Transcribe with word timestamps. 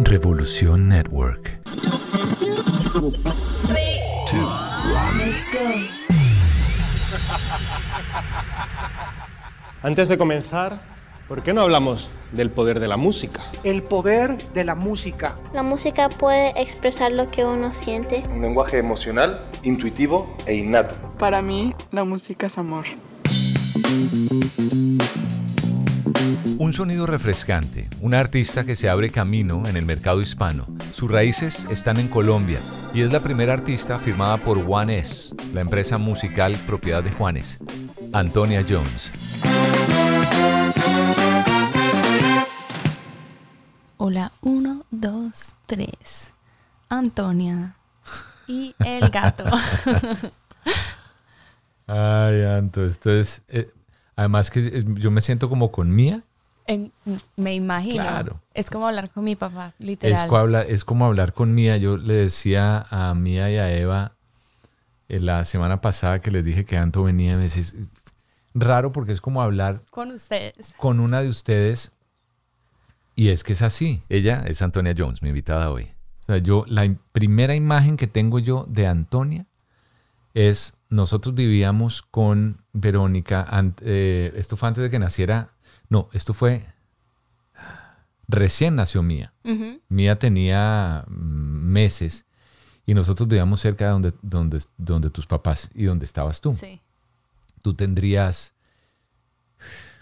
Revolución 0.00 0.88
Network. 0.88 1.60
Antes 9.82 10.08
de 10.08 10.18
comenzar, 10.18 10.82
¿por 11.28 11.42
qué 11.42 11.52
no 11.52 11.62
hablamos 11.62 12.10
del 12.32 12.50
poder 12.50 12.78
de 12.80 12.88
la 12.88 12.96
música? 12.96 13.42
El 13.64 13.82
poder 13.82 14.36
de 14.52 14.64
la 14.64 14.74
música. 14.74 15.36
La 15.52 15.62
música 15.62 16.08
puede 16.08 16.50
expresar 16.60 17.12
lo 17.12 17.30
que 17.30 17.44
uno 17.44 17.72
siente. 17.74 18.22
Un 18.32 18.42
lenguaje 18.42 18.78
emocional, 18.78 19.44
intuitivo 19.62 20.36
e 20.46 20.54
innato. 20.54 20.94
Para 21.18 21.42
mí, 21.42 21.74
la 21.90 22.04
música 22.04 22.46
es 22.46 22.58
amor. 22.58 22.84
Un 26.58 26.72
sonido 26.72 27.06
refrescante, 27.06 27.88
un 28.00 28.14
artista 28.14 28.64
que 28.64 28.76
se 28.76 28.88
abre 28.88 29.10
camino 29.10 29.62
en 29.66 29.76
el 29.76 29.86
mercado 29.86 30.20
hispano. 30.20 30.66
Sus 30.92 31.10
raíces 31.10 31.66
están 31.70 31.98
en 31.98 32.08
Colombia 32.08 32.58
y 32.92 33.02
es 33.02 33.12
la 33.12 33.20
primera 33.20 33.52
artista 33.52 33.98
firmada 33.98 34.36
por 34.38 34.58
One 34.58 34.98
S, 34.98 35.34
la 35.54 35.60
empresa 35.60 35.98
musical 35.98 36.56
propiedad 36.66 37.02
de 37.02 37.12
Juanes, 37.12 37.58
Antonia 38.12 38.64
Jones. 38.68 39.10
Hola, 43.96 44.32
uno, 44.40 44.84
dos, 44.90 45.54
tres. 45.66 46.32
Antonia 46.88 47.76
y 48.48 48.74
el 48.84 49.08
gato. 49.10 49.44
Ay, 51.86 52.42
Anto, 52.42 52.84
esto 52.84 53.10
es... 53.12 53.42
eh, 53.48 53.70
además 54.16 54.50
que 54.50 54.60
es- 54.60 54.84
yo 54.96 55.10
me 55.10 55.20
siento 55.20 55.48
como 55.48 55.70
con 55.72 55.94
Mía. 55.94 56.22
En- 56.66 56.92
me 57.36 57.54
imagino. 57.54 57.94
Claro. 58.02 58.40
Es 58.54 58.70
como 58.70 58.86
hablar 58.86 59.10
con 59.10 59.24
mi 59.24 59.34
papá, 59.36 59.74
literal. 59.78 60.16
Es, 60.16 60.24
co- 60.28 60.36
habla- 60.36 60.62
es 60.62 60.84
como 60.84 61.06
hablar 61.06 61.32
con 61.32 61.54
Mía. 61.54 61.76
Yo 61.76 61.96
le 61.96 62.14
decía 62.14 62.86
a 62.90 63.14
Mía 63.14 63.50
y 63.50 63.56
a 63.56 63.74
Eva 63.76 64.12
eh, 65.08 65.18
la 65.20 65.44
semana 65.44 65.80
pasada 65.80 66.20
que 66.20 66.30
les 66.30 66.44
dije 66.44 66.64
que 66.64 66.76
Anto 66.78 67.02
venía. 67.02 67.36
Me 67.36 67.42
decís, 67.44 67.74
raro 68.54 68.92
porque 68.92 69.12
es 69.12 69.20
como 69.20 69.42
hablar 69.42 69.82
Con 69.90 70.12
ustedes. 70.12 70.74
con 70.78 71.00
una 71.00 71.20
de 71.20 71.28
ustedes. 71.28 71.92
Y 73.14 73.28
es 73.28 73.44
que 73.44 73.52
es 73.54 73.62
así. 73.62 74.02
Ella 74.08 74.44
es 74.46 74.62
Antonia 74.62 74.94
Jones, 74.96 75.20
mi 75.22 75.28
invitada 75.30 75.70
hoy. 75.70 75.88
O 76.22 76.26
sea, 76.26 76.38
yo, 76.38 76.64
la 76.68 76.86
im- 76.86 76.98
primera 77.12 77.54
imagen 77.54 77.96
que 77.96 78.06
tengo 78.06 78.38
yo 78.38 78.64
de 78.68 78.86
Antonia 78.86 79.46
es, 80.32 80.74
nosotros 80.92 81.34
vivíamos 81.34 82.02
con 82.02 82.58
Verónica, 82.74 83.48
eh, 83.80 84.30
esto 84.36 84.58
fue 84.58 84.68
antes 84.68 84.82
de 84.82 84.90
que 84.90 84.98
naciera, 84.98 85.52
no, 85.88 86.10
esto 86.12 86.34
fue, 86.34 86.62
recién 88.28 88.76
nació 88.76 89.02
Mía. 89.02 89.32
Mía 89.88 90.18
tenía 90.18 91.04
mm, 91.08 91.72
meses 91.72 92.26
y 92.84 92.92
nosotros 92.92 93.26
vivíamos 93.26 93.60
cerca 93.60 93.86
de 93.86 93.90
donde, 93.90 94.12
donde, 94.20 94.62
donde 94.76 95.08
tus 95.08 95.26
papás 95.26 95.70
y 95.74 95.84
donde 95.84 96.04
estabas 96.04 96.42
tú. 96.42 96.52
Sí. 96.52 96.82
Tú 97.62 97.72
tendrías, 97.72 98.52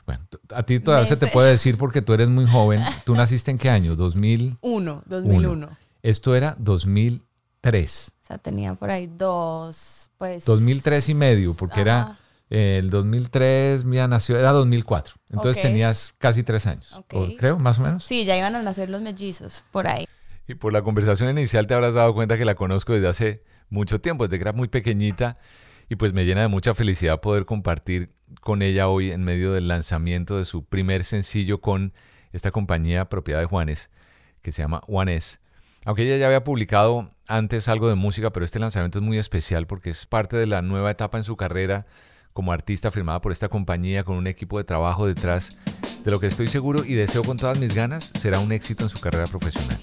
bueno, 0.07 0.27
a 0.53 0.65
ti 0.65 0.81
todavía 0.81 1.07
se 1.07 1.17
te 1.17 1.29
puede 1.29 1.53
decir 1.53 1.79
porque 1.79 2.03
tú 2.03 2.15
eres 2.15 2.29
muy 2.29 2.47
joven. 2.47 2.83
¿Tú 3.05 3.15
naciste 3.15 3.53
en 3.53 3.59
qué 3.59 3.71
año? 3.71 3.95
2000. 3.95 4.59
Uno, 4.61 5.05
2001. 5.07 5.69
Esto 6.03 6.35
era 6.35 6.57
2003. 7.63 8.15
O 8.23 8.27
sea, 8.27 8.39
tenía 8.39 8.75
por 8.75 8.91
ahí 8.91 9.07
dos, 9.07 10.11
pues... 10.19 10.45
2003 10.45 11.09
y 11.09 11.15
medio, 11.15 11.55
porque 11.55 11.81
era 11.81 12.03
Ajá. 12.03 12.19
eh, 12.51 12.79
el 12.79 12.91
2003, 12.91 13.85
Mía 13.85 14.09
nació, 14.09 14.39
era 14.39 14.53
2004. 14.53 15.15
Entonces 15.31 15.63
tenías 15.63 16.15
casi 16.19 16.43
tres 16.43 16.67
años, 16.67 16.93
o 17.13 17.29
creo, 17.37 17.59
más 17.59 17.79
o 17.79 17.83
menos. 17.83 18.05
Sí, 18.05 18.25
ya 18.25 18.37
iban 18.37 18.55
a 18.55 18.63
nacer 18.63 18.91
los 18.91 19.03
mellizos, 19.03 19.65
por 19.71 19.89
ahí. 19.89 20.07
Y 20.47 20.55
por 20.55 20.73
la 20.73 20.83
conversación 20.83 21.31
inicial 21.31 21.67
te 21.67 21.75
habrás 21.75 21.95
dado 21.95 22.13
cuenta 22.15 22.37
que 22.37 22.45
la 22.45 22.55
conozco 22.55 22.93
desde 22.93 23.09
hace 23.09 23.45
mucho 23.69 24.01
tiempo, 24.01 24.25
desde 24.27 24.39
que 24.39 24.43
era 24.43 24.53
muy 24.53 24.69
pequeñita. 24.69 25.39
Y 25.89 25.97
pues 25.97 26.13
me 26.13 26.25
llena 26.25 26.43
de 26.43 26.49
mucha 26.49 26.73
felicidad 26.75 27.21
poder 27.21 27.47
compartir 27.47 28.13
con 28.41 28.63
ella 28.63 28.89
hoy 28.89 29.11
en 29.11 29.25
medio 29.25 29.53
del 29.53 29.67
lanzamiento 29.67 30.39
de 30.39 30.45
su 30.45 30.65
primer 30.65 31.05
sencillo 31.05 31.61
con 31.61 31.93
esta 32.33 32.53
compañía 32.53 33.09
propiedad 33.09 33.41
de 33.41 33.47
Juanes, 33.47 33.91
que 34.41 34.53
se 34.53 34.63
llama 34.63 34.83
Juanes. 34.87 35.41
Aunque 35.87 36.03
ella 36.03 36.19
ya 36.19 36.27
había 36.27 36.45
publicado 36.45 37.09
antes 37.27 37.67
algo 37.69 37.89
de 37.89 37.95
música, 37.95 38.31
pero 38.31 38.45
este 38.45 38.59
lanzamiento 38.59 38.99
es 38.99 39.05
muy 39.05 39.17
especial 39.17 39.67
porque 39.67 39.89
es 39.89 40.05
parte 40.05 40.37
de 40.37 40.47
la 40.47 40.61
nueva 40.61 40.91
etapa 40.91 41.17
en 41.17 41.25
su 41.25 41.39
carrera 41.39 41.87
como 42.35 42.53
artista 42.53 42.91
firmada 42.91 43.23
por 43.23 43.33
esta 43.33 43.49
compañía 43.49 44.05
con 44.05 44.17
un 44.17 44.27
equipo 44.27 44.59
de 44.59 44.65
trabajo 44.65 45.07
detrás 45.07 45.59
de 46.05 46.11
lo 46.11 46.21
que 46.21 46.27
estoy 46.27 46.49
seguro 46.49 46.85
y 46.85 46.95
deseo 46.95 47.25
con 47.25 47.39
todas 47.39 47.59
mis 47.59 47.75
ganas 47.75 48.13
será 48.19 48.41
un 48.41 48.53
éxito 48.53 48.85
en 48.85 48.91
su 48.91 49.01
carrera 49.01 49.25
profesional. 49.25 49.79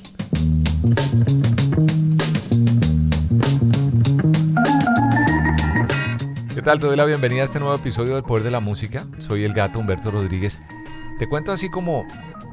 ¿Qué 6.54 6.62
tal? 6.62 6.80
Te 6.80 6.86
doy 6.86 6.96
la 6.96 7.06
bienvenida 7.06 7.42
a 7.42 7.46
este 7.46 7.60
nuevo 7.60 7.74
episodio 7.74 8.14
del 8.14 8.24
Poder 8.24 8.44
de 8.44 8.52
la 8.52 8.60
Música. 8.60 9.04
Soy 9.18 9.46
el 9.46 9.54
gato 9.54 9.80
Humberto 9.80 10.12
Rodríguez. 10.12 10.60
Te 11.18 11.28
cuento 11.28 11.52
así 11.52 11.70
como 11.70 12.06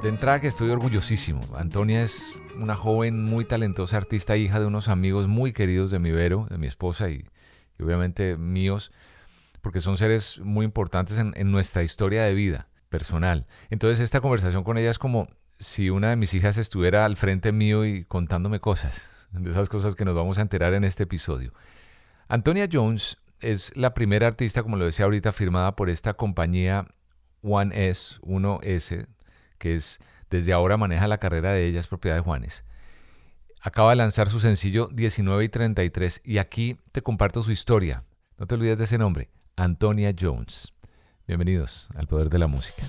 de 0.05 0.11
entrada 0.11 0.39
que 0.39 0.49
estoy 0.49 0.69
orgullosísimo. 0.69 1.41
Antonia 1.57 2.03
es 2.03 2.35
una 2.59 2.77
joven 2.77 3.25
muy 3.25 3.47
talentosa 3.47 3.97
artista, 3.97 4.37
hija 4.37 4.61
de 4.61 4.67
unos 4.67 4.89
amigos 4.89 5.29
muy 5.29 5.55
queridos 5.55 5.91
de 5.91 5.99
mi 5.99 6.11
Vero, 6.11 6.47
de 6.51 6.59
mi 6.59 6.67
esposa 6.67 7.09
y, 7.09 7.25
obviamente 7.81 8.37
míos, 8.37 8.93
porque 9.63 9.81
son 9.81 9.97
seres 9.97 10.41
muy 10.41 10.67
importantes 10.67 11.17
en, 11.17 11.51
nuestra 11.51 11.83
historia 11.83 12.23
de 12.25 12.35
vida 12.35 12.69
personal. 12.91 13.47
Entonces 13.71 13.99
esta 14.01 14.21
conversación 14.21 14.63
con 14.63 14.77
ella 14.77 14.91
es 14.91 14.99
como 14.99 15.27
si 15.59 15.89
una 15.89 16.11
de 16.11 16.17
mis 16.17 16.35
hijas 16.35 16.59
estuviera 16.59 17.07
al 17.07 17.17
frente 17.17 17.53
mío 17.53 17.87
y 17.87 18.05
contándome 18.05 18.61
cosas, 18.61 19.09
de 19.33 19.49
esas 19.49 19.71
cosas 19.71 19.95
que 19.95 20.05
nos 20.05 20.15
vamos 20.15 20.37
a 20.37 20.43
enterar 20.43 20.75
en 20.75 20.85
este 20.85 21.05
episodio. 21.05 21.55
Antonia 22.29 22.69
Jones 22.71 23.17
es 23.41 23.75
la 23.75 23.95
primera 23.95 24.27
artista, 24.27 24.63
como 24.63 24.77
lo 24.77 24.85
decía 24.85 25.07
ahorita, 25.07 25.33
firmada 25.33 25.75
por 25.77 25.89
esta 25.89 26.13
compañía 26.13 26.89
One 27.41 27.89
S, 27.89 28.21
1S, 28.21 29.07
que 29.59 29.75
es 29.75 30.01
desde 30.31 30.53
ahora 30.53 30.77
maneja 30.77 31.09
la 31.09 31.19
carrera 31.19 31.53
de 31.53 31.67
ella, 31.67 31.81
es 31.81 31.87
propiedad 31.87 32.17
de 32.17 32.23
Juanes. 32.23 32.65
Acaba 33.61 33.91
de 33.91 33.97
lanzar 33.97 34.29
su 34.29 34.41
sencillo 34.41 34.89
19 34.93 35.45
y 35.45 35.49
33 35.49 36.21
y 36.25 36.39
aquí 36.39 36.77
te 36.93 37.03
comparto 37.03 37.43
su 37.43 37.51
historia. 37.51 38.05
No 38.37 38.47
te 38.47 38.55
olvides 38.57 38.79
de 38.79 38.85
ese 38.85 38.99
nombre, 38.99 39.31
Antonia 39.57 40.15
Jones. 40.19 40.73
Bienvenidos 41.27 41.89
al 41.95 42.07
Poder 42.07 42.29
de 42.29 42.39
la 42.39 42.47
Música. 42.47 42.85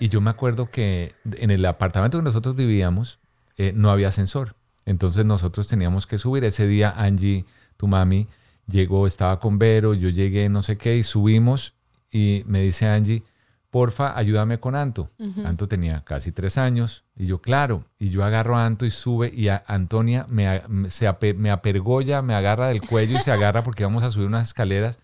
Y 0.00 0.08
yo 0.08 0.22
me 0.22 0.30
acuerdo 0.30 0.70
que 0.70 1.12
en 1.30 1.50
el 1.50 1.66
apartamento 1.66 2.16
que 2.16 2.24
nosotros 2.24 2.56
vivíamos 2.56 3.19
eh, 3.60 3.72
no 3.74 3.90
había 3.90 4.08
ascensor. 4.08 4.54
Entonces 4.86 5.24
nosotros 5.24 5.68
teníamos 5.68 6.06
que 6.06 6.16
subir. 6.18 6.44
Ese 6.44 6.66
día 6.66 6.94
Angie, 6.96 7.44
tu 7.76 7.86
mami, 7.86 8.26
llegó, 8.66 9.06
estaba 9.06 9.38
con 9.38 9.58
Vero, 9.58 9.92
yo 9.94 10.08
llegué, 10.08 10.48
no 10.48 10.62
sé 10.62 10.76
qué, 10.78 10.96
y 10.96 11.02
subimos 11.04 11.74
y 12.10 12.42
me 12.46 12.62
dice 12.62 12.88
Angie, 12.88 13.22
porfa, 13.70 14.16
ayúdame 14.18 14.58
con 14.58 14.74
Anto. 14.74 15.10
Anto 15.46 15.68
tenía 15.68 16.02
casi 16.04 16.32
tres 16.32 16.56
años 16.58 17.04
y 17.14 17.26
yo, 17.26 17.40
claro, 17.40 17.84
y 17.98 18.08
yo 18.10 18.24
agarro 18.24 18.56
a 18.56 18.64
Anto 18.66 18.86
y 18.86 18.90
sube 18.90 19.30
y 19.34 19.48
a 19.48 19.62
Antonia 19.66 20.26
me, 20.28 20.62
se 20.88 21.06
ape- 21.08 21.34
me 21.36 21.50
apergolla, 21.50 22.22
me 22.22 22.34
agarra 22.34 22.68
del 22.68 22.80
cuello 22.82 23.18
y 23.18 23.20
se 23.20 23.30
agarra 23.30 23.62
porque 23.62 23.84
vamos 23.84 24.02
a 24.02 24.10
subir 24.10 24.26
unas 24.26 24.48
escaleras. 24.48 24.98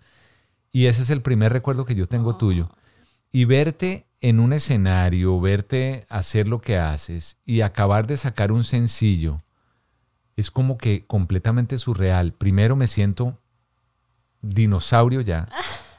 Y 0.73 0.87
ese 0.87 1.03
es 1.03 1.11
el 1.11 1.21
primer 1.23 1.53
recuerdo 1.53 1.85
que 1.85 1.95
yo 1.95 2.07
tengo 2.07 2.37
tuyo. 2.37 2.69
Y 3.33 3.45
verte 3.45 4.07
en 4.29 4.41
un 4.41 4.53
escenario, 4.53 5.41
verte 5.41 6.05
hacer 6.09 6.49
lo 6.49 6.61
que 6.61 6.79
haces 6.79 7.39
y 7.47 7.61
acabar 7.61 8.09
de 8.09 8.17
sacar 8.17 8.51
un 8.51 8.65
sencillo 8.65 9.39
es 10.35 10.51
como 10.51 10.79
que 10.79 11.07
completamente 11.07 11.79
surreal. 11.79 12.33
Primero 12.33 12.75
me 12.75 12.89
siento 12.89 13.39
dinosaurio 14.43 15.21
ya, 15.21 15.49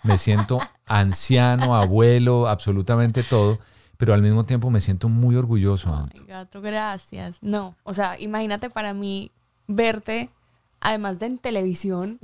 me 0.04 0.18
siento 0.18 0.60
anciano, 0.86 1.74
abuelo, 1.78 2.50
absolutamente 2.50 3.24
todo, 3.24 3.60
pero 3.96 4.14
al 4.14 4.22
mismo 4.22 4.44
tiempo 4.44 4.70
me 4.70 4.82
siento 4.82 5.08
muy 5.08 5.38
orgulloso. 5.38 6.10
Ay, 6.14 6.26
gato, 6.28 6.62
gracias. 6.62 7.38
No, 7.42 7.78
o 7.84 7.94
sea, 7.94 8.20
imagínate 8.20 8.70
para 8.70 8.94
mí 8.94 9.32
verte, 9.68 10.32
además 10.80 11.20
de 11.20 11.28
en 11.28 11.38
televisión, 11.38 12.20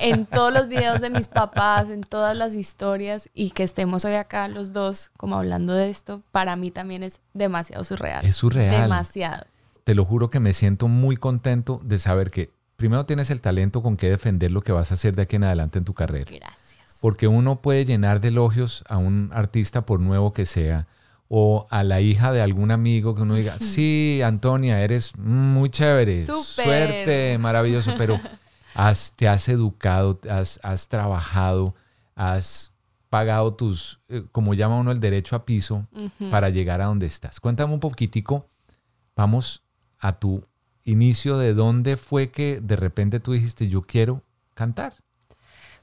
en 0.00 0.26
todos 0.26 0.52
los 0.52 0.68
videos 0.68 1.00
de 1.00 1.10
mis 1.10 1.28
papás, 1.28 1.90
en 1.90 2.02
todas 2.02 2.36
las 2.36 2.54
historias, 2.54 3.28
y 3.34 3.50
que 3.50 3.62
estemos 3.62 4.04
hoy 4.04 4.14
acá 4.14 4.48
los 4.48 4.72
dos 4.72 5.10
como 5.16 5.36
hablando 5.36 5.72
de 5.74 5.90
esto, 5.90 6.22
para 6.32 6.56
mí 6.56 6.70
también 6.70 7.02
es 7.02 7.20
demasiado 7.34 7.84
surreal. 7.84 8.24
Es 8.24 8.36
surreal. 8.36 8.82
Demasiado. 8.82 9.46
Te 9.84 9.94
lo 9.94 10.04
juro 10.04 10.30
que 10.30 10.40
me 10.40 10.52
siento 10.52 10.88
muy 10.88 11.16
contento 11.16 11.80
de 11.82 11.98
saber 11.98 12.30
que 12.30 12.50
primero 12.76 13.06
tienes 13.06 13.30
el 13.30 13.40
talento 13.40 13.82
con 13.82 13.96
que 13.96 14.10
defender 14.10 14.50
lo 14.50 14.62
que 14.62 14.72
vas 14.72 14.90
a 14.90 14.94
hacer 14.94 15.14
de 15.14 15.22
aquí 15.22 15.36
en 15.36 15.44
adelante 15.44 15.78
en 15.78 15.84
tu 15.84 15.94
carrera. 15.94 16.30
Gracias. 16.30 16.98
Porque 17.00 17.26
uno 17.26 17.60
puede 17.60 17.84
llenar 17.84 18.20
de 18.20 18.28
elogios 18.28 18.84
a 18.88 18.96
un 18.96 19.30
artista 19.32 19.86
por 19.86 20.00
nuevo 20.00 20.32
que 20.32 20.46
sea, 20.46 20.86
o 21.34 21.66
a 21.70 21.82
la 21.82 22.02
hija 22.02 22.30
de 22.30 22.42
algún 22.42 22.70
amigo 22.70 23.14
que 23.14 23.22
uno 23.22 23.36
diga, 23.36 23.58
sí, 23.58 24.20
Antonia, 24.22 24.82
eres 24.82 25.16
muy 25.16 25.70
chévere, 25.70 26.26
suerte, 26.26 27.38
maravilloso, 27.38 27.94
pero 27.96 28.20
has, 28.74 29.14
te 29.16 29.28
has 29.28 29.48
educado, 29.48 30.20
has, 30.28 30.60
has 30.62 30.88
trabajado, 30.88 31.74
has 32.14 32.74
pagado 33.08 33.54
tus, 33.54 34.00
eh, 34.10 34.24
como 34.30 34.52
llama 34.52 34.78
uno 34.78 34.92
el 34.92 35.00
derecho 35.00 35.34
a 35.34 35.46
piso, 35.46 35.86
para 36.30 36.50
llegar 36.50 36.82
a 36.82 36.84
donde 36.84 37.06
estás. 37.06 37.40
Cuéntame 37.40 37.72
un 37.72 37.80
poquitico, 37.80 38.50
vamos 39.16 39.62
a 39.98 40.18
tu 40.18 40.44
inicio 40.84 41.38
de 41.38 41.54
dónde 41.54 41.96
fue 41.96 42.30
que 42.30 42.60
de 42.60 42.76
repente 42.76 43.20
tú 43.20 43.32
dijiste, 43.32 43.68
yo 43.68 43.80
quiero 43.80 44.22
cantar. 44.52 44.96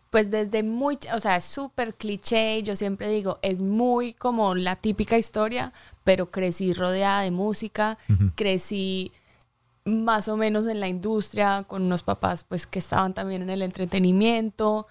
Pues 0.09 0.31
desde 0.31 0.63
muy, 0.63 0.97
o 1.13 1.19
sea, 1.19 1.35
es 1.35 1.45
súper 1.45 1.93
cliché, 1.93 2.63
yo 2.63 2.75
siempre 2.75 3.09
digo, 3.09 3.37
es 3.43 3.59
muy 3.59 4.13
como 4.13 4.55
la 4.55 4.75
típica 4.75 5.17
historia, 5.17 5.71
pero 6.03 6.31
crecí 6.31 6.73
rodeada 6.73 7.21
de 7.21 7.31
música, 7.31 7.97
crecí 8.35 9.11
más 9.85 10.27
o 10.27 10.37
menos 10.37 10.67
en 10.67 10.79
la 10.79 10.87
industria, 10.87 11.63
con 11.67 11.83
unos 11.83 12.03
papás 12.03 12.43
pues 12.43 12.65
que 12.65 12.79
estaban 12.79 13.13
también 13.13 13.41
en 13.43 13.49
el 13.49 13.61
entretenimiento. 13.61 14.87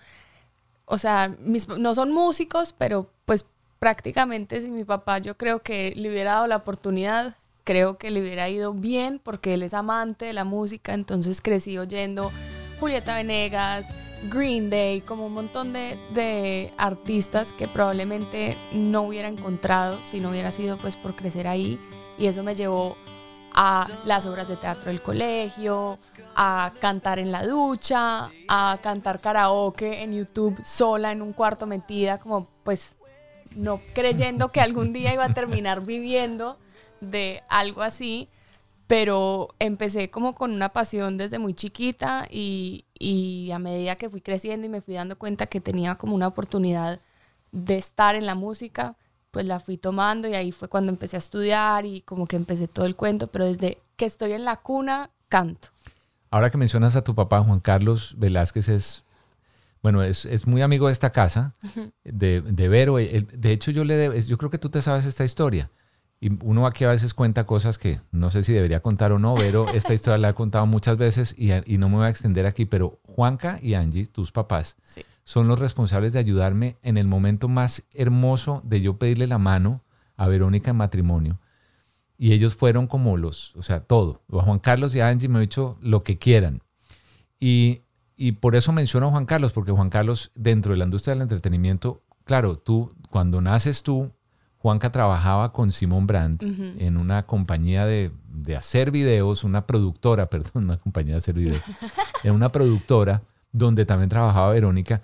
O 0.84 0.98
sea, 0.98 1.34
mis, 1.40 1.68
no 1.68 1.94
son 1.94 2.12
músicos, 2.12 2.72
pero 2.76 3.10
pues 3.24 3.44
prácticamente 3.78 4.60
si 4.60 4.70
mi 4.70 4.84
papá 4.84 5.18
yo 5.18 5.36
creo 5.36 5.62
que 5.62 5.92
le 5.96 6.10
hubiera 6.10 6.34
dado 6.34 6.46
la 6.46 6.56
oportunidad, 6.56 7.36
creo 7.64 7.98
que 7.98 8.10
le 8.10 8.20
hubiera 8.20 8.48
ido 8.48 8.72
bien 8.72 9.20
porque 9.22 9.54
él 9.54 9.62
es 9.62 9.74
amante 9.74 10.24
de 10.24 10.32
la 10.32 10.44
música, 10.44 10.94
entonces 10.94 11.40
crecí 11.40 11.78
oyendo 11.78 12.30
Julieta 12.80 13.16
Venegas, 13.16 13.88
Green 14.24 14.70
Day, 14.70 15.00
como 15.00 15.26
un 15.26 15.34
montón 15.34 15.72
de, 15.72 15.96
de 16.12 16.72
artistas 16.76 17.52
que 17.52 17.68
probablemente 17.68 18.56
no 18.72 19.02
hubiera 19.02 19.28
encontrado 19.28 19.98
si 20.10 20.20
no 20.20 20.30
hubiera 20.30 20.50
sido 20.50 20.76
pues 20.76 20.96
por 20.96 21.14
crecer 21.14 21.46
ahí. 21.46 21.78
Y 22.18 22.26
eso 22.26 22.42
me 22.42 22.54
llevó 22.54 22.96
a 23.60 23.88
las 24.04 24.26
obras 24.26 24.48
de 24.48 24.56
teatro 24.56 24.84
del 24.86 25.02
colegio, 25.02 25.96
a 26.36 26.72
cantar 26.80 27.18
en 27.18 27.32
la 27.32 27.44
ducha, 27.44 28.30
a 28.46 28.78
cantar 28.82 29.20
karaoke 29.20 30.02
en 30.02 30.12
YouTube 30.12 30.56
sola 30.64 31.12
en 31.12 31.22
un 31.22 31.32
cuarto 31.32 31.66
metida, 31.66 32.18
como 32.18 32.48
pues 32.62 32.96
no 33.56 33.80
creyendo 33.94 34.52
que 34.52 34.60
algún 34.60 34.92
día 34.92 35.12
iba 35.12 35.24
a 35.24 35.34
terminar 35.34 35.84
viviendo 35.84 36.58
de 37.00 37.42
algo 37.48 37.82
así, 37.82 38.28
pero 38.86 39.48
empecé 39.58 40.10
como 40.10 40.34
con 40.34 40.52
una 40.52 40.70
pasión 40.70 41.16
desde 41.16 41.38
muy 41.38 41.54
chiquita 41.54 42.26
y, 42.30 42.84
y 42.98 43.50
a 43.52 43.58
medida 43.58 43.96
que 43.96 44.10
fui 44.10 44.20
creciendo 44.20 44.66
y 44.66 44.70
me 44.70 44.80
fui 44.80 44.94
dando 44.94 45.16
cuenta 45.18 45.46
que 45.46 45.60
tenía 45.60 45.94
como 45.96 46.14
una 46.14 46.26
oportunidad 46.26 47.00
de 47.52 47.76
estar 47.78 48.14
en 48.14 48.26
la 48.26 48.34
música, 48.34 48.96
pues 49.30 49.46
la 49.46 49.60
fui 49.60 49.76
tomando 49.76 50.28
y 50.28 50.34
ahí 50.34 50.52
fue 50.52 50.68
cuando 50.68 50.90
empecé 50.90 51.16
a 51.16 51.18
estudiar 51.18 51.86
y 51.86 52.00
como 52.02 52.26
que 52.26 52.36
empecé 52.36 52.68
todo 52.68 52.86
el 52.86 52.96
cuento, 52.96 53.26
pero 53.28 53.44
desde 53.46 53.78
que 53.96 54.04
estoy 54.06 54.32
en 54.32 54.44
la 54.44 54.56
cuna, 54.56 55.10
canto. 55.28 55.68
Ahora 56.30 56.50
que 56.50 56.58
mencionas 56.58 56.94
a 56.96 57.02
tu 57.04 57.14
papá, 57.14 57.42
Juan 57.42 57.60
Carlos 57.60 58.14
Velázquez 58.18 58.68
es, 58.68 59.04
bueno, 59.82 60.02
es, 60.02 60.24
es 60.26 60.46
muy 60.46 60.60
amigo 60.62 60.86
de 60.88 60.92
esta 60.92 61.10
casa, 61.10 61.54
de, 62.04 62.40
de 62.42 62.68
Vero. 62.68 62.96
De 62.96 63.52
hecho, 63.52 63.70
yo 63.70 63.84
le 63.84 63.94
debo- 64.10 64.26
yo 64.26 64.36
creo 64.38 64.50
que 64.50 64.58
tú 64.58 64.68
te 64.70 64.82
sabes 64.82 65.06
esta 65.06 65.24
historia. 65.24 65.70
Y 66.20 66.30
uno 66.44 66.66
aquí 66.66 66.84
a 66.84 66.88
veces 66.88 67.14
cuenta 67.14 67.46
cosas 67.46 67.78
que 67.78 68.00
no 68.10 68.30
sé 68.30 68.42
si 68.42 68.52
debería 68.52 68.80
contar 68.80 69.12
o 69.12 69.18
no, 69.20 69.34
pero 69.36 69.68
esta 69.68 69.94
historia 69.94 70.18
la 70.18 70.30
he 70.30 70.34
contado 70.34 70.66
muchas 70.66 70.96
veces 70.96 71.34
y, 71.38 71.50
y 71.72 71.78
no 71.78 71.88
me 71.88 71.96
voy 71.96 72.06
a 72.06 72.10
extender 72.10 72.44
aquí, 72.44 72.64
pero 72.64 72.98
Juanca 73.04 73.58
y 73.62 73.74
Angie, 73.74 74.06
tus 74.06 74.32
papás, 74.32 74.76
Sí. 74.94 75.02
son 75.22 75.46
los 75.46 75.60
responsables 75.60 76.12
de 76.12 76.18
ayudarme 76.18 76.76
en 76.82 76.96
el 76.96 77.06
momento 77.06 77.46
más 77.48 77.84
hermoso 77.94 78.62
de 78.64 78.80
yo 78.80 78.96
pedirle 78.98 79.26
la 79.28 79.38
mano 79.38 79.84
a 80.16 80.26
Verónica 80.26 80.72
en 80.72 80.76
matrimonio. 80.78 81.38
Y 82.20 82.32
ellos 82.32 82.56
fueron 82.56 82.88
como 82.88 83.16
los, 83.16 83.54
o 83.54 83.62
sea, 83.62 83.78
todo. 83.80 84.22
A 84.32 84.42
Juan 84.42 84.58
Carlos 84.58 84.92
y 84.96 85.00
a 85.00 85.08
Angie 85.08 85.28
me 85.28 85.36
han 85.36 85.42
dicho 85.42 85.78
lo 85.80 86.02
que 86.02 86.18
quieran. 86.18 86.62
Y, 87.38 87.82
y 88.16 88.32
por 88.32 88.56
eso 88.56 88.72
menciono 88.72 89.06
a 89.06 89.10
Juan 89.10 89.26
Carlos, 89.26 89.52
porque 89.52 89.70
Juan 89.70 89.90
Carlos, 89.90 90.32
dentro 90.34 90.72
de 90.72 90.78
la 90.78 90.84
industria 90.84 91.14
del 91.14 91.22
entretenimiento, 91.22 92.02
claro, 92.24 92.56
tú, 92.58 92.92
cuando 93.08 93.40
naces 93.40 93.84
tú, 93.84 94.10
Juanca 94.68 94.92
trabajaba 94.92 95.50
con 95.50 95.72
Simón 95.72 96.06
Brandt 96.06 96.42
en 96.42 96.98
una 96.98 97.24
compañía 97.24 97.86
de, 97.86 98.12
de 98.28 98.54
hacer 98.54 98.90
videos, 98.90 99.42
una 99.42 99.66
productora, 99.66 100.26
perdón, 100.30 100.64
una 100.64 100.76
compañía 100.76 101.14
de 101.14 101.18
hacer 101.18 101.36
videos, 101.36 101.62
en 102.22 102.34
una 102.34 102.52
productora 102.52 103.22
donde 103.50 103.86
también 103.86 104.10
trabajaba 104.10 104.52
Verónica, 104.52 105.00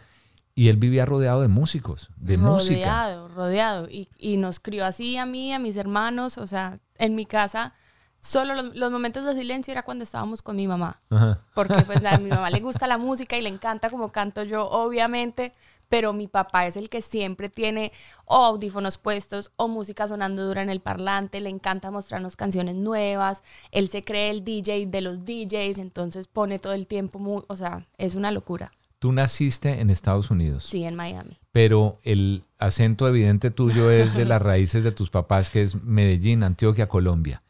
y 0.55 0.69
él 0.69 0.77
vivía 0.77 1.07
rodeado 1.07 1.41
de 1.41 1.49
músicos, 1.49 2.11
de 2.17 2.37
música. 2.37 2.75
rodeado, 2.75 3.29
rodeado. 3.29 3.89
Y, 3.89 4.11
y 4.19 4.37
nos 4.37 4.61
crió 4.61 4.85
así 4.85 5.17
a 5.17 5.25
mí, 5.25 5.55
a 5.55 5.59
mis 5.59 5.79
hermanos. 5.79 6.37
O 6.37 6.47
sea, 6.47 6.79
en 6.99 7.15
mi 7.15 7.25
casa, 7.25 7.73
solo 8.21 8.55
los, 8.55 8.77
los 8.77 8.93
momentos 8.93 9.25
de 9.25 9.33
silencio 9.33 9.73
era 9.73 9.83
cuando 9.83 10.05
estábamos 10.05 10.43
con 10.43 10.57
mi 10.57 10.69
mamá. 10.69 10.97
Ajá. 11.09 11.41
Porque 11.55 11.83
pues 11.87 12.05
a 12.05 12.19
mi 12.19 12.29
mamá 12.29 12.51
le 12.51 12.61
gusta 12.69 12.87
la 12.87 12.99
música 12.99 13.39
y 13.39 13.41
le 13.41 13.49
encanta 13.49 13.89
como 13.89 14.13
canto 14.13 14.43
yo, 14.43 14.69
obviamente. 14.69 15.53
Pero 15.95 16.13
mi 16.13 16.27
papá 16.27 16.67
es 16.67 16.77
el 16.77 16.89
que 16.89 17.01
siempre 17.01 17.49
tiene 17.49 17.93
o 18.25 18.35
audífonos 18.37 18.99
puestos 18.99 19.53
o 19.55 19.69
música 19.69 20.09
sonando 20.09 20.45
dura 20.45 20.61
en 20.61 20.69
el 20.71 20.81
parlante. 20.81 21.41
Le 21.41 21.51
encanta 21.51 21.93
mostrarnos 21.93 22.35
canciones 22.35 22.75
nuevas. 22.75 23.45
Él 23.71 23.89
se 23.89 24.03
cree 24.03 24.31
el 24.31 24.45
DJ 24.45 24.87
de 24.87 25.01
los 25.03 25.25
DJs, 25.25 25.79
entonces 25.79 26.27
pone 26.27 26.59
todo 26.59 26.73
el 26.73 26.89
tiempo, 26.89 27.21
mu- 27.21 27.43
o 27.47 27.55
sea, 27.57 27.87
es 27.97 28.17
una 28.17 28.33
locura. 28.33 28.73
Tú 28.99 29.13
naciste 29.13 29.81
en 29.81 29.89
Estados 29.91 30.31
Unidos. 30.33 30.65
Sí, 30.65 30.83
en 30.83 30.97
Miami. 30.97 31.39
pero 31.53 31.99
el 32.03 32.43
acento 32.59 33.07
evidente 33.07 33.53
tuyo 33.53 33.89
es 33.93 34.15
de 34.15 34.25
las 34.25 34.43
raíces 34.43 34.83
de 34.83 34.91
tus 34.91 35.11
papás, 35.11 35.49
que 35.51 35.63
es 35.63 35.77
Medellín, 35.85 36.43
Antioquia, 36.43 36.89
Colombia. 36.89 37.41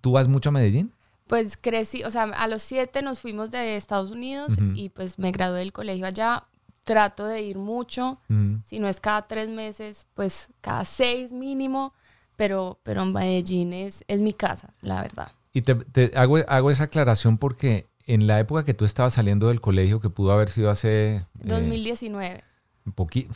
¿Tú 0.00 0.10
vas 0.12 0.26
mucho 0.26 0.48
a 0.48 0.52
Medellín? 0.52 0.90
Pues 1.28 1.56
crecí, 1.56 2.02
o 2.02 2.10
sea, 2.10 2.24
a 2.24 2.48
los 2.48 2.62
siete 2.62 3.02
nos 3.02 3.20
fuimos 3.20 3.50
de 3.52 3.76
Estados 3.76 4.10
Unidos 4.10 4.56
y 4.74 4.88
pues 4.88 5.18
me 5.20 5.30
gradué 5.30 5.60
del 5.60 5.72
colegio 5.72 6.06
allá. 6.06 6.44
Trato 6.86 7.26
de 7.26 7.42
ir 7.42 7.58
mucho, 7.58 8.20
Mm. 8.28 8.60
si 8.64 8.78
no 8.78 8.88
es 8.88 9.00
cada 9.00 9.26
tres 9.26 9.48
meses, 9.50 10.06
pues 10.14 10.48
cada 10.60 10.84
seis 10.86 11.32
mínimo, 11.32 11.92
pero, 12.36 12.78
pero 12.84 13.04
Medellín 13.04 13.72
es, 13.72 14.04
es 14.08 14.20
mi 14.20 14.32
casa, 14.32 14.72
la 14.80 15.02
verdad. 15.02 15.32
Y 15.52 15.62
te, 15.62 15.74
te 15.74 16.12
hago, 16.16 16.38
hago 16.46 16.70
esa 16.70 16.84
aclaración 16.84 17.38
porque 17.38 17.88
en 18.06 18.26
la 18.28 18.38
época 18.38 18.64
que 18.64 18.72
tú 18.74 18.84
estabas 18.84 19.14
saliendo 19.14 19.48
del 19.48 19.60
colegio, 19.60 20.00
que 20.00 20.10
pudo 20.10 20.30
haber 20.32 20.48
sido 20.48 20.70
hace... 20.70 21.16
eh, 21.16 21.24
2019. 21.42 22.44
un 22.84 22.92
poquito, 22.92 23.32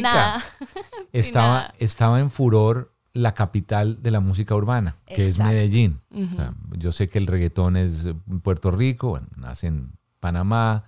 nada. 0.00 0.44
estaba, 1.12 1.46
nada. 1.48 1.74
estaba 1.78 2.20
en 2.20 2.30
furor 2.30 2.92
la 3.12 3.34
capital 3.34 4.02
de 4.02 4.10
la 4.12 4.20
música 4.20 4.54
urbana, 4.54 4.96
que 5.06 5.26
es. 5.26 5.38
Medellín. 5.40 6.00
Ujú. 6.10 6.34
O 6.34 6.36
sea, 6.36 6.54
yo 6.78 6.92
sé 6.92 7.08
que 7.08 7.18
el 7.18 7.26
reggaetón 7.26 7.76
es 7.76 8.04
eh, 8.04 8.14
Puerto 8.42 8.70
Rico, 8.70 9.08
bueno, 9.08 9.26
nace 9.36 9.66
en 9.68 9.90
Panamá, 10.20 10.84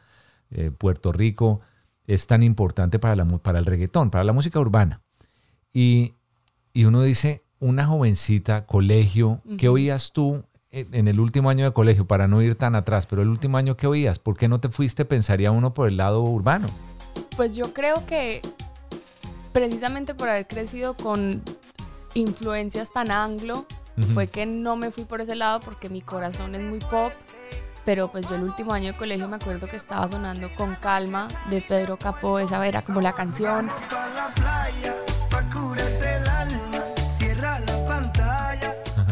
eh, 0.50 0.70
Puerto 0.70 1.10
Rico, 1.12 1.60
es 2.08 2.26
tan 2.26 2.42
importante 2.42 2.98
para, 2.98 3.14
la, 3.14 3.24
mu- 3.24 3.38
para 3.38 3.60
el 3.60 3.66
reggaetón, 3.66 4.10
para 4.10 4.24
la 4.24 4.32
música 4.32 4.58
urbana. 4.58 5.02
Y, 5.72 6.14
y 6.72 6.86
uno 6.86 7.02
dice, 7.02 7.44
una 7.60 7.86
jovencita, 7.86 8.66
colegio, 8.66 9.40
¿qué 9.58 9.68
oías 9.68 10.12
tú 10.12 10.42
en, 10.72 11.06
el 11.06 11.20
último 11.20 11.50
año 11.50 11.64
de 11.64 11.72
colegio? 11.72 12.06
Para 12.06 12.26
no 12.26 12.42
ir 12.42 12.54
tan 12.54 12.74
atrás, 12.74 13.06
pero 13.06 13.22
el 13.22 13.28
último 13.28 13.58
año, 13.58 13.76
¿qué 13.76 13.86
oías? 13.86 14.18
¿Por 14.18 14.36
qué 14.36 14.48
no 14.48 14.58
te 14.58 14.68
fuiste, 14.70 15.04
pensaría 15.04 15.50
uno, 15.52 15.74
por 15.74 15.86
el 15.86 15.96
lado 15.98 16.22
urbano? 16.22 16.66
Pues 17.36 17.54
yo 17.54 17.72
creo 17.74 18.04
que 18.06 18.40
precisamente 19.52 20.14
por 20.14 20.28
haber 20.28 20.48
crecido 20.48 20.94
con 20.94 21.42
influencias 22.14 22.92
tan 22.92 23.10
anglo, 23.10 23.66
fue 24.14 24.28
que 24.28 24.46
no 24.46 24.76
me 24.76 24.92
fui 24.92 25.04
por 25.04 25.20
ese 25.20 25.34
lado 25.34 25.58
porque 25.58 25.88
mi 25.88 26.00
corazón 26.00 26.54
es 26.54 26.62
muy 26.62 26.78
pop. 26.78 27.12
Pero 27.88 28.08
pues 28.08 28.28
yo 28.28 28.34
el 28.36 28.42
último 28.42 28.74
año 28.74 28.92
de 28.92 28.98
colegio 28.98 29.26
me 29.28 29.36
acuerdo 29.36 29.66
que 29.66 29.76
estaba 29.76 30.06
sonando 30.06 30.50
con 30.56 30.74
calma 30.74 31.26
de 31.48 31.62
Pedro 31.62 31.96
Capó, 31.96 32.38
esa 32.38 32.66
era 32.66 32.82
como 32.82 33.00
la 33.00 33.14
canción. 33.14 33.70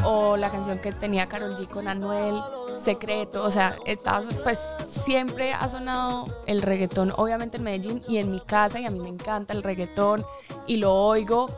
O 0.04 0.36
la 0.36 0.50
canción 0.50 0.78
que 0.78 0.92
tenía 0.92 1.26
Carol 1.26 1.56
G 1.56 1.66
con 1.66 1.88
Anuel, 1.88 2.38
secreto, 2.78 3.44
o 3.44 3.50
sea, 3.50 3.78
está, 3.86 4.20
pues 4.44 4.76
siempre 4.88 5.54
ha 5.54 5.66
sonado 5.70 6.26
el 6.46 6.60
reggaetón, 6.60 7.14
obviamente 7.16 7.56
en 7.56 7.62
Medellín 7.62 8.02
y 8.06 8.18
en 8.18 8.30
mi 8.30 8.40
casa, 8.40 8.78
y 8.78 8.84
a 8.84 8.90
mí 8.90 8.98
me 8.98 9.08
encanta 9.08 9.54
el 9.54 9.62
reggaetón 9.62 10.22
y 10.66 10.76
lo 10.76 10.92
oigo, 10.92 11.48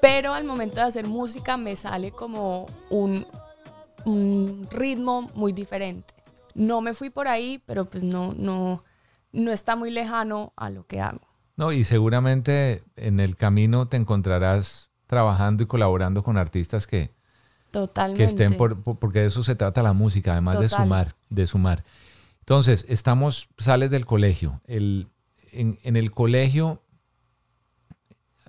pero 0.00 0.34
al 0.34 0.44
momento 0.44 0.76
de 0.76 0.82
hacer 0.82 1.08
música 1.08 1.56
me 1.56 1.74
sale 1.74 2.12
como 2.12 2.66
un, 2.90 3.26
un 4.04 4.68
ritmo 4.70 5.28
muy 5.34 5.52
diferente. 5.52 6.19
No 6.54 6.80
me 6.80 6.94
fui 6.94 7.10
por 7.10 7.28
ahí, 7.28 7.62
pero 7.66 7.84
pues 7.88 8.02
no, 8.04 8.34
no, 8.36 8.84
no 9.32 9.52
está 9.52 9.76
muy 9.76 9.90
lejano 9.90 10.52
a 10.56 10.70
lo 10.70 10.86
que 10.86 11.00
hago. 11.00 11.20
No, 11.56 11.72
y 11.72 11.84
seguramente 11.84 12.82
en 12.96 13.20
el 13.20 13.36
camino 13.36 13.86
te 13.88 13.96
encontrarás 13.96 14.90
trabajando 15.06 15.62
y 15.62 15.66
colaborando 15.66 16.22
con 16.22 16.38
artistas 16.38 16.86
que, 16.86 17.12
Totalmente. 17.70 18.22
que 18.22 18.28
estén 18.28 18.56
por, 18.56 18.82
por- 18.82 18.98
porque 18.98 19.20
de 19.20 19.26
eso 19.26 19.42
se 19.42 19.54
trata 19.56 19.82
la 19.82 19.92
música, 19.92 20.32
además 20.32 20.58
de 20.60 20.68
sumar, 20.68 21.16
de 21.28 21.46
sumar. 21.46 21.84
Entonces, 22.40 22.84
estamos, 22.88 23.48
sales 23.58 23.90
del 23.90 24.06
colegio. 24.06 24.60
El, 24.66 25.08
en, 25.52 25.78
en 25.82 25.96
el 25.96 26.10
colegio, 26.12 26.82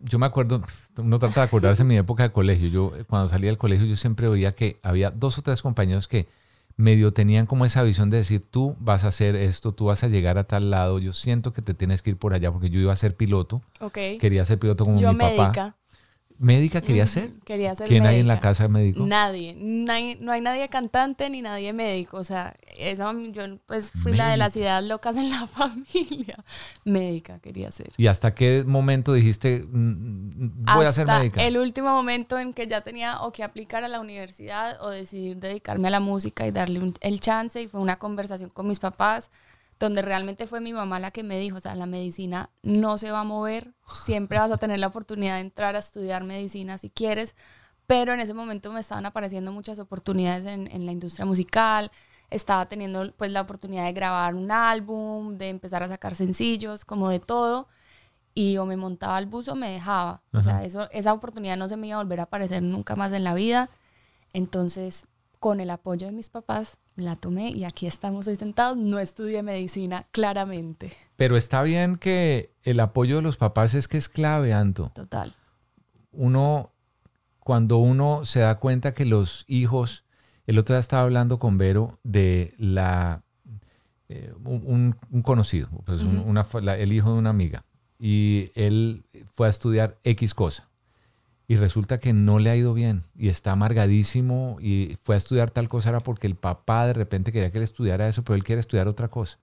yo 0.01 0.17
me 0.19 0.25
acuerdo, 0.25 0.61
uno 0.97 1.19
trata 1.19 1.41
de 1.41 1.47
acordarse 1.47 1.83
de 1.83 1.87
mi 1.89 1.97
época 1.97 2.23
de 2.23 2.31
colegio. 2.31 2.67
Yo, 2.69 2.91
cuando 3.07 3.27
salía 3.27 3.49
del 3.49 3.57
colegio, 3.57 3.85
yo 3.85 3.95
siempre 3.95 4.27
oía 4.27 4.53
que 4.55 4.79
había 4.83 5.11
dos 5.11 5.37
o 5.37 5.41
tres 5.41 5.61
compañeros 5.61 6.07
que 6.07 6.27
medio 6.77 7.13
tenían 7.13 7.45
como 7.45 7.65
esa 7.65 7.83
visión 7.83 8.09
de 8.09 8.17
decir, 8.17 8.45
tú 8.49 8.75
vas 8.79 9.03
a 9.03 9.09
hacer 9.09 9.35
esto, 9.35 9.73
tú 9.73 9.85
vas 9.85 10.03
a 10.03 10.07
llegar 10.07 10.37
a 10.37 10.45
tal 10.45 10.69
lado, 10.71 10.99
yo 10.99 11.13
siento 11.13 11.53
que 11.53 11.61
te 11.61 11.73
tienes 11.73 12.01
que 12.01 12.11
ir 12.11 12.17
por 12.17 12.33
allá, 12.33 12.51
porque 12.51 12.69
yo 12.69 12.79
iba 12.79 12.91
a 12.93 12.95
ser 12.95 13.15
piloto, 13.15 13.61
Ok. 13.79 13.97
quería 14.19 14.45
ser 14.45 14.59
piloto 14.59 14.85
como 14.85 14.99
Yo 14.99 15.09
mi 15.13 15.15
papá. 15.19 15.75
Médica. 16.41 16.61
¿Médica 16.61 16.81
quería 16.81 17.05
ser? 17.07 17.29
Quería 17.45 17.75
ser 17.75 17.87
¿Quién 17.87 18.05
hay 18.05 18.19
en 18.19 18.27
la 18.27 18.33
médica. 18.35 18.49
casa 18.49 18.67
médico? 18.67 19.05
Nadie, 19.05 19.55
Nadie- 19.55 20.17
no 20.19 20.31
hay 20.31 20.41
nadie 20.41 20.67
cantante 20.69 21.29
ni 21.29 21.41
nadie 21.41 21.71
médico, 21.71 22.17
o 22.17 22.23
sea, 22.23 22.55
eso 22.77 23.11
yo 23.31 23.43
pues 23.67 23.91
fui 23.91 24.13
la 24.15 24.29
de 24.29 24.37
las 24.37 24.55
ideas 24.55 24.83
locas 24.83 25.15
en 25.17 25.29
la 25.29 25.45
familia. 25.47 26.37
Médica 26.83 27.39
quería 27.39 27.71
ser. 27.71 27.91
¿Y 27.97 28.07
hasta 28.07 28.33
qué 28.33 28.63
momento 28.65 29.13
dijiste, 29.13 29.63
"Mm, 29.71 30.63
voy 30.75 30.85
a 30.85 30.91
ser 30.91 31.07
médica? 31.07 31.43
el 31.43 31.57
último 31.57 31.89
momento 31.91 32.39
en 32.39 32.53
que 32.53 32.67
ya 32.67 32.81
tenía 32.81 33.21
o 33.21 33.31
que 33.31 33.43
aplicar 33.43 33.83
a 33.83 33.87
la 33.87 33.99
universidad 33.99 34.81
o 34.81 34.89
decidir 34.89 35.37
dedicarme 35.37 35.87
a 35.89 35.91
la 35.91 35.99
música 35.99 36.47
y 36.47 36.51
darle 36.51 36.79
un- 36.79 36.95
el 37.01 37.19
chance 37.21 37.61
y 37.61 37.67
fue 37.67 37.79
una 37.79 37.97
conversación 37.99 38.49
con 38.49 38.67
mis 38.67 38.79
papás 38.79 39.29
donde 39.81 40.03
realmente 40.03 40.45
fue 40.45 40.61
mi 40.61 40.73
mamá 40.73 40.99
la 40.99 41.09
que 41.09 41.23
me 41.23 41.39
dijo, 41.39 41.57
o 41.57 41.59
sea, 41.59 41.73
la 41.73 41.87
medicina 41.87 42.51
no 42.61 42.99
se 42.99 43.11
va 43.11 43.21
a 43.21 43.23
mover, 43.23 43.73
siempre 43.87 44.37
vas 44.37 44.51
a 44.51 44.57
tener 44.57 44.79
la 44.79 44.87
oportunidad 44.87 45.35
de 45.35 45.41
entrar 45.41 45.75
a 45.75 45.79
estudiar 45.79 46.23
medicina 46.23 46.77
si 46.77 46.91
quieres, 46.91 47.35
pero 47.87 48.13
en 48.13 48.19
ese 48.19 48.35
momento 48.35 48.71
me 48.71 48.79
estaban 48.79 49.07
apareciendo 49.07 49.51
muchas 49.51 49.79
oportunidades 49.79 50.45
en, 50.45 50.69
en 50.71 50.85
la 50.85 50.91
industria 50.91 51.25
musical, 51.25 51.91
estaba 52.29 52.67
teniendo 52.67 53.11
pues 53.17 53.31
la 53.31 53.41
oportunidad 53.41 53.85
de 53.85 53.93
grabar 53.93 54.35
un 54.35 54.51
álbum, 54.51 55.37
de 55.39 55.49
empezar 55.49 55.81
a 55.81 55.87
sacar 55.87 56.15
sencillos, 56.15 56.85
como 56.85 57.09
de 57.09 57.19
todo, 57.19 57.67
y 58.35 58.57
o 58.57 58.67
me 58.67 58.77
montaba 58.77 59.17
al 59.17 59.25
bus 59.25 59.47
o 59.47 59.55
me 59.55 59.69
dejaba. 59.71 60.21
O 60.31 60.43
sea, 60.43 60.63
eso, 60.63 60.89
esa 60.91 61.11
oportunidad 61.11 61.57
no 61.57 61.67
se 61.67 61.75
me 61.75 61.87
iba 61.87 61.95
a 61.95 62.03
volver 62.03 62.19
a 62.19 62.23
aparecer 62.23 62.61
nunca 62.61 62.95
más 62.95 63.11
en 63.13 63.23
la 63.23 63.33
vida. 63.33 63.71
Entonces, 64.31 65.07
con 65.41 65.59
el 65.59 65.71
apoyo 65.71 66.05
de 66.05 66.13
mis 66.13 66.29
papás, 66.29 66.77
la 66.95 67.15
tomé 67.15 67.49
y 67.49 67.63
aquí 67.63 67.87
estamos 67.87 68.27
hoy 68.27 68.35
sentados. 68.35 68.77
No 68.77 68.99
estudié 68.99 69.41
medicina, 69.41 70.05
claramente. 70.11 70.93
Pero 71.15 71.35
está 71.35 71.63
bien 71.63 71.95
que 71.95 72.53
el 72.61 72.79
apoyo 72.79 73.15
de 73.15 73.21
los 73.23 73.37
papás 73.37 73.73
es 73.73 73.87
que 73.87 73.97
es 73.97 74.07
clave, 74.07 74.53
Anto. 74.53 74.91
Total. 74.93 75.33
Uno, 76.11 76.71
cuando 77.39 77.79
uno 77.79 78.23
se 78.23 78.41
da 78.41 78.59
cuenta 78.59 78.93
que 78.93 79.03
los 79.05 79.43
hijos, 79.47 80.03
el 80.45 80.59
otro 80.59 80.75
día 80.75 80.79
estaba 80.79 81.01
hablando 81.01 81.39
con 81.39 81.57
Vero 81.57 81.97
de 82.03 82.53
la, 82.59 83.23
eh, 84.09 84.33
un, 84.45 84.95
conocido, 85.23 85.69
pues 85.85 86.03
un- 86.03 86.19
una 86.19 86.45
la- 86.61 86.77
el 86.77 86.93
hijo 86.93 87.13
de 87.13 87.17
una 87.19 87.31
amiga, 87.31 87.65
y 87.97 88.51
él 88.53 89.05
fue 89.33 89.47
a 89.47 89.49
estudiar 89.49 89.97
X 90.03 90.35
cosa. 90.35 90.69
Y 91.51 91.57
resulta 91.57 91.99
que 91.99 92.13
no 92.13 92.39
le 92.39 92.49
ha 92.49 92.55
ido 92.55 92.73
bien 92.73 93.03
y 93.13 93.27
está 93.27 93.51
amargadísimo 93.51 94.55
y 94.61 94.97
fue 95.03 95.15
a 95.15 95.17
estudiar 95.17 95.51
tal 95.51 95.67
cosa 95.67 95.89
era 95.89 95.99
porque 95.99 96.25
el 96.25 96.35
papá 96.35 96.87
de 96.87 96.93
repente 96.93 97.33
quería 97.33 97.51
que 97.51 97.57
él 97.57 97.65
estudiara 97.65 98.07
eso, 98.07 98.23
pero 98.23 98.35
él 98.35 98.45
quiere 98.45 98.61
estudiar 98.61 98.87
otra 98.87 99.09
cosa. 99.09 99.37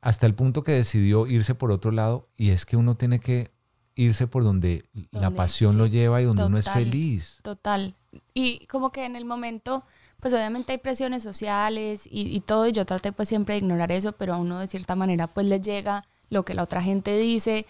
Hasta 0.00 0.24
el 0.24 0.34
punto 0.34 0.62
que 0.62 0.72
decidió 0.72 1.26
irse 1.26 1.54
por 1.54 1.70
otro 1.70 1.90
lado 1.90 2.30
y 2.38 2.48
es 2.48 2.64
que 2.64 2.78
uno 2.78 2.94
tiene 2.94 3.20
que 3.20 3.50
irse 3.94 4.26
por 4.26 4.42
donde 4.42 4.86
la 5.10 5.28
pasión 5.28 5.72
sí, 5.72 5.78
lo 5.80 5.86
lleva 5.86 6.22
y 6.22 6.24
donde 6.24 6.46
uno 6.46 6.56
es 6.56 6.70
feliz. 6.70 7.40
Total. 7.42 7.94
Y 8.32 8.64
como 8.68 8.90
que 8.90 9.04
en 9.04 9.14
el 9.14 9.26
momento, 9.26 9.84
pues 10.18 10.32
obviamente 10.32 10.72
hay 10.72 10.78
presiones 10.78 11.22
sociales 11.22 12.06
y, 12.06 12.34
y 12.34 12.40
todo, 12.40 12.68
y 12.68 12.72
yo 12.72 12.86
traté 12.86 13.12
pues 13.12 13.28
siempre 13.28 13.52
de 13.52 13.58
ignorar 13.58 13.92
eso, 13.92 14.12
pero 14.12 14.32
a 14.32 14.38
uno 14.38 14.60
de 14.60 14.66
cierta 14.66 14.96
manera 14.96 15.26
pues 15.26 15.46
le 15.46 15.60
llega 15.60 16.06
lo 16.30 16.46
que 16.46 16.54
la 16.54 16.62
otra 16.62 16.80
gente 16.80 17.18
dice 17.18 17.66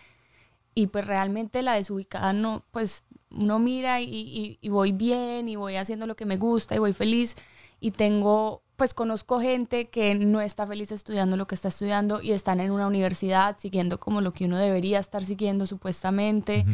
y 0.76 0.86
pues 0.86 1.08
realmente 1.08 1.60
la 1.62 1.74
desubicada 1.74 2.32
no, 2.32 2.62
pues 2.70 3.02
uno 3.34 3.58
mira 3.58 4.00
y, 4.00 4.04
y- 4.10 4.58
y 4.60 4.68
voy 4.68 4.92
bien 4.92 5.48
y 5.48 5.56
voy 5.56 5.76
haciendo 5.76 6.06
lo 6.06 6.16
que 6.16 6.26
me 6.26 6.36
gusta 6.36 6.74
y 6.74 6.78
voy 6.78 6.92
feliz 6.92 7.36
y 7.80 7.90
tengo, 7.90 8.62
pues 8.76 8.94
conozco 8.94 9.40
gente 9.40 9.86
que 9.86 10.14
no 10.14 10.40
está 10.40 10.66
feliz 10.66 10.92
estudiando 10.92 11.36
lo 11.36 11.46
que 11.46 11.54
está 11.56 11.68
estudiando 11.68 12.22
y 12.22 12.32
están 12.32 12.60
en 12.60 12.70
una 12.70 12.86
universidad 12.86 13.56
siguiendo 13.58 13.98
como 13.98 14.20
lo 14.20 14.32
que 14.32 14.44
uno 14.44 14.56
debería 14.58 14.98
estar 15.00 15.24
siguiendo 15.24 15.66
supuestamente 15.66 16.64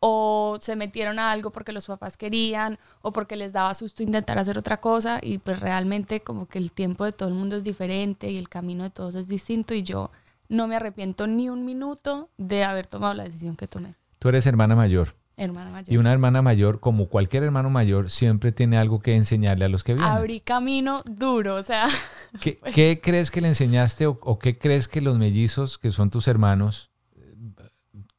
o 0.00 0.58
se 0.60 0.76
metieron 0.76 1.18
a 1.18 1.30
algo 1.32 1.50
porque 1.50 1.72
los 1.72 1.86
papás 1.86 2.16
querían 2.16 2.78
o 3.00 3.12
porque 3.12 3.34
les 3.36 3.52
daba 3.52 3.72
susto 3.74 4.02
intentar 4.02 4.38
hacer 4.38 4.58
otra 4.58 4.78
cosa 4.80 5.20
y 5.22 5.38
pues 5.38 5.58
realmente 5.60 6.20
como 6.20 6.46
que 6.46 6.58
el 6.58 6.70
tiempo 6.72 7.04
de 7.04 7.12
todo 7.12 7.28
el 7.28 7.34
mundo 7.34 7.56
es 7.56 7.64
diferente 7.64 8.30
y 8.30 8.36
el 8.36 8.48
camino 8.48 8.84
de 8.84 8.90
todos 8.90 9.14
es 9.14 9.28
distinto 9.28 9.72
y 9.74 9.82
yo 9.82 10.10
no 10.48 10.66
me 10.68 10.76
arrepiento 10.76 11.26
ni 11.26 11.48
un 11.48 11.64
minuto 11.64 12.28
de 12.36 12.62
haber 12.64 12.86
tomado 12.86 13.14
la 13.14 13.24
decisión 13.24 13.56
que 13.56 13.66
tomé. 13.66 13.94
Tú 14.18 14.28
eres 14.28 14.46
hermana 14.46 14.76
mayor. 14.76 15.14
Hermana 15.38 15.70
mayor. 15.70 15.92
Y 15.92 15.98
una 15.98 16.12
hermana 16.12 16.40
mayor, 16.40 16.80
como 16.80 17.08
cualquier 17.08 17.42
hermano 17.42 17.68
mayor, 17.68 18.08
siempre 18.08 18.52
tiene 18.52 18.78
algo 18.78 19.00
que 19.00 19.14
enseñarle 19.16 19.66
a 19.66 19.68
los 19.68 19.84
que 19.84 19.92
vienen. 19.94 20.10
Abrí 20.12 20.40
camino 20.40 21.02
duro, 21.04 21.56
o 21.56 21.62
sea, 21.62 21.86
¿Qué, 22.40 22.58
qué 22.74 23.00
crees 23.02 23.30
que 23.30 23.40
le 23.42 23.48
enseñaste 23.48 24.06
o, 24.06 24.18
o 24.22 24.38
qué 24.38 24.58
crees 24.58 24.88
que 24.88 25.00
los 25.02 25.18
mellizos, 25.18 25.76
que 25.76 25.92
son 25.92 26.10
tus 26.10 26.26
hermanos, 26.26 26.90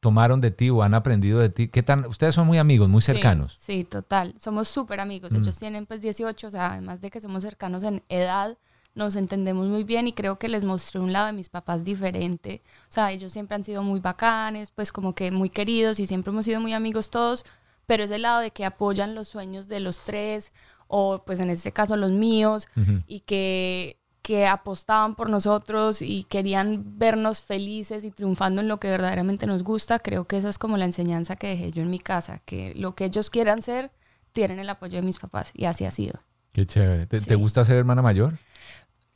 tomaron 0.00 0.40
de 0.40 0.50
ti 0.50 0.70
o 0.70 0.82
han 0.82 0.94
aprendido 0.94 1.40
de 1.40 1.50
ti? 1.50 1.68
¿Qué 1.68 1.82
tan, 1.82 2.06
ustedes 2.06 2.34
son 2.34 2.46
muy 2.46 2.58
amigos, 2.58 2.88
muy 2.88 3.02
Sí, 3.02 3.06
cercanos. 3.06 3.58
Sí, 3.60 3.84
total. 3.84 4.34
Somos 4.38 4.68
súper 4.68 5.00
amigos. 5.00 5.32
Mm. 5.32 5.42
Ellos 5.42 5.58
tienen 5.58 5.86
pues 5.86 6.00
18, 6.00 6.46
o 6.46 6.50
sea, 6.50 6.72
además 6.72 7.00
de 7.00 7.10
que 7.10 7.20
somos 7.20 7.42
cercanos 7.42 7.82
en 7.82 8.02
edad, 8.08 8.56
nos 8.94 9.14
entendemos 9.16 9.66
muy 9.68 9.84
bien 9.84 10.08
y 10.08 10.12
creo 10.12 10.38
que 10.38 10.48
les 10.48 10.64
mostré 10.64 11.00
un 11.00 11.12
lado 11.12 11.26
de 11.26 11.32
mis 11.32 11.48
papás 11.48 11.84
diferente. 11.84 12.62
O 12.88 12.92
sea, 12.92 13.12
ellos 13.12 13.32
siempre 13.32 13.54
han 13.54 13.64
sido 13.64 13.82
muy 13.82 14.00
bacanes, 14.00 14.70
pues 14.72 14.90
como 14.92 15.14
que 15.14 15.30
muy 15.30 15.50
queridos 15.50 16.00
y 16.00 16.06
siempre 16.06 16.32
hemos 16.32 16.44
sido 16.44 16.60
muy 16.60 16.72
amigos 16.72 17.10
todos, 17.10 17.44
pero 17.86 18.04
ese 18.04 18.18
lado 18.18 18.40
de 18.40 18.50
que 18.50 18.64
apoyan 18.64 19.14
los 19.14 19.28
sueños 19.28 19.68
de 19.68 19.80
los 19.80 20.00
tres 20.00 20.52
o 20.88 21.22
pues 21.24 21.38
en 21.40 21.50
este 21.50 21.70
caso 21.72 21.96
los 21.96 22.10
míos 22.10 22.66
Ujú. 22.76 23.02
y 23.06 23.20
que 23.20 23.96
que 24.20 24.46
apostaban 24.46 25.14
por 25.14 25.30
nosotros 25.30 26.02
y 26.02 26.24
querían 26.24 26.98
vernos 26.98 27.40
felices 27.40 28.04
y 28.04 28.10
triunfando 28.10 28.60
en 28.60 28.68
lo 28.68 28.78
que 28.78 28.90
verdaderamente 28.90 29.46
nos 29.46 29.62
gusta, 29.62 30.00
creo 30.00 30.26
que 30.26 30.36
esa 30.36 30.50
es 30.50 30.58
como 30.58 30.76
la 30.76 30.84
enseñanza 30.84 31.36
que 31.36 31.46
dejé 31.46 31.70
yo 31.70 31.82
en 31.82 31.88
mi 31.88 31.98
casa, 31.98 32.42
que 32.44 32.74
lo 32.74 32.94
que 32.94 33.06
ellos 33.06 33.30
quieran 33.30 33.62
ser, 33.62 33.90
tienen 34.32 34.58
el 34.58 34.68
apoyo 34.68 34.96
de 34.96 35.02
mis 35.06 35.16
papás 35.18 35.50
y 35.54 35.64
así 35.64 35.86
ha 35.86 35.90
sido. 35.90 36.20
Qué 36.52 36.66
chévere. 36.66 37.06
¿Te, 37.06 37.20
te 37.20 37.24
Sí. 37.24 37.34
gusta 37.36 37.64
ser 37.64 37.76
hermana 37.76 38.02
mayor? 38.02 38.38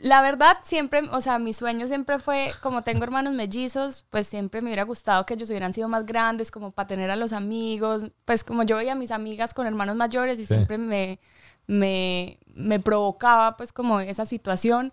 La 0.02 0.20
verdad, 0.20 0.58
siempre, 0.64 1.00
o 1.12 1.20
sea, 1.20 1.38
mi 1.38 1.52
sueño 1.52 1.86
siempre 1.86 2.18
fue, 2.18 2.50
como 2.60 2.82
tengo 2.82 3.04
hermanos 3.04 3.34
mellizos, 3.34 4.04
pues 4.10 4.26
siempre 4.26 4.60
me 4.60 4.66
hubiera 4.70 4.82
gustado 4.82 5.24
que 5.24 5.34
ellos 5.34 5.48
hubieran 5.48 5.72
sido 5.72 5.86
más 5.88 6.04
grandes, 6.06 6.50
como 6.50 6.72
para 6.72 6.88
tener 6.88 7.08
a 7.08 7.14
los 7.14 7.32
amigos, 7.32 8.10
pues 8.24 8.42
como 8.42 8.64
yo 8.64 8.76
veía 8.78 8.92
a 8.92 8.96
mis 8.96 9.12
amigas 9.12 9.54
con 9.54 9.64
hermanos 9.64 9.94
mayores 9.94 10.40
y 10.40 10.46
Sí. 10.46 10.54
siempre 10.54 10.76
me, 10.76 11.20
me, 11.68 12.40
me 12.52 12.80
provocaba 12.80 13.56
pues 13.56 13.72
como 13.72 14.00
esa 14.00 14.26
situación, 14.26 14.92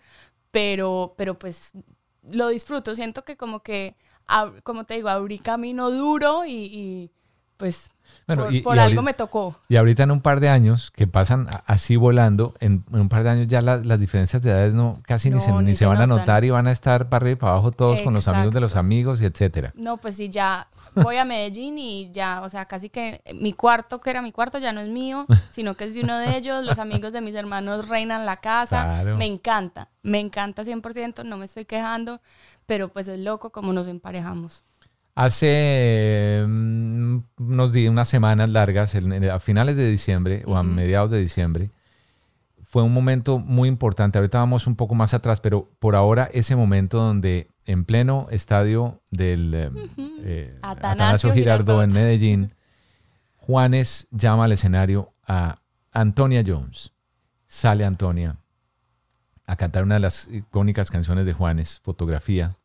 pero, 0.52 1.16
pero 1.18 1.40
pues 1.40 1.72
lo 2.32 2.50
disfruto, 2.50 2.96
siento 2.96 3.24
que 3.26 3.36
como 3.36 3.62
que, 3.64 3.96
como 4.62 4.84
te 4.84 4.94
digo, 4.94 5.10
abrí 5.10 5.40
camino 5.40 5.90
duro 5.90 6.46
y, 6.46 6.52
y, 6.52 7.12
pues 7.60 7.92
Bueno, 8.26 8.46
por, 8.46 8.54
y- 8.54 8.62
por 8.62 8.76
y 8.76 8.80
algo 8.80 8.86
ahorita- 8.88 9.02
me 9.04 9.14
tocó. 9.14 9.56
Y 9.68 9.76
ahorita 9.76 10.04
en 10.04 10.12
un 10.12 10.22
par 10.22 10.40
de 10.40 10.50
años, 10.50 10.92
que 10.96 11.06
pasan 11.08 11.48
así 11.66 11.96
volando, 11.98 12.54
en, 12.60 12.84
en 12.92 13.00
un 13.02 13.10
par 13.10 13.24
de 13.24 13.30
años 13.32 13.48
ya 13.48 13.62
la- 13.62 13.78
las 13.78 14.00
diferencias 14.00 14.42
de 14.42 14.50
edades 14.52 14.74
no 14.74 15.02
casi 15.06 15.30
ni, 15.30 15.40
se, 15.42 15.52
ni 15.52 15.64
ni 15.64 15.74
se 15.74 15.80
se 15.80 15.86
van 15.86 16.00
a 16.02 16.08
notar 16.08 16.44
y 16.46 16.50
van 16.50 16.68
a 16.68 16.72
estar 16.72 17.10
para 17.10 17.24
arriba 17.24 17.32
y 17.34 17.36
para 17.36 17.52
abajo 17.54 17.72
todos 17.72 18.02
con 18.02 18.14
los 18.14 18.28
amigos 18.28 18.54
de 18.54 18.60
los 18.62 18.76
amigos 18.76 19.22
y 19.22 19.26
etcétera. 19.26 19.74
No, 19.76 19.98
pues 19.98 20.16
sí, 20.16 20.30
ya 20.30 20.68
voy 20.96 21.18
a 21.18 21.26
Medellín 21.26 21.78
y 21.78 22.12
ya, 22.12 22.42
o 22.42 22.50
sea, 22.50 22.66
casi 22.66 22.90
que 22.90 23.22
mi 23.36 23.52
cuarto, 23.54 24.00
que 24.00 24.10
era 24.10 24.22
mi 24.22 24.32
cuarto, 24.32 24.58
ya 24.58 24.72
no 24.74 24.80
es 24.82 24.88
mío, 24.88 25.26
sino 25.52 25.74
que 25.76 25.84
es 25.84 25.94
de 25.94 26.02
uno 26.02 26.18
de 26.18 26.38
ellos. 26.38 26.64
Los 26.66 26.80
amigos 26.80 27.12
de 27.12 27.22
mis 27.22 27.36
hermanos 27.36 27.90
reinan 27.90 28.26
la 28.26 28.38
casa. 28.38 28.84
Claro. 28.86 29.18
Me 29.18 29.26
encanta, 29.26 29.90
me 30.02 30.20
encanta 30.20 30.64
100%, 30.64 31.26
no 31.26 31.36
me 31.38 31.46
estoy 31.46 31.66
quejando, 31.66 32.22
pero 32.66 32.88
pues 32.90 33.08
es 33.10 33.20
loco 33.20 33.52
como 33.52 33.74
nos 33.74 33.88
emparejamos. 33.88 34.64
Hace 35.20 36.46
mm, 36.48 37.18
unos 37.40 37.74
días, 37.74 37.92
unas 37.92 38.08
semanas 38.08 38.48
largas, 38.48 38.96
a 38.96 39.40
finales 39.42 39.76
de 39.76 39.92
diciembre 39.92 40.44
o 40.46 40.56
a 40.56 40.64
mediados 40.64 41.12
de 41.12 41.20
diciembre, 41.20 41.72
fue 42.64 42.84
un 42.84 42.94
momento 42.94 43.38
muy 43.38 43.68
importante. 43.68 44.18
Ahorita 44.18 44.38
vamos 44.38 44.66
un 44.66 44.78
poco 44.78 44.96
más 44.96 45.14
atrás, 45.14 45.42
pero 45.42 45.70
por 45.80 45.98
ahora 45.98 46.30
ese 46.32 46.56
momento 46.56 47.00
donde 47.00 47.50
en 47.66 47.84
pleno 47.84 48.28
estadio 48.32 49.02
del 49.12 49.54
eh, 50.24 50.56
Atanasio 50.62 50.88
Atanasio 50.88 51.34
Girardot 51.34 51.66
Girardot. 51.66 51.84
en 51.84 51.94
Medellín, 51.94 52.54
Juanes 53.36 54.08
llama 54.12 54.46
al 54.46 54.54
escenario 54.54 55.12
a 55.28 55.60
Antonia 55.92 56.46
Jones. 56.48 56.94
Sale 57.46 57.84
Antonia 57.84 58.38
a 59.46 59.58
cantar 59.58 59.84
una 59.84 59.96
de 59.96 60.00
las 60.00 60.30
icónicas 60.32 60.90
canciones 60.90 61.26
de 61.26 61.34
Juanes, 61.34 61.82
Fotografía. 61.84 62.56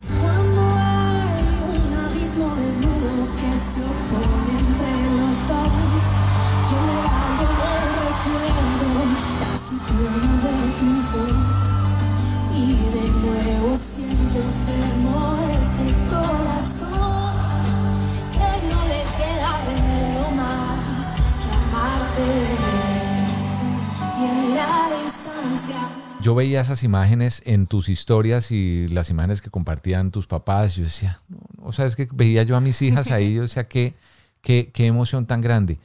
Yo 26.25 26.35
veía 26.35 26.63
esas 26.63 26.83
imágenes 26.85 27.43
en 27.45 27.67
tus 27.67 27.91
historias 27.91 28.51
y 28.51 28.89
las 28.89 29.11
imágenes 29.11 29.43
que 29.43 29.51
compartían 29.51 30.11
tus 30.11 30.27
papás. 30.27 30.75
Yo 30.75 30.85
decía, 30.85 31.21
no, 31.29 31.39
o 31.63 31.71
sea, 31.73 31.85
es 31.85 31.97
que 31.97 32.09
veía 32.11 32.43
yo 32.45 32.57
a 32.57 32.63
mis 32.63 32.81
hijas 32.81 33.11
ahí, 33.11 33.35
yo 33.35 33.43
decía, 33.43 33.69
qué, 33.69 33.95
qué, 34.41 34.71
qué 34.73 34.87
emoción 34.87 35.27
tan 35.27 35.43
grande. 35.43 35.79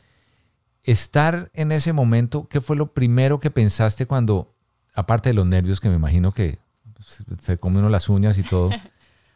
Estar 0.84 1.51
en 1.53 1.74
ese 1.74 1.91
momento, 1.91 2.48
¿qué 2.48 2.62
fue 2.62 2.77
lo 2.77 2.93
primero 2.93 3.41
que 3.41 3.51
pensaste 3.51 4.05
cuando, 4.05 4.55
aparte 4.96 5.27
de 5.27 5.34
los 5.34 5.46
nervios, 5.46 5.81
que 5.81 5.89
me 5.89 5.96
imagino 5.96 6.31
que 6.31 6.58
se- 7.05 7.36
se 7.41 7.58
come 7.58 7.79
uno 7.79 7.89
las 7.89 8.08
uñas 8.08 8.38
y 8.38 8.43
todo, 8.43 8.69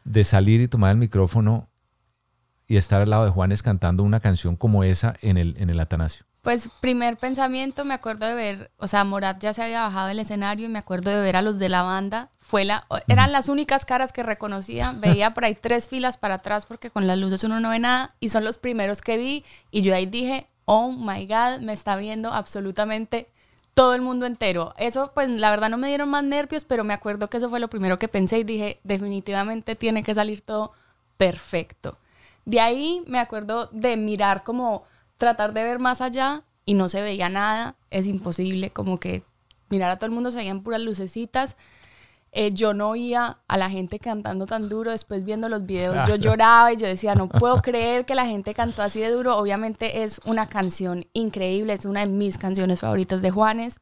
de 0.05 0.23
salir 0.23 0.61
y 0.61 0.69
tomar 0.69 0.91
el 0.91 0.97
micrófono 0.97 1.67
y 2.65 2.77
estar 2.77 3.01
al 3.01 3.09
lado 3.09 3.25
de 3.25 3.31
Juanes 3.31 3.61
cantando 3.61 4.03
una 4.03 4.21
canción 4.21 4.55
como 4.55 4.85
esa 4.85 5.15
en 5.21 5.35
el, 5.35 5.55
en 5.57 5.69
el 5.69 5.81
Atanasio? 5.81 6.25
Pues 6.43 6.67
primer 6.81 7.15
pensamiento, 7.15 7.85
me 7.85 7.93
acuerdo 7.93 8.25
de 8.25 8.35
ver, 8.35 8.71
o 8.77 8.89
sea, 8.89 9.05
Morat 9.05 9.39
ya 9.39 9.53
se 9.53 9.63
había 9.63 9.83
bajado 9.83 10.09
del 10.09 10.19
escenario 10.19 10.65
y 10.65 10.69
me 10.69 10.79
acuerdo 10.79 11.09
de 11.09 11.21
ver 11.21 11.37
a 11.37 11.41
los 11.41 11.57
de 11.57 11.69
la 11.69 11.83
banda. 11.83 12.31
Fue 12.41 12.65
la, 12.65 12.85
eran 13.07 13.31
las 13.31 13.47
únicas 13.47 13.85
caras 13.85 14.11
que 14.11 14.23
reconocía. 14.23 14.93
Veía 14.97 15.33
por 15.33 15.45
ahí 15.45 15.53
tres 15.53 15.87
filas 15.87 16.17
para 16.17 16.35
atrás 16.35 16.65
porque 16.65 16.91
con 16.91 17.07
las 17.07 17.17
luces 17.17 17.45
uno 17.45 17.61
no 17.61 17.69
ve 17.69 17.79
nada 17.79 18.09
y 18.19 18.27
son 18.27 18.43
los 18.43 18.57
primeros 18.57 19.01
que 19.01 19.15
vi 19.15 19.45
y 19.71 19.83
yo 19.83 19.95
ahí 19.95 20.05
dije, 20.05 20.45
oh 20.65 20.91
my 20.91 21.25
God, 21.25 21.61
me 21.61 21.71
está 21.71 21.95
viendo 21.95 22.33
absolutamente 22.33 23.29
todo 23.73 23.93
el 23.95 24.01
mundo 24.01 24.25
entero. 24.25 24.73
Eso, 24.77 25.11
pues 25.13 25.29
la 25.29 25.49
verdad 25.49 25.69
no 25.69 25.77
me 25.77 25.87
dieron 25.87 26.09
más 26.09 26.25
nervios, 26.25 26.65
pero 26.65 26.83
me 26.83 26.93
acuerdo 26.93 27.29
que 27.29 27.37
eso 27.37 27.49
fue 27.49 27.61
lo 27.61 27.69
primero 27.69 27.97
que 27.97 28.09
pensé 28.09 28.39
y 28.39 28.43
dije, 28.43 28.81
definitivamente 28.83 29.77
tiene 29.77 30.03
que 30.03 30.13
salir 30.13 30.41
todo 30.41 30.73
perfecto. 31.15 31.97
De 32.43 32.59
ahí 32.59 33.01
me 33.07 33.19
acuerdo 33.19 33.69
de 33.71 33.95
mirar 33.95 34.43
como 34.43 34.83
tratar 35.17 35.53
de 35.53 35.63
ver 35.63 35.79
más 35.79 36.01
allá 36.01 36.43
y 36.65 36.73
no 36.73 36.89
se 36.89 37.01
veía 37.01 37.29
nada, 37.29 37.75
es 37.91 38.07
imposible, 38.07 38.69
como 38.69 38.99
que 38.99 39.23
mirar 39.69 39.89
a 39.89 39.97
todo 39.97 40.05
el 40.05 40.11
mundo 40.11 40.31
se 40.31 40.37
veían 40.37 40.63
puras 40.63 40.81
lucecitas. 40.81 41.57
Eh, 42.35 42.51
yo 42.51 42.73
no 42.73 42.89
oía 42.89 43.37
a 43.47 43.57
la 43.57 43.69
gente 43.69 43.99
cantando 43.99 44.47
tan 44.47 44.67
duro, 44.67 44.89
después 44.89 45.23
viendo 45.23 45.49
los 45.49 45.67
videos 45.67 45.95
yo 46.07 46.15
lloraba 46.15 46.73
y 46.73 46.77
yo 46.77 46.87
decía, 46.87 47.13
no 47.13 47.29
puedo 47.29 47.61
creer 47.61 48.05
que 48.05 48.15
la 48.15 48.25
gente 48.25 48.55
cantó 48.55 48.81
así 48.81 48.99
de 49.01 49.11
duro. 49.11 49.37
Obviamente 49.37 50.03
es 50.03 50.19
una 50.25 50.47
canción 50.47 51.05
increíble, 51.13 51.73
es 51.73 51.85
una 51.85 51.99
de 51.99 52.07
mis 52.07 52.39
canciones 52.39 52.79
favoritas 52.79 53.21
de 53.21 53.29
Juanes. 53.29 53.77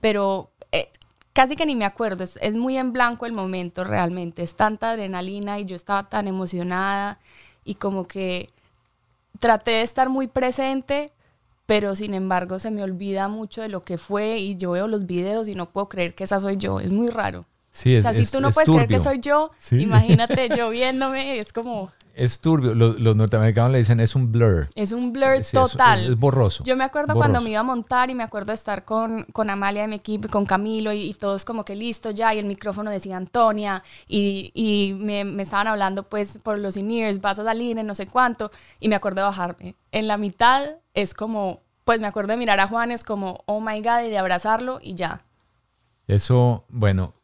Pero 0.00 0.50
eh, 0.72 0.88
casi 1.32 1.56
que 1.56 1.66
ni 1.66 1.76
me 1.76 1.84
acuerdo, 1.84 2.24
es, 2.24 2.38
es 2.42 2.54
muy 2.54 2.76
en 2.76 2.92
blanco 2.92 3.26
el 3.26 3.32
momento 3.32 3.84
realmente, 3.84 4.42
es 4.42 4.54
tanta 4.54 4.90
adrenalina 4.90 5.58
y 5.58 5.64
yo 5.64 5.76
estaba 5.76 6.08
tan 6.08 6.28
emocionada 6.28 7.18
y 7.64 7.74
como 7.74 8.06
que 8.06 8.48
traté 9.38 9.70
de 9.72 9.82
estar 9.82 10.08
muy 10.08 10.26
presente, 10.26 11.12
pero 11.66 11.94
sin 11.96 12.14
embargo 12.14 12.58
se 12.58 12.70
me 12.70 12.82
olvida 12.82 13.28
mucho 13.28 13.62
de 13.62 13.68
lo 13.68 13.82
que 13.82 13.96
fue 13.98 14.38
y 14.38 14.56
yo 14.56 14.72
veo 14.72 14.88
los 14.88 15.06
videos 15.06 15.48
y 15.48 15.54
no 15.54 15.70
puedo 15.70 15.88
creer 15.88 16.14
que 16.14 16.24
esa 16.24 16.40
soy 16.40 16.56
yo, 16.56 16.80
es 16.80 16.90
muy 16.90 17.08
raro. 17.08 17.46
Sí, 17.72 17.94
es, 17.94 18.04
o 18.04 18.12
sea, 18.12 18.24
si 18.24 18.30
tú 18.30 18.40
no 18.40 18.48
es 18.48 18.54
puedes 18.54 18.68
creer 18.68 18.88
que 18.88 18.98
soy 18.98 19.20
yo, 19.20 19.52
Sí. 19.58 19.80
imagínate 19.80 20.48
yo 20.56 20.70
viéndome, 20.70 21.38
es 21.38 21.52
como, 21.52 21.92
Es 22.20 22.40
turbio. 22.40 22.74
Los, 22.74 23.00
los 23.00 23.16
norteamericanos 23.16 23.72
le 23.72 23.78
dicen 23.78 23.98
es 24.00 24.14
un 24.14 24.30
blur. 24.30 24.68
es 24.74 24.92
un 24.92 25.12
blur 25.12 25.36
Sí, 25.36 25.40
es- 25.40 25.50
total. 25.52 26.10
es 26.12 26.16
borroso, 26.18 26.64
Yo 26.64 26.76
me 26.76 26.84
acuerdo 26.84 27.14
cuando 27.14 27.40
me 27.40 27.50
iba 27.50 27.60
a 27.60 27.62
montar 27.62 28.10
y 28.10 28.14
me 28.14 28.22
acuerdo 28.22 28.48
de 28.48 28.54
estar 28.54 28.84
con, 28.84 29.24
con 29.32 29.48
Amalia 29.48 29.82
de 29.82 29.88
mi 29.88 29.96
equipo 29.96 30.26
y 30.26 30.30
con 30.30 30.44
Camilo 30.44 30.92
y, 30.92 31.00
y 31.10 31.14
todos 31.14 31.44
como 31.44 31.64
que 31.64 31.74
listo 31.74 32.10
ya 32.10 32.34
y 32.34 32.38
el 32.38 32.44
micrófono 32.46 32.90
decía 32.90 33.16
Antonia 33.16 33.82
y, 34.06 34.50
y 34.54 34.92
me, 34.94 35.24
me 35.24 35.42
estaban 35.44 35.66
hablando 35.66 36.02
pues 36.02 36.38
por 36.42 36.58
los 36.58 36.76
in-ears, 36.76 37.20
vas 37.20 37.38
a 37.38 37.44
salir 37.44 37.78
en 37.78 37.86
no 37.86 37.94
sé 37.94 38.06
cuánto 38.06 38.50
y 38.80 38.88
me 38.88 38.96
acuerdo 38.96 39.20
de 39.22 39.26
bajarme. 39.26 39.74
En 39.92 40.06
la 40.06 40.16
mitad 40.18 40.76
es 40.94 41.14
como, 41.14 41.60
pues 41.84 42.00
me 42.00 42.06
acuerdo 42.06 42.32
de 42.32 42.36
mirar 42.36 42.60
a 42.60 42.68
Juanes 42.68 43.02
como, 43.02 43.42
oh 43.46 43.60
my 43.60 43.80
God, 43.80 44.04
y 44.06 44.10
de 44.10 44.18
abrazarlo 44.18 44.78
y 44.82 44.94
ya. 44.94 45.22
Eso, 46.06 46.64
bueno, 46.68 47.14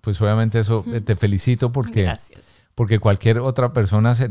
pues 0.00 0.20
obviamente 0.20 0.60
eso 0.60 0.84
te 1.04 1.16
felicito 1.16 1.72
porque, 1.72 2.02
Gracias. 2.02 2.44
Porque 2.78 3.00
cualquier 3.00 3.40
otra 3.40 3.72
persona, 3.72 4.14
se- 4.14 4.30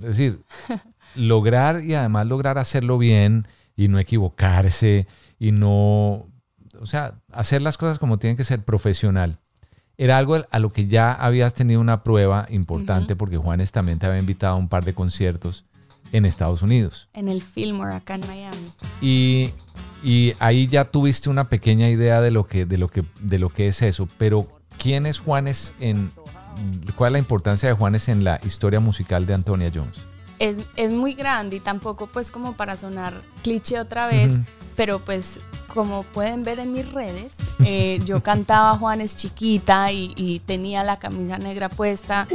es 0.00 0.08
decir, 0.16 0.40
lograr 1.14 1.84
y 1.84 1.94
además 1.94 2.26
lograr 2.26 2.58
hacerlo 2.58 2.98
bien 2.98 3.46
y 3.76 3.86
no 3.86 4.00
equivocarse 4.00 5.06
y 5.38 5.52
no, 5.52 6.26
o 6.80 6.84
sea, 6.86 7.14
hacer 7.32 7.62
las 7.62 7.76
cosas 7.78 8.00
como 8.00 8.18
tienen 8.18 8.36
que 8.36 8.42
ser 8.42 8.64
profesional. 8.64 9.38
Era 9.98 10.18
algo 10.18 10.36
a 10.50 10.58
lo 10.58 10.72
que 10.72 10.88
ya 10.88 11.12
habías 11.12 11.54
tenido 11.54 11.80
una 11.80 12.02
prueba 12.02 12.46
importante 12.50 13.14
porque 13.14 13.36
Juanes 13.36 13.70
también 13.70 14.00
te 14.00 14.06
había 14.06 14.18
invitado 14.18 14.54
a 14.54 14.58
un 14.58 14.68
par 14.68 14.84
de 14.84 14.92
conciertos 14.92 15.64
en 16.10 16.24
Estados 16.26 16.62
Unidos. 16.62 17.08
En 17.14 17.28
el 17.28 17.40
Fillmore 17.40 17.94
acá 17.94 18.16
en 18.16 18.26
Miami. 18.26 18.72
Y, 19.00 19.50
y 20.02 20.32
ahí 20.40 20.66
ya 20.66 20.86
tuviste 20.86 21.30
una 21.30 21.48
pequeña 21.48 21.88
idea 21.88 22.20
de 22.20 22.32
lo 22.32 22.48
que, 22.48 22.66
de 22.66 22.78
lo 22.78 22.88
que, 22.88 23.04
de 23.20 23.38
lo 23.38 23.48
que 23.48 23.68
es 23.68 23.80
eso. 23.82 24.08
Pero, 24.18 24.48
¿quién 24.76 25.06
es 25.06 25.20
Juanes 25.20 25.72
en. 25.78 26.10
¿Cuál 26.96 27.08
es 27.08 27.12
la 27.12 27.18
importancia 27.18 27.68
de 27.68 27.74
Juanes 27.74 28.08
en 28.08 28.24
la 28.24 28.40
historia 28.44 28.80
musical 28.80 29.26
de 29.26 29.34
Antonia 29.34 29.70
Jones? 29.74 30.06
es, 30.38 30.58
es 30.76 30.90
muy 30.90 31.14
grande 31.14 31.56
y 31.56 31.60
tampoco 31.60 32.08
pues 32.08 32.30
como 32.30 32.52
para 32.56 32.76
sonar 32.76 33.14
cliché 33.42 33.80
otra 33.80 34.06
vez, 34.06 34.34
Ujú. 34.34 34.44
pero 34.76 34.98
pues 34.98 35.38
como 35.72 36.02
pueden 36.02 36.42
ver 36.42 36.58
en 36.58 36.72
mis 36.72 36.92
redes, 36.92 37.32
eh, 37.64 37.98
yo 38.04 38.22
cantaba 38.22 38.76
Juanes 38.76 39.16
chiquita 39.16 39.90
y, 39.92 40.12
y 40.16 40.40
tenía 40.40 40.84
la 40.84 40.98
camisa 40.98 41.38
negra 41.38 41.68
puesta 41.70 42.26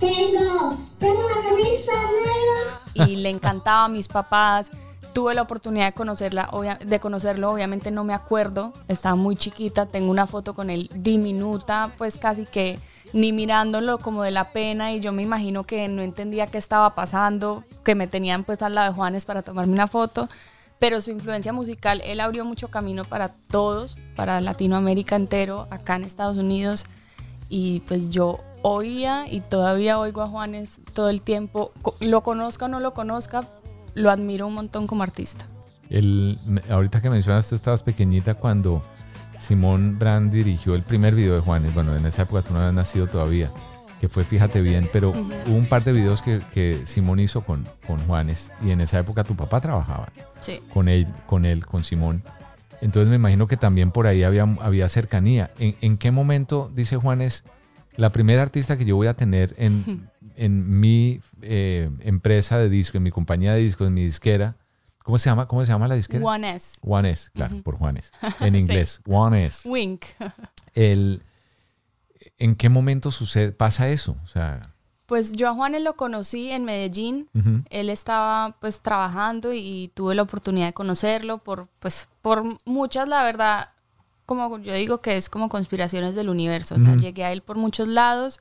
tengo, 0.00 0.78
tengo 0.98 1.18
una 1.26 1.48
camisa 1.48 1.92
negra. 1.92 3.06
y 3.10 3.16
le 3.16 3.30
encantaba 3.30 3.84
a 3.84 3.88
mis 3.88 4.08
papás. 4.08 4.70
Tuve 5.16 5.32
la 5.32 5.40
oportunidad 5.40 5.86
de 5.86 5.92
conocerla, 5.94 6.50
obvia- 6.52 6.78
de 6.78 7.00
conocerlo, 7.00 7.50
obviamente 7.50 7.90
no 7.90 8.04
me 8.04 8.12
acuerdo, 8.12 8.74
estaba 8.86 9.14
muy 9.14 9.34
chiquita, 9.34 9.86
tengo 9.86 10.10
una 10.10 10.26
foto 10.26 10.52
con 10.54 10.68
él 10.68 10.90
diminuta, 10.94 11.90
pues 11.96 12.18
casi 12.18 12.44
que 12.44 12.78
ni 13.14 13.32
mirándolo 13.32 13.96
como 13.96 14.22
de 14.24 14.30
la 14.30 14.50
pena 14.50 14.92
y 14.92 15.00
yo 15.00 15.14
me 15.14 15.22
imagino 15.22 15.64
que 15.64 15.88
no 15.88 16.02
entendía 16.02 16.48
qué 16.48 16.58
estaba 16.58 16.94
pasando, 16.94 17.64
que 17.82 17.94
me 17.94 18.06
tenían 18.06 18.44
pues 18.44 18.60
al 18.60 18.74
lado 18.74 18.90
de 18.90 18.94
Juanes 18.94 19.24
para 19.24 19.40
tomarme 19.40 19.72
una 19.72 19.86
foto, 19.86 20.28
pero 20.78 21.00
su 21.00 21.10
influencia 21.12 21.50
musical, 21.54 22.02
él 22.04 22.20
abrió 22.20 22.44
mucho 22.44 22.68
camino 22.68 23.02
para 23.02 23.30
todos, 23.30 23.96
para 24.16 24.42
Latinoamérica 24.42 25.16
entero, 25.16 25.66
acá 25.70 25.96
en 25.96 26.04
Estados 26.04 26.36
Unidos 26.36 26.84
y 27.48 27.80
pues 27.88 28.10
yo 28.10 28.40
oía 28.60 29.24
y 29.30 29.40
todavía 29.40 29.98
oigo 29.98 30.20
a 30.20 30.28
Juanes 30.28 30.78
todo 30.92 31.08
el 31.08 31.22
tiempo, 31.22 31.72
lo 32.00 32.22
conozca 32.22 32.66
o 32.66 32.68
no 32.68 32.80
lo 32.80 32.92
conozca, 32.92 33.40
lo 33.96 34.10
admiro 34.10 34.46
un 34.46 34.54
montón 34.54 34.86
como 34.86 35.02
artista. 35.02 35.46
El, 35.88 36.38
ahorita 36.68 37.00
que 37.00 37.10
mencionas, 37.10 37.48
tú 37.48 37.54
estabas 37.54 37.82
pequeñita 37.82 38.34
cuando 38.34 38.82
Simón 39.38 39.98
Brand 39.98 40.32
dirigió 40.32 40.74
el 40.74 40.82
primer 40.82 41.14
video 41.14 41.34
de 41.34 41.40
Juanes. 41.40 41.74
Bueno, 41.74 41.96
en 41.96 42.04
esa 42.04 42.22
época 42.22 42.42
tú 42.42 42.52
no 42.52 42.60
habías 42.60 42.74
nacido 42.74 43.06
todavía, 43.06 43.50
que 44.00 44.08
fue 44.08 44.24
Fíjate 44.24 44.60
Bien, 44.60 44.88
pero 44.92 45.10
hubo 45.10 45.56
un 45.56 45.66
par 45.66 45.82
de 45.82 45.92
videos 45.92 46.20
que, 46.22 46.40
que 46.52 46.82
Simón 46.86 47.20
hizo 47.20 47.40
con, 47.40 47.64
con 47.86 47.98
Juanes 48.06 48.52
y 48.64 48.70
en 48.70 48.80
esa 48.80 48.98
época 48.98 49.24
tu 49.24 49.34
papá 49.34 49.60
trabajaba. 49.60 50.08
Sí. 50.40 50.60
con 50.72 50.88
él, 50.88 51.08
con 51.26 51.44
él, 51.44 51.66
con 51.66 51.82
Simón. 51.82 52.22
Entonces 52.82 53.08
me 53.08 53.16
imagino 53.16 53.46
que 53.46 53.56
también 53.56 53.90
por 53.90 54.06
ahí 54.06 54.22
había, 54.22 54.42
había 54.60 54.88
cercanía. 54.90 55.50
¿En, 55.58 55.74
en 55.80 55.96
qué 55.96 56.10
momento, 56.10 56.70
dice 56.74 56.96
Juanes, 56.96 57.44
la 57.96 58.10
primera 58.10 58.42
artista 58.42 58.76
que 58.76 58.84
yo 58.84 58.96
voy 58.96 59.06
a 59.06 59.14
tener 59.14 59.54
en, 59.56 60.10
en 60.36 60.80
mi 60.80 61.20
eh, 61.42 61.90
empresa 62.00 62.58
de 62.58 62.68
disco, 62.68 62.96
en 62.96 63.02
mi 63.02 63.10
compañía 63.10 63.54
de 63.54 63.60
discos, 63.60 63.88
en 63.88 63.94
mi 63.94 64.04
disquera, 64.04 64.56
¿cómo 65.02 65.18
se 65.18 65.28
llama? 65.30 65.48
¿Cómo 65.48 65.64
se 65.64 65.72
llama 65.72 65.88
la 65.88 65.94
disquera? 65.94 66.24
One 66.24 66.54
S. 66.54 66.78
One 66.82 67.10
S, 67.10 67.30
claro, 67.32 67.62
por 67.62 67.76
Juanes. 67.76 68.12
En 68.40 68.54
inglés, 68.54 69.00
One 69.06 69.46
S. 69.46 69.68
Wink. 69.68 70.04
El, 70.74 71.22
¿En 72.38 72.54
qué 72.54 72.68
momento 72.68 73.10
sucede, 73.10 73.52
pasa 73.52 73.88
eso? 73.88 74.16
O 74.24 74.26
sea, 74.28 74.62
Pues 75.06 75.32
yo 75.32 75.48
a 75.48 75.54
Juanes 75.54 75.82
lo 75.82 75.96
conocí 75.96 76.50
en 76.50 76.64
Medellín. 76.64 77.28
Él 77.70 77.90
estaba 77.90 78.56
pues 78.60 78.80
trabajando 78.80 79.52
y 79.52 79.90
tuve 79.94 80.14
la 80.14 80.22
oportunidad 80.22 80.66
de 80.66 80.74
conocerlo 80.74 81.38
por 81.38 81.68
pues 81.78 82.08
por 82.22 82.44
muchas 82.64 83.08
la 83.08 83.22
verdad 83.22 83.70
como 84.26 84.58
yo 84.58 84.74
digo 84.74 85.00
que 85.00 85.16
es 85.16 85.28
como 85.30 85.48
conspiraciones 85.48 86.16
del 86.16 86.28
universo, 86.28 86.74
o 86.74 86.80
sea, 86.80 86.96
llegué 86.96 87.24
a 87.24 87.32
él 87.32 87.42
por 87.42 87.56
muchos 87.56 87.86
lados 87.86 88.40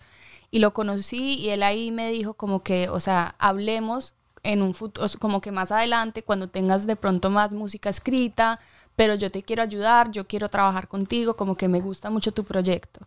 y 0.55 0.59
lo 0.59 0.73
conocí 0.73 1.33
y 1.33 1.49
él 1.49 1.63
ahí 1.63 1.91
me 1.91 2.09
dijo 2.11 2.33
como 2.33 2.63
que, 2.63 2.87
o 2.87 3.01
sea, 3.01 3.35
hablemos 3.39 4.13
en 4.41 4.61
un 4.61 4.73
futuro, 4.73 5.05
como 5.19 5.41
que 5.41 5.51
más 5.51 5.69
adelante 5.69 6.23
cuando 6.23 6.47
tengas 6.47 6.87
de 6.87 6.95
pronto 6.95 7.29
más 7.29 7.53
música 7.53 7.89
escrita, 7.89 8.61
pero 8.95 9.15
yo 9.15 9.29
te 9.29 9.43
quiero 9.43 9.63
ayudar, 9.63 10.11
yo 10.11 10.27
quiero 10.27 10.47
trabajar 10.47 10.87
contigo, 10.87 11.35
como 11.35 11.57
que 11.57 11.67
me 11.67 11.81
gusta 11.81 12.09
mucho 12.09 12.31
tu 12.31 12.45
proyecto 12.45 13.01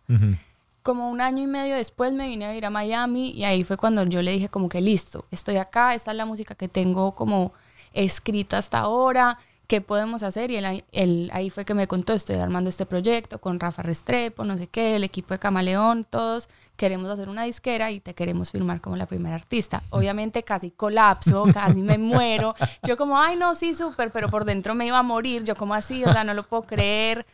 como 0.83 1.09
un 1.09 1.21
año 1.21 1.43
y 1.43 1.47
medio 1.47 1.75
después 1.75 2.13
me 2.13 2.27
vine 2.27 2.45
a 2.45 2.49
vivir 2.49 2.67
a 2.67 2.69
Miami 2.69 3.31
y 3.31 3.43
ahí 3.45 3.63
fue 3.63 3.77
cuando 3.77 4.03
yo 4.05 4.21
le 4.21 4.31
dije 4.31 4.49
como 4.49 4.69
que 4.69 4.79
listo, 4.79 5.25
estoy 5.31 5.57
acá, 5.57 5.95
esta 5.95 6.11
es 6.11 6.17
la 6.17 6.25
música 6.25 6.53
que 6.53 6.67
tengo 6.67 7.15
como 7.15 7.53
escrita 7.93 8.59
hasta 8.59 8.77
ahora, 8.77 9.39
¿qué 9.65 9.81
podemos 9.81 10.21
hacer? 10.21 10.51
Y 10.51 10.57
él, 10.57 10.83
él 10.91 11.31
ahí 11.33 11.49
fue 11.49 11.65
que 11.65 11.73
me 11.73 11.87
contó, 11.87 12.13
estoy 12.13 12.35
armando 12.35 12.69
este 12.69 12.85
proyecto 12.85 13.41
con 13.41 13.59
Rafa 13.59 13.81
Restrepo, 13.81 14.45
no 14.45 14.55
sé 14.57 14.67
qué, 14.67 14.95
el 14.95 15.03
equipo 15.03 15.33
de 15.33 15.39
Camaleón, 15.39 16.03
todos 16.03 16.47
queremos 16.79 17.11
hacer 17.11 17.27
una 17.27 17.43
disquera 17.43 17.91
y 17.91 17.99
te 17.99 18.13
queremos 18.13 18.51
firmar 18.51 18.79
como 18.79 18.95
la 18.95 19.05
primera 19.05 19.35
artista. 19.35 19.83
Obviamente 19.89 20.43
casi 20.43 20.71
colapso, 20.71 21.45
casi 21.53 21.81
me 21.81 21.97
muero. 21.97 22.55
Yo 22.83 22.95
como, 22.95 23.19
ay 23.19 23.35
no, 23.35 23.53
sí, 23.53 23.73
súper, 23.73 24.11
pero 24.11 24.29
por 24.29 24.45
dentro 24.45 24.75
me 24.75 24.87
iba 24.87 24.97
a 24.97 25.03
morir, 25.03 25.43
yo 25.43 25.55
como 25.55 25.73
así, 25.73 26.05
o 26.05 26.13
sea, 26.13 26.23
no 26.23 26.33
lo 26.33 26.47
puedo 26.47 26.63
creer 26.63 27.25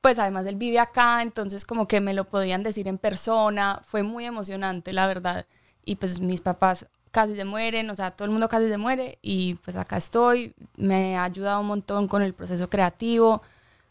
pues 0.00 0.20
además 0.20 0.46
él 0.46 0.54
vive 0.54 0.78
acá, 0.78 1.22
entonces 1.22 1.64
como 1.64 1.88
que 1.88 2.00
me 2.00 2.14
lo 2.14 2.22
podían 2.24 2.62
decir 2.62 2.86
en 2.86 2.98
persona, 2.98 3.82
fue 3.84 4.04
muy 4.04 4.24
emocionante, 4.24 4.92
la 4.92 5.08
verdad. 5.08 5.44
Y 5.84 5.96
pues 5.96 6.20
mis 6.20 6.40
papás 6.40 6.86
casi 7.10 7.34
se 7.34 7.44
mueren, 7.44 7.90
o 7.90 7.96
sea, 7.96 8.12
todo 8.12 8.26
el 8.26 8.30
mundo 8.30 8.48
casi 8.48 8.68
se 8.68 8.78
muere 8.78 9.18
y 9.22 9.54
pues 9.64 9.76
acá 9.76 9.96
estoy, 9.96 10.54
me 10.76 11.16
ha 11.16 11.24
ayudado 11.24 11.60
un 11.60 11.66
montón 11.66 12.06
con 12.06 12.22
el 12.22 12.32
proceso 12.32 12.70
creativo, 12.70 13.42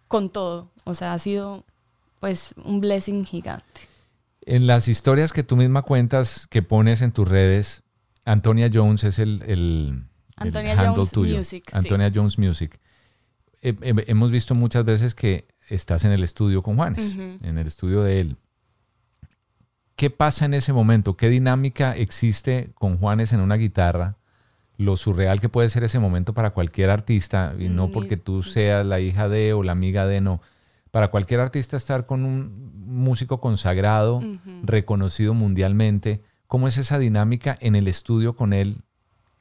con 0.08 0.30
todo, 0.30 0.70
o 0.86 0.96
sea, 0.96 1.12
ha 1.12 1.20
sido 1.20 1.66
pues 2.22 2.56
un 2.64 2.80
blessing 2.80 3.26
gigante. 3.26 3.87
En 4.50 4.66
las 4.66 4.88
historias 4.88 5.34
que 5.34 5.44
tú 5.44 5.58
misma 5.58 5.82
cuentas, 5.82 6.48
que 6.50 6.62
pones 6.62 7.02
en 7.02 7.12
tus 7.12 7.28
redes, 7.28 7.84
Antonia 8.24 8.70
Jones 8.74 9.04
es 9.04 9.20
el, 9.20 9.44
el, 9.46 9.50
el 9.50 10.04
Antonia 10.38 10.72
handle 10.72 10.96
Jones 10.96 11.12
tuyo. 11.12 11.38
Music, 11.38 11.66
sí. 11.70 11.78
Antonia 11.78 12.10
Jones 12.16 12.38
Music. 12.40 12.80
He- 13.62 13.76
he- 13.82 14.06
hemos 14.08 14.32
visto 14.32 14.56
muchas 14.56 14.86
veces 14.86 15.16
que 15.16 15.50
estás 15.68 16.06
en 16.06 16.14
el 16.14 16.24
estudio 16.24 16.64
con 16.64 16.78
Juanes, 16.78 17.14
en 17.44 17.58
el 17.58 17.68
estudio 17.68 18.04
de 18.04 18.22
él. 18.22 18.38
¿Qué 19.98 20.10
pasa 20.12 20.46
en 20.46 20.54
ese 20.54 20.72
momento? 20.72 21.18
¿Qué 21.18 21.28
dinámica 21.28 21.94
existe 21.96 22.72
con 22.76 22.98
Juanes 23.00 23.34
en 23.34 23.42
una 23.42 23.56
guitarra? 23.56 24.16
Lo 24.78 24.96
surreal 24.96 25.42
que 25.42 25.50
puede 25.50 25.68
ser 25.70 25.84
ese 25.84 26.00
momento 26.00 26.34
para 26.34 26.52
cualquier 26.52 26.90
artista, 26.92 27.54
y 27.60 27.68
no 27.68 27.88
Ni- 27.88 27.94
porque 27.94 28.16
tú 28.16 28.44
seas 28.44 28.86
la 28.86 29.00
hija 29.02 29.28
de 29.28 29.52
o 29.54 29.64
la 29.64 29.74
amiga 29.74 30.06
de, 30.08 30.22
no. 30.22 30.40
Para 30.98 31.10
cualquier 31.10 31.42
artista 31.42 31.78
estar 31.78 32.08
con 32.08 32.26
un 32.26 32.74
músico 32.88 33.40
consagrado, 33.40 34.20
reconocido 34.64 35.36
mundialmente, 35.36 36.24
¿cómo 36.48 36.68
es 36.68 36.80
esa 36.80 36.98
dinámica 36.98 37.56
en 37.62 37.76
el 37.76 37.88
estudio 37.88 38.36
con 38.36 38.52
él? 38.52 38.78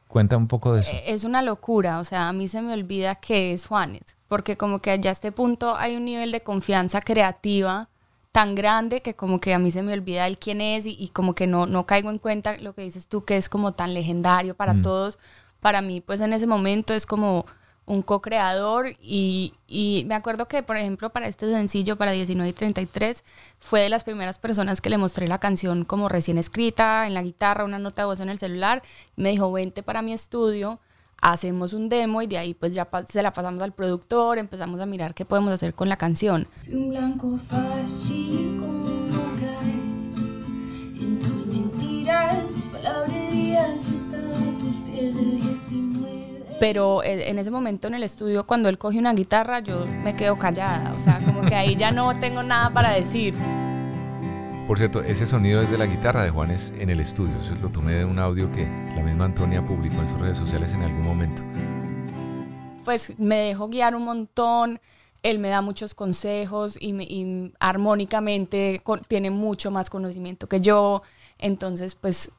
Cuenta 0.07 0.37
un 0.37 0.49
poco 0.49 0.75
de 0.75 0.83
eso. 0.83 0.91
Eh, 0.93 1.05
Es 1.07 1.25
una 1.25 1.41
locura, 1.41 2.01
o 2.01 2.05
sea, 2.05 2.29
a 2.29 2.35
mí 2.35 2.47
se 2.47 2.61
me 2.61 2.75
olvida 2.75 3.15
que 3.15 3.55
es 3.55 3.65
Juanes, 3.65 4.03
porque 4.29 4.59
como 4.59 4.81
que 4.81 4.91
allá 4.91 5.09
a 5.09 5.13
este 5.15 5.33
punto 5.33 5.75
hay 5.77 5.97
un 5.97 6.05
nivel 6.05 6.31
de 6.31 6.43
confianza 6.43 7.01
creativa 7.01 7.89
tan 8.33 8.55
grande 8.55 9.01
que 9.01 9.15
como 9.15 9.41
que 9.41 9.55
a 9.55 9.59
mí 9.59 9.71
se 9.71 9.83
me 9.83 9.95
olvida 9.95 10.27
él 10.27 10.39
quién 10.39 10.61
es 10.61 10.85
y, 10.85 10.95
y 11.01 11.09
como 11.09 11.35
que 11.35 11.47
no, 11.47 11.65
no 11.65 11.87
caigo 11.87 12.11
en 12.11 12.19
cuenta 12.19 12.59
lo 12.59 12.75
que 12.75 12.83
dices 12.83 13.07
tú 13.09 13.25
que 13.25 13.39
es 13.39 13.49
como 13.49 13.73
tan 13.73 13.95
legendario 13.95 14.55
para 14.55 14.75
Mm. 14.75 14.83
todos. 14.83 15.19
Para 15.61 15.81
mí, 15.81 16.03
pues 16.03 16.21
en 16.21 16.35
ese 16.35 16.47
momento 16.47 16.93
es 16.93 17.07
como 17.07 17.47
un 17.87 18.03
co-creador 18.03 18.95
y, 19.01 19.55
y 19.69 20.05
me 20.07 20.15
acuerdo 20.17 20.47
que, 20.47 20.63
por 20.63 20.77
ejemplo, 20.77 21.11
para 21.11 21.29
este 21.29 21.51
sencillo, 21.51 21.97
para 21.97 22.11
19 22.11 22.51
y 22.51 22.53
33, 22.53 23.25
fue 23.61 23.81
de 23.81 23.89
las 23.89 24.05
primeras 24.05 24.39
personas 24.39 24.81
que 24.81 24.91
le 24.91 24.99
mostré 24.99 25.29
la 25.29 25.39
canción 25.39 25.85
como 25.85 26.09
recién 26.09 26.37
escrita, 26.37 27.07
en 27.07 27.15
la 27.15 27.23
guitarra, 27.23 27.65
una 27.65 27.79
nota 27.79 28.03
de 28.03 28.07
voz 28.07 28.21
en 28.21 28.29
el 28.29 28.39
celular. 28.39 28.83
Me 29.15 29.31
dijo, 29.31 29.51
vente 29.53 29.85
para 29.85 30.03
mi 30.03 30.13
estudio, 30.13 30.81
hacemos 31.21 31.73
un 31.73 31.89
demo 31.89 32.23
y 32.23 32.27
de 32.27 32.39
ahí 32.39 32.55
pues 32.55 32.75
ya 32.75 32.89
se 33.09 33.23
la 33.23 33.33
pasamos 33.33 33.63
al 33.63 33.73
productor, 33.73 34.39
empezamos 34.39 34.81
a 34.81 34.87
mirar 34.87 35.15
qué 35.15 35.25
podemos 35.25 35.53
hacer 35.53 35.75
con 35.75 35.89
la 35.89 35.97
canción. 35.97 36.49
Un 36.71 36.91
blanco 36.91 37.37
fácil 37.37 38.59
como 38.61 39.23
caer 39.39 39.87
en 41.01 41.21
tus 41.21 41.47
mentiras, 41.47 42.53
tus 42.53 42.65
palabrerías 42.65 43.89
hasta 43.89 44.19
tus 44.59 44.75
pies 44.87 45.15
de 45.15 45.23
19. 45.23 45.36
Pero 46.59 47.03
eh, 47.03 47.29
en 47.29 47.39
ese 47.39 47.51
momento 47.51 47.87
en 47.89 47.95
el 47.95 48.03
estudio, 48.03 48.47
cuando 48.47 48.69
él 48.69 48.79
coge 48.79 48.99
una 48.99 49.13
guitarra, 49.13 49.61
yo 49.61 49.85
me 49.87 50.15
quedo 50.17 50.39
callada. 50.39 50.95
O 50.99 51.01
sea, 51.01 51.21
como 51.25 51.43
que 51.43 51.55
ahí 51.55 51.77
ya 51.77 51.91
no 51.93 52.19
tengo 52.19 52.43
nada 52.43 52.71
para 52.73 52.91
decir. 52.93 53.35
Por 54.67 54.79
cierto, 54.79 55.03
ese 55.03 55.27
sonido 55.27 55.61
es 55.63 55.71
de 55.71 55.79
la 55.79 55.87
guitarra 55.87 56.25
de 56.25 56.31
Juanes 56.31 56.73
en 56.79 56.91
el 56.91 56.99
estudio. 57.01 57.35
Eso 57.41 57.55
lo 57.61 57.69
tomé 57.69 57.93
de 57.93 58.05
un 58.05 58.19
audio 58.19 58.51
que 58.53 58.65
la 58.97 59.03
misma 59.03 59.27
Antonia 59.27 59.63
publicó 59.63 60.01
en 60.01 60.09
sus 60.09 60.19
redes 60.19 60.39
sociales 60.39 60.73
en 60.73 60.83
algún 60.83 61.03
momento. 61.03 61.43
Pues 62.85 63.19
me 63.19 63.37
dejo 63.37 63.69
guiar 63.69 63.95
un 63.95 64.05
montón. 64.05 64.81
Él 65.23 65.39
me 65.39 65.49
da 65.49 65.61
muchos 65.61 65.95
consejos 65.95 66.77
y, 66.81 66.93
me- 66.95 67.05
y 67.05 67.53
armónicamente 67.61 68.81
tiene 69.09 69.31
mucho 69.31 69.71
más 69.71 69.91
conocimiento 69.91 70.49
que 70.49 70.61
yo. 70.61 71.03
Entonces, 71.39 71.95
pues 71.95 72.31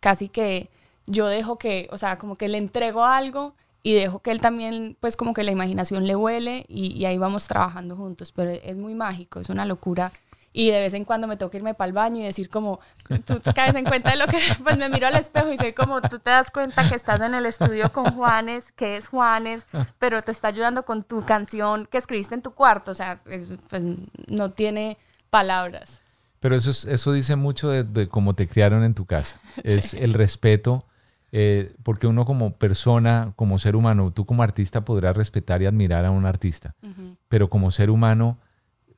casi 0.00 0.28
que 0.28 0.70
yo 1.06 1.26
dejo 1.26 1.58
que, 1.58 1.88
o 1.90 1.98
sea, 1.98 2.18
como 2.18 2.36
que 2.36 2.48
le 2.48 2.58
entrego 2.58 3.04
algo 3.04 3.54
y 3.84 3.92
dejo 3.94 4.18
que 4.20 4.32
él 4.32 4.40
también, 4.40 4.96
pues 4.98 5.16
como 5.16 5.32
que 5.34 5.44
la 5.44 5.52
imaginación 5.52 6.06
le 6.08 6.16
huele 6.16 6.64
y, 6.68 6.86
y 6.96 7.04
ahí 7.04 7.18
vamos 7.18 7.46
trabajando 7.46 7.94
juntos. 7.94 8.32
Pero 8.32 8.50
es 8.50 8.76
muy 8.76 8.94
mágico, 8.96 9.38
es 9.38 9.48
una 9.50 9.64
locura. 9.66 10.10
Y 10.56 10.70
de 10.70 10.78
vez 10.78 10.94
en 10.94 11.04
cuando 11.04 11.26
me 11.26 11.36
toca 11.36 11.56
irme 11.56 11.74
para 11.74 11.88
el 11.88 11.92
baño 11.92 12.20
y 12.20 12.22
decir 12.24 12.48
como, 12.48 12.78
tú 13.26 13.40
te 13.40 13.52
caes 13.52 13.74
en 13.74 13.84
cuenta 13.84 14.10
de 14.10 14.16
lo 14.16 14.26
que, 14.28 14.38
pues 14.62 14.76
me 14.78 14.88
miro 14.88 15.08
al 15.08 15.16
espejo 15.16 15.50
y 15.52 15.56
soy 15.56 15.72
como, 15.72 16.00
tú 16.00 16.20
te 16.20 16.30
das 16.30 16.50
cuenta 16.52 16.88
que 16.88 16.94
estás 16.94 17.20
en 17.22 17.34
el 17.34 17.44
estudio 17.44 17.92
con 17.92 18.14
Juanes, 18.14 18.70
que 18.76 18.96
es 18.96 19.08
Juanes, 19.08 19.66
pero 19.98 20.22
te 20.22 20.30
está 20.30 20.46
ayudando 20.48 20.84
con 20.84 21.02
tu 21.02 21.24
canción 21.24 21.86
que 21.90 21.98
escribiste 21.98 22.36
en 22.36 22.42
tu 22.42 22.52
cuarto. 22.52 22.92
O 22.92 22.94
sea, 22.94 23.20
es- 23.26 23.50
pues 23.68 23.82
no 24.28 24.50
tiene 24.52 24.96
palabras. 25.28 26.00
Pero 26.40 26.54
eso, 26.54 26.70
es- 26.70 26.84
eso 26.84 27.12
dice 27.12 27.34
mucho 27.36 27.68
de, 27.68 27.82
de 27.82 28.08
cómo 28.08 28.34
te 28.34 28.46
criaron 28.46 28.84
en 28.84 28.94
tu 28.94 29.04
casa. 29.06 29.40
Es 29.64 29.92
el 29.92 30.14
respeto, 30.14 30.84
eh, 31.36 31.74
porque 31.82 32.06
uno 32.06 32.24
como 32.24 32.52
persona, 32.54 33.32
como 33.34 33.58
ser 33.58 33.74
humano, 33.74 34.12
tú 34.12 34.24
como 34.24 34.44
artista 34.44 34.84
podrás 34.84 35.16
respetar 35.16 35.60
y 35.62 35.66
admirar 35.66 36.04
a 36.04 36.12
un 36.12 36.26
artista, 36.26 36.76
pero 37.28 37.50
como 37.50 37.72
ser 37.72 37.90
humano 37.90 38.38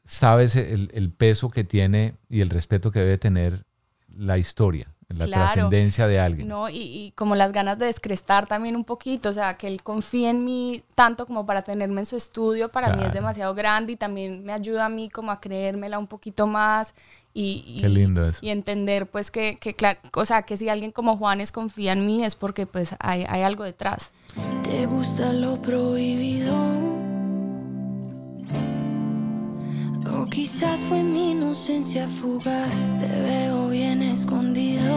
sabes 0.04 0.54
el, 0.54 0.90
el 0.92 1.10
peso 1.10 1.48
que 1.50 1.64
tiene 1.64 2.14
y 2.28 2.42
el 2.42 2.50
respeto 2.50 2.90
que 2.90 2.98
debe 3.00 3.16
tener 3.16 3.64
la 4.14 4.36
historia, 4.36 4.92
la 5.08 5.24
Claro. 5.26 5.44
trascendencia 5.44 6.06
de 6.06 6.20
alguien. 6.20 6.48
No, 6.48 6.68
y, 6.68 6.76
y 6.76 7.12
como 7.16 7.36
las 7.36 7.52
ganas 7.52 7.78
de 7.78 7.86
descrestar 7.86 8.46
también 8.46 8.76
un 8.76 8.84
poquito, 8.84 9.30
o 9.30 9.32
sea, 9.32 9.56
que 9.56 9.66
él 9.66 9.82
confíe 9.82 10.28
en 10.28 10.44
mí 10.44 10.82
tanto 10.94 11.26
como 11.26 11.46
para 11.46 11.62
tenerme 11.62 12.00
en 12.02 12.06
su 12.06 12.16
estudio, 12.16 12.68
para 12.70 12.94
mí 12.94 13.02
es 13.02 13.14
demasiado 13.14 13.54
grande 13.54 13.92
y 13.94 13.96
también 13.96 14.44
me 14.44 14.52
ayuda 14.52 14.84
a 14.84 14.88
mí 14.90 15.08
como 15.08 15.30
a 15.32 15.40
creérmela 15.40 15.98
un 15.98 16.06
poquito 16.06 16.46
más 16.46 16.94
y, 17.38 17.62
y- 17.66 17.80
Qué 17.82 17.88
lindo 17.90 18.26
eso. 18.26 18.38
y 18.40 18.48
entender 18.48 19.06
pues 19.06 19.30
que, 19.30 19.56
que 19.60 19.74
claro, 19.74 19.98
o 20.14 20.24
sea, 20.24 20.42
que 20.42 20.56
si 20.56 20.68
alguien 20.70 20.90
como 20.90 21.16
Juanes 21.18 21.52
confía 21.52 21.92
en 21.92 22.06
mí 22.06 22.24
es 22.24 22.34
porque 22.34 22.66
pues 22.66 22.94
hay, 22.98 23.24
hay 23.28 23.42
algo 23.42 23.62
detrás. 23.64 24.12
¿Te 24.62 24.86
gusta 24.86 25.32
lo 25.34 25.60
prohibido? 25.60 26.54
O 30.18 30.26
quizás 30.30 30.80
fue 30.84 31.02
mi 31.02 31.32
inocencia 31.32 32.08
fugaz, 32.08 32.92
te 32.98 33.06
veo 33.06 33.68
bien 33.68 34.00
escondido. 34.02 34.94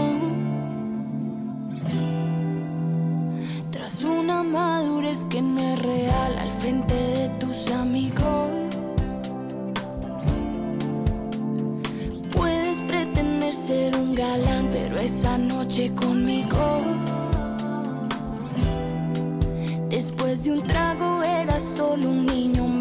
Tras 3.71 4.04
una 4.04 4.43
madurez 4.43 5.25
que 5.25 5.41
no 5.41 5.60
es 5.60 5.80
real 5.82 6.38
al 6.38 6.52
frente 6.54 6.93
de 6.93 7.30
tus 7.39 7.69
amigos. 7.71 8.48
Esa 14.99 15.38
noche 15.38 15.91
conmigo. 15.95 16.81
Después 19.89 20.43
de 20.43 20.51
un 20.51 20.62
trago 20.62 21.23
era 21.23 21.59
solo 21.59 22.09
un 22.09 22.25
niño 22.25 22.67
más. 22.67 22.79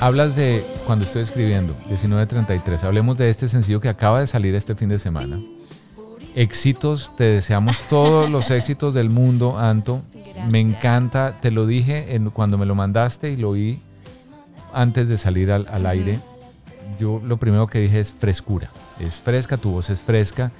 Hablas 0.00 0.36
de 0.36 0.64
cuando 0.86 1.04
estoy 1.04 1.22
escribiendo, 1.22 1.72
1933. 1.86 2.84
Hablemos 2.84 3.16
de 3.16 3.30
este 3.30 3.48
sencillo 3.48 3.80
que 3.80 3.88
acaba 3.88 4.20
de 4.20 4.26
salir 4.26 4.54
este 4.54 4.74
fin 4.74 4.88
de 4.88 4.98
semana. 4.98 5.40
Éxitos, 6.34 7.10
te 7.16 7.24
deseamos 7.24 7.76
todos 7.88 8.30
los 8.30 8.50
éxitos 8.52 8.94
del 8.94 9.10
mundo, 9.10 9.58
Anto. 9.58 10.02
Me 10.50 10.60
encanta, 10.60 11.40
te 11.40 11.50
lo 11.50 11.66
dije 11.66 12.14
en, 12.14 12.30
cuando 12.30 12.58
me 12.58 12.66
lo 12.66 12.74
mandaste 12.74 13.30
y 13.30 13.36
lo 13.36 13.50
oí 13.50 13.80
antes 14.72 15.08
de 15.08 15.18
salir 15.18 15.50
al, 15.50 15.66
al 15.68 15.86
aire. 15.86 16.20
Yo 16.98 17.20
lo 17.24 17.38
primero 17.38 17.66
que 17.66 17.80
dije 17.80 18.00
es 18.00 18.12
frescura. 18.12 18.70
Es 19.00 19.16
fresca, 19.16 19.56
tu 19.56 19.72
voz 19.72 19.90
es 19.90 20.00
fresca. 20.00 20.52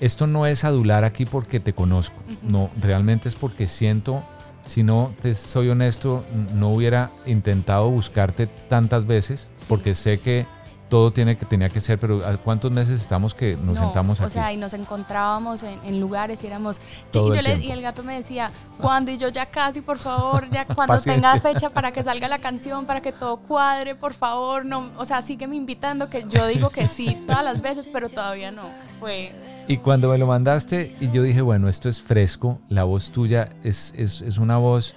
Esto 0.00 0.26
no 0.26 0.46
es 0.46 0.64
adular 0.64 1.04
aquí 1.04 1.24
porque 1.24 1.60
te 1.60 1.72
conozco. 1.72 2.16
No, 2.42 2.70
realmente 2.80 3.28
es 3.28 3.34
porque 3.34 3.68
siento 3.68 4.22
si 4.66 4.82
no 4.82 5.12
te 5.22 5.34
soy 5.34 5.68
honesto, 5.68 6.24
no 6.52 6.70
hubiera 6.70 7.10
intentado 7.26 7.90
buscarte 7.90 8.46
tantas 8.46 9.06
veces, 9.06 9.48
porque 9.68 9.94
sé 9.94 10.20
que 10.20 10.46
todo 10.90 11.12
tiene 11.12 11.36
que 11.36 11.44
tenía 11.46 11.70
que 11.70 11.80
ser, 11.80 11.98
pero 11.98 12.24
¿a 12.24 12.36
cuántos 12.36 12.70
meses 12.70 13.00
estamos 13.00 13.34
que 13.34 13.56
nos 13.56 13.74
No, 13.76 13.82
sentamos 13.84 14.20
aquí? 14.20 14.26
O 14.28 14.30
sea, 14.30 14.52
y 14.52 14.56
nos 14.56 14.74
encontrábamos 14.74 15.62
en, 15.64 15.80
en 15.84 15.98
lugares 15.98 16.44
y 16.44 16.46
éramos. 16.46 16.78
Todo 17.10 17.28
y, 17.28 17.30
yo 17.30 17.34
el 17.40 17.44
le- 17.44 17.64
y 17.66 17.70
el 17.72 17.80
gato 17.82 18.04
me 18.04 18.14
decía, 18.14 18.52
¿cuándo? 18.78 19.10
Y 19.10 19.16
yo 19.16 19.28
ya 19.28 19.46
casi, 19.46 19.80
por 19.80 19.98
favor, 19.98 20.48
ya 20.50 20.66
cuando 20.74 21.00
tenga 21.00 21.36
fecha 21.40 21.70
para 21.70 21.90
que 21.90 22.02
salga 22.02 22.28
la 22.28 22.38
canción, 22.38 22.84
para 22.84 23.00
que 23.00 23.12
todo 23.12 23.38
cuadre, 23.38 23.94
por 23.96 24.12
favor. 24.12 24.64
no 24.64 24.90
O 24.96 25.04
sea, 25.04 25.20
sígueme 25.22 25.56
invitando, 25.56 26.06
que 26.06 26.26
yo 26.28 26.46
digo 26.46 26.70
que 26.70 26.86
sí 26.86 27.16
todas 27.26 27.42
las 27.42 27.60
veces, 27.60 27.88
pero 27.92 28.08
todavía 28.08 28.52
no. 28.52 28.62
Fue. 29.00 29.32
Y 29.66 29.78
cuando 29.78 30.10
me 30.10 30.18
lo 30.18 30.26
mandaste 30.26 30.94
y 31.00 31.10
yo 31.10 31.22
dije, 31.22 31.40
bueno, 31.40 31.68
esto 31.68 31.88
es 31.88 32.00
fresco, 32.00 32.60
la 32.68 32.84
voz 32.84 33.10
tuya 33.10 33.48
es, 33.62 33.94
es, 33.96 34.20
es 34.20 34.36
una 34.36 34.58
voz 34.58 34.94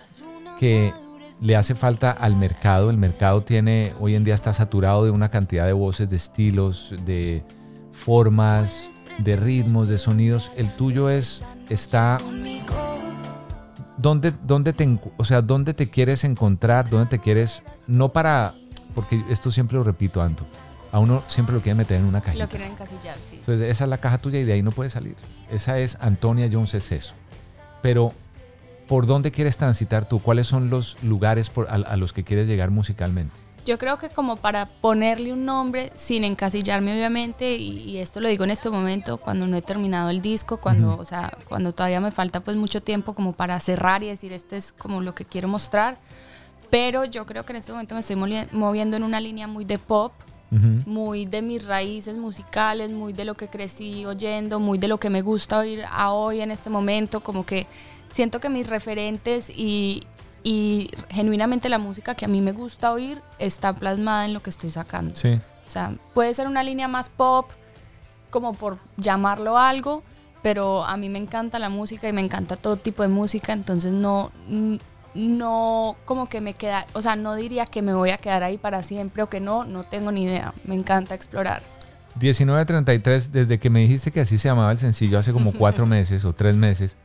que 0.59 0.91
le 1.41 1.55
hace 1.55 1.73
falta 1.73 2.11
al 2.11 2.35
mercado. 2.35 2.89
El 2.89 2.97
mercado 2.97 3.41
tiene, 3.41 3.93
hoy 3.99 4.15
en 4.15 4.25
día 4.25 4.35
está 4.35 4.53
saturado 4.53 5.05
de 5.05 5.11
una 5.11 5.29
cantidad 5.29 5.65
de 5.65 5.71
voces, 5.73 6.09
de 6.09 6.17
estilos, 6.17 6.93
de 7.05 7.43
formas, 7.93 8.89
de 9.19 9.37
ritmos, 9.37 9.87
de 9.87 9.97
sonidos. 9.97 10.51
El 10.57 10.69
tuyo 10.71 11.09
es, 11.09 11.43
está... 11.69 12.17
¿Dónde, 13.97 14.31
dónde 14.43 14.73
te, 14.73 14.99
o 15.17 15.23
sea, 15.23 15.41
¿Dónde 15.41 15.73
te 15.73 15.89
quieres 15.89 16.23
encontrar? 16.23 16.89
¿Dónde 16.89 17.07
te 17.07 17.19
quieres...? 17.19 17.63
No 17.87 18.11
para... 18.11 18.53
Porque 18.93 19.23
esto 19.29 19.49
siempre 19.49 19.77
lo 19.77 19.83
repito, 19.83 20.21
Anto. 20.21 20.45
A 20.91 20.99
uno 20.99 21.21
siempre 21.27 21.53
lo 21.55 21.61
quieren 21.61 21.77
meter 21.77 21.97
en 21.99 22.05
una 22.05 22.21
cajita. 22.21 22.43
Lo 22.43 22.49
quieren 22.49 22.71
encasillar, 22.71 23.15
sí. 23.29 23.35
Entonces, 23.35 23.69
esa 23.69 23.83
es 23.83 23.89
la 23.89 23.97
caja 23.97 24.17
tuya 24.19 24.39
y 24.39 24.43
de 24.45 24.53
ahí 24.53 24.61
no 24.63 24.71
puedes 24.71 24.93
salir. 24.93 25.15
Esa 25.51 25.79
es 25.79 25.97
Antonia 26.01 26.49
Jones, 26.51 26.73
es 26.73 26.91
eso. 26.91 27.13
Pero, 27.81 28.13
¿por 28.87 29.05
dónde 29.05 29.31
quieres 29.31 29.57
transitar 29.57 30.07
tú? 30.07 30.19
¿Cuáles 30.21 30.47
son 30.47 30.69
los 30.69 30.97
lugares 31.03 31.49
por- 31.49 31.69
a, 31.69 31.73
a 31.75 31.97
los 31.97 32.13
que 32.13 32.23
quieres 32.23 32.47
llegar 32.47 32.71
musicalmente? 32.71 33.35
Yo 33.65 33.77
creo 33.77 33.97
que 33.97 34.07
como 34.09 34.37
para 34.37 34.65
ponerle 34.65 35.33
un 35.33 35.43
nombre 35.43 35.91
sin 35.93 36.23
encasillarme 36.23 36.93
obviamente 36.93 37.57
y, 37.57 37.79
y 37.81 37.97
esto 37.97 38.21
lo 38.21 38.29
digo 38.29 38.45
en 38.45 38.51
este 38.51 38.69
momento 38.69 39.17
cuando 39.17 39.45
no 39.45 39.57
he 39.57 39.61
terminado 39.61 40.09
el 40.09 40.21
disco, 40.21 40.55
cuando 40.55 40.93
Ujú. 40.93 41.01
o 41.01 41.05
sea, 41.05 41.37
cuando 41.49 41.73
todavía 41.73 41.99
me 41.99 42.11
falta 42.11 42.39
pues 42.39 42.55
mucho 42.55 42.81
tiempo 42.81 43.13
como 43.13 43.33
para 43.33 43.59
cerrar 43.59 44.03
y 44.03 44.07
decir 44.07 44.31
este 44.31 44.55
es 44.55 44.71
como 44.71 45.01
lo 45.01 45.13
que 45.13 45.25
quiero 45.25 45.49
mostrar, 45.49 45.97
pero 46.69 47.03
yo 47.03 47.25
creo 47.25 47.45
que 47.45 47.51
en 47.51 47.57
este 47.57 47.73
momento 47.73 47.93
me 47.93 47.99
estoy 47.99 48.15
moviendo 48.53 48.95
en 48.95 49.03
una 49.03 49.19
línea 49.19 49.47
muy 49.47 49.65
de 49.65 49.77
pop, 49.79 50.13
muy 50.49 51.25
de 51.25 51.41
mis 51.41 51.65
raíces 51.65 52.15
musicales, 52.17 52.91
muy 52.91 53.13
de 53.13 53.25
lo 53.25 53.35
que 53.35 53.47
crecí 53.47 54.05
oyendo, 54.05 54.59
muy 54.59 54.77
de 54.77 54.87
lo 54.87 54.97
que 54.97 55.09
me 55.09 55.21
gusta 55.21 55.59
oír 55.59 55.83
a 55.89 56.11
hoy 56.11 56.41
en 56.41 56.51
este 56.51 56.69
momento, 56.69 57.21
como 57.21 57.45
que 57.45 57.67
siento 58.11 58.39
que 58.39 58.49
mis 58.49 58.67
referentes 58.67 59.49
y, 59.49 60.03
y 60.43 60.89
genuinamente 61.09 61.67
la 61.69 61.79
música 61.79 62.15
que 62.15 62.25
a 62.25 62.27
mí 62.29 62.41
me 62.41 62.53
gusta 62.53 62.93
oír 62.93 63.21
está 63.39 63.73
plasmada 63.73 64.25
en 64.25 64.33
lo 64.33 64.41
que 64.41 64.49
estoy 64.49 64.71
sacando. 64.71 65.15
Sí. 65.15 65.39
O 65.65 65.69
sea, 65.69 65.93
puede 66.13 66.33
ser 66.33 66.47
una 66.47 66.63
línea 66.63 66.87
más 66.87 67.09
pop, 67.09 67.49
como 68.29 68.53
por 68.53 68.77
llamarlo 68.95 69.57
algo, 69.57 70.03
pero 70.41 70.85
a 70.85 70.95
mí 70.95 71.09
me 71.09 71.19
encanta 71.19 71.59
la 71.59 71.69
música 71.69 72.07
y 72.07 72.13
me 72.13 72.21
encanta 72.21 72.55
todo 72.55 72.77
tipo 72.77 73.03
de 73.03 73.09
música, 73.09 73.51
entonces 73.51 73.91
no, 73.91 74.31
no 75.17 75.97
como 76.05 76.29
que 76.29 76.39
me 76.41 76.53
queda, 76.53 76.85
o 76.93 77.01
sea, 77.01 77.15
no 77.15 77.35
diría 77.35 77.65
que 77.65 77.81
me 77.81 77.93
voy 77.93 78.11
a 78.11 78.17
quedar 78.17 78.43
ahí 78.43 78.57
para 78.57 78.83
siempre 78.83 79.23
o 79.23 79.29
que 79.29 79.39
no, 79.39 79.63
no 79.63 79.83
tengo 79.83 80.11
ni 80.11 80.23
idea, 80.23 80.53
me 80.63 80.75
encanta 80.75 81.15
explorar. 81.15 81.61
1933, 82.19 83.31
desde 83.31 83.59
que 83.59 83.69
me 83.69 83.81
dijiste 83.81 84.11
que 84.11 84.21
así 84.21 84.37
se 84.37 84.47
llamaba 84.47 84.71
el 84.71 84.79
sencillo 84.79 85.19
hace 85.19 85.33
como 85.33 85.53
cuatro 85.53 85.85
meses 85.85 86.25
o 86.25 86.33
tres 86.33 86.55
meses, 86.55 86.97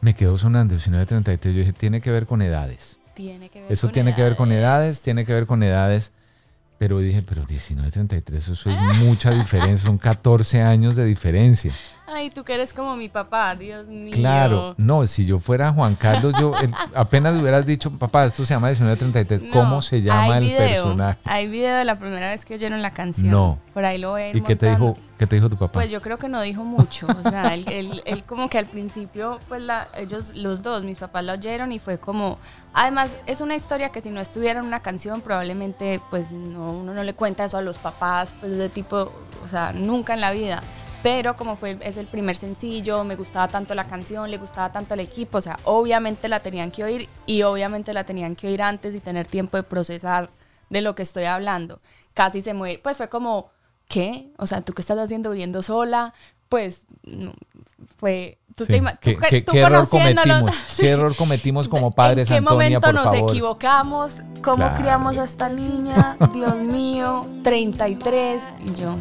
me 0.00 0.14
quedó 0.14 0.36
sonando 0.36 0.74
1933. 0.74 1.54
Yo 1.54 1.60
dije, 1.60 1.72
tiene 1.72 2.00
que 2.00 2.10
ver 2.10 2.26
con 2.26 2.42
edades. 2.42 2.98
Tiene 3.14 3.48
que 3.48 3.62
ver 3.62 3.72
Eso 3.72 3.86
con 3.88 3.92
tiene 3.92 4.14
que 4.14 4.22
ver 4.22 4.36
con 4.36 4.50
edades. 4.50 4.64
edades, 4.64 5.00
tiene 5.02 5.24
que 5.24 5.34
ver 5.34 5.46
con 5.46 5.62
edades. 5.62 6.12
Pero 6.78 6.98
dije, 6.98 7.22
pero 7.22 7.42
1933, 7.42 8.48
eso 8.48 8.70
es 8.70 8.76
mucha 8.98 9.30
diferencia, 9.38 9.86
son 9.86 9.98
14 9.98 10.62
años 10.62 10.96
de 10.96 11.04
diferencia. 11.04 11.72
Ay, 12.14 12.30
tú 12.30 12.44
que 12.44 12.54
eres 12.54 12.74
como 12.74 12.94
mi 12.96 13.08
papá, 13.08 13.54
Dios 13.54 13.86
mío. 13.88 14.12
Claro, 14.14 14.74
no, 14.76 15.06
si 15.06 15.24
yo 15.24 15.38
fuera 15.38 15.72
Juan 15.72 15.94
Carlos, 15.94 16.34
yo 16.38 16.52
el- 16.58 16.74
apenas 16.94 17.36
hubieras 17.38 17.64
dicho, 17.64 17.90
papá, 17.90 18.24
esto 18.26 18.44
se 18.44 18.54
llama 18.54 18.68
1933, 18.68 19.44
¿cómo 19.52 19.76
No, 19.76 19.82
se 19.82 20.02
llama 20.02 20.38
el 20.38 20.44
video, 20.44 20.58
personaje? 20.58 21.18
Hay 21.24 21.48
video 21.48 21.76
de 21.76 21.84
la 21.84 21.98
primera 21.98 22.28
vez 22.30 22.44
que 22.44 22.54
oyeron 22.54 22.82
la 22.82 22.90
canción. 22.92 23.30
No. 23.30 23.58
Por 23.72 23.84
ahí 23.84 23.96
lo 23.98 24.12
ven. 24.12 24.36
¿Y 24.36 24.42
qué 24.42 24.54
te 24.56 24.68
dijo, 24.68 24.98
qué 25.18 25.26
te 25.26 25.36
dijo 25.36 25.48
tu 25.48 25.56
papá? 25.56 25.72
Pues 25.72 25.90
yo 25.90 26.02
creo 26.02 26.18
que 26.18 26.28
no 26.28 26.42
dijo 26.42 26.62
mucho. 26.64 27.06
O 27.06 27.30
sea, 27.30 27.54
él, 27.54 27.64
él- 27.68 28.02
él 28.04 28.22
como 28.24 28.50
que 28.50 28.58
al 28.58 28.66
principio, 28.66 29.40
pues 29.48 29.62
la, 29.62 29.88
ellos, 29.96 30.32
los 30.34 30.60
dos, 30.62 30.82
mis 30.84 30.98
papás 30.98 31.24
la 31.24 31.32
oyeron 31.34 31.72
y 31.72 31.78
fue 31.78 31.98
como. 31.98 32.38
Además, 32.74 33.16
es 33.26 33.40
una 33.40 33.54
historia 33.54 33.88
que 33.90 34.00
si 34.02 34.10
no 34.10 34.20
estuviera 34.20 34.60
en 34.60 34.66
una 34.66 34.80
canción, 34.80 35.20
probablemente, 35.22 36.00
pues 36.10 36.30
no, 36.30 36.72
uno 36.72 36.92
no 36.92 37.02
le 37.02 37.14
cuenta 37.14 37.44
eso 37.44 37.56
a 37.56 37.62
los 37.62 37.78
papás, 37.78 38.34
pues 38.40 38.52
de 38.58 38.68
tipo, 38.68 39.10
o 39.44 39.48
sea, 39.48 39.72
nunca 39.72 40.12
en 40.14 40.20
la 40.20 40.30
vida. 40.32 40.62
Pero 41.02 41.34
como 41.36 41.56
fue, 41.56 41.78
es 41.80 41.96
el 41.96 42.06
primer 42.06 42.36
sencillo, 42.36 43.02
me 43.02 43.16
gustaba 43.16 43.48
tanto 43.48 43.74
la 43.74 43.84
canción, 43.84 44.30
le 44.30 44.38
gustaba 44.38 44.70
tanto 44.70 44.94
el 44.94 45.00
equipo, 45.00 45.38
o 45.38 45.40
sea, 45.42 45.58
obviamente 45.64 46.28
la 46.28 46.38
tenían 46.40 46.70
que 46.70 46.84
oír 46.84 47.08
y 47.26 47.42
obviamente 47.42 47.92
la 47.92 48.04
tenían 48.04 48.36
que 48.36 48.46
oír 48.46 48.62
antes 48.62 48.94
y 48.94 49.00
tener 49.00 49.26
tiempo 49.26 49.56
de 49.56 49.64
procesar 49.64 50.30
de 50.70 50.80
lo 50.80 50.94
que 50.94 51.02
estoy 51.02 51.24
hablando. 51.24 51.80
Casi 52.14 52.40
se 52.40 52.54
muere, 52.54 52.78
pues 52.78 52.98
fue 52.98 53.08
como, 53.08 53.50
¿qué? 53.88 54.28
O 54.38 54.46
sea, 54.46 54.60
¿tú 54.60 54.74
qué 54.74 54.82
estás 54.82 54.98
haciendo 54.98 55.30
viviendo 55.32 55.62
sola? 55.62 56.14
Pues, 56.48 56.86
no, 57.04 57.32
fue, 57.96 58.38
tú 58.54 58.64
Sí, 58.66 58.72
te 58.72 58.78
ima- 58.78 58.96
¿Qué, 59.00 59.14
tú- 59.14 59.20
qué- 59.28 59.40
tú 59.40 59.52
qué 59.52 59.58
error 59.60 59.88
conociéndonos, 59.88 60.38
cometimos? 60.40 60.54
sí. 60.68 60.82
¿Qué 60.82 60.88
error 60.90 61.16
cometimos 61.16 61.68
como 61.68 61.90
padres, 61.90 62.28
¿En 62.30 62.34
qué 62.34 62.38
Antonia, 62.38 62.54
momento 62.54 62.80
por 62.80 62.94
nos 62.94 63.04
favor? 63.06 63.30
equivocamos? 63.30 64.14
¿Cómo 64.42 64.56
Claro. 64.58 64.76
criamos 64.76 65.16
a 65.18 65.24
esta 65.24 65.48
niña? 65.48 66.16
Dios 66.32 66.54
mío, 66.58 67.26
33 67.42 68.42
y 68.66 68.74
yo. 68.74 68.96